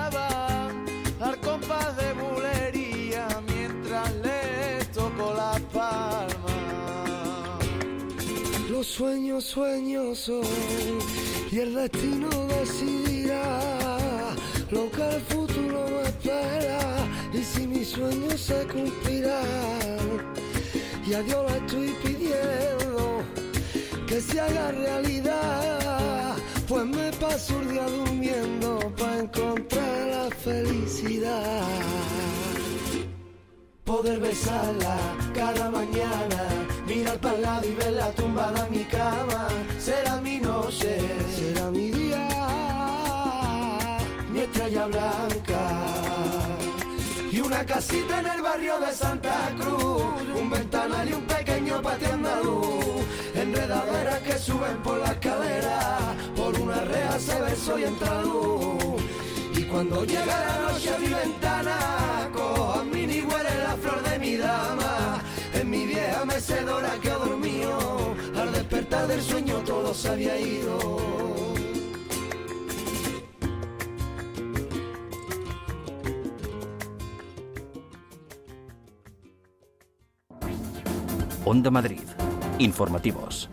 Los 8.75 8.87
sueños, 8.87 9.45
sueños 9.45 10.19
son 10.19 10.43
y 11.49 11.59
el 11.59 11.75
destino 11.75 12.29
decidirá 12.59 14.35
lo 14.69 14.91
que 14.91 15.15
el 15.15 15.21
futuro 15.21 15.85
me 15.87 16.01
espera 16.09 17.07
y 17.33 17.41
si 17.41 17.67
mis 17.67 17.87
sueños 17.87 18.41
se 18.41 18.67
cumplirán. 18.67 20.35
Y 21.07 21.13
a 21.13 21.21
Dios 21.21 21.49
le 21.49 21.57
estoy 21.57 21.95
pidiendo 22.03 23.23
que 24.07 24.19
se 24.19 24.41
haga 24.41 24.71
realidad, 24.73 26.35
pues 26.67 26.85
me 26.85 27.11
paso 27.13 27.57
el 27.61 27.69
día 27.69 27.85
durmiendo 27.87 28.93
para 28.97 29.19
encontrar 29.19 30.07
la 30.09 30.35
felicidad. 30.35 31.61
Poder 33.85 34.19
besarla 34.19 34.97
cada 35.33 35.71
mañana, 35.71 36.67
mirar 36.85 37.17
para 37.19 37.37
lado 37.37 37.67
y 37.67 37.73
verla 37.73 38.11
tumbada 38.11 38.67
en 38.67 38.71
mi 38.71 38.83
cama, 38.85 39.47
será 39.79 40.21
mi 40.21 40.39
noche, 40.39 40.97
será 41.35 41.71
mi 41.71 41.91
día, 41.91 42.27
mi 44.31 44.39
estrella 44.39 44.85
blanca. 44.85 45.61
Y 47.31 47.39
una 47.41 47.65
casita 47.65 48.19
en 48.19 48.27
el 48.27 48.41
barrio 48.41 48.79
de 48.79 48.93
Santa 48.93 49.51
Cruz, 49.59 50.03
un 50.39 50.49
ventanal 50.49 51.09
y 51.09 51.13
un 51.13 51.25
pequeño 51.25 51.81
patio 51.81 52.13
andaluz, 52.13 53.03
enredaderas 53.33 54.19
que 54.19 54.37
suben 54.37 54.77
por 54.83 54.99
la 54.99 55.11
escalera, 55.11 56.15
por 56.35 56.57
una 56.59 56.81
rea 56.81 57.19
se 57.19 57.41
ve 57.41 57.55
soy 57.55 57.83
entra 57.83 58.21
luz. 58.21 59.01
Y 59.57 59.63
cuando 59.63 60.05
llega 60.05 60.45
la 60.45 60.71
noche 60.71 60.91
mi 60.99 61.07
ventana, 61.07 61.77
vieja 66.25 66.35
mecedora 66.35 66.99
que 67.01 67.09
ha 67.09 67.17
dormido, 67.17 68.15
al 68.35 68.51
despertar 68.51 69.07
del 69.07 69.21
sueño 69.21 69.59
todo 69.59 69.93
se 69.93 70.09
había 70.09 70.39
ido. 70.39 70.77
Onda 81.45 81.69
Madrid. 81.69 82.01
Informativos. 82.57 83.49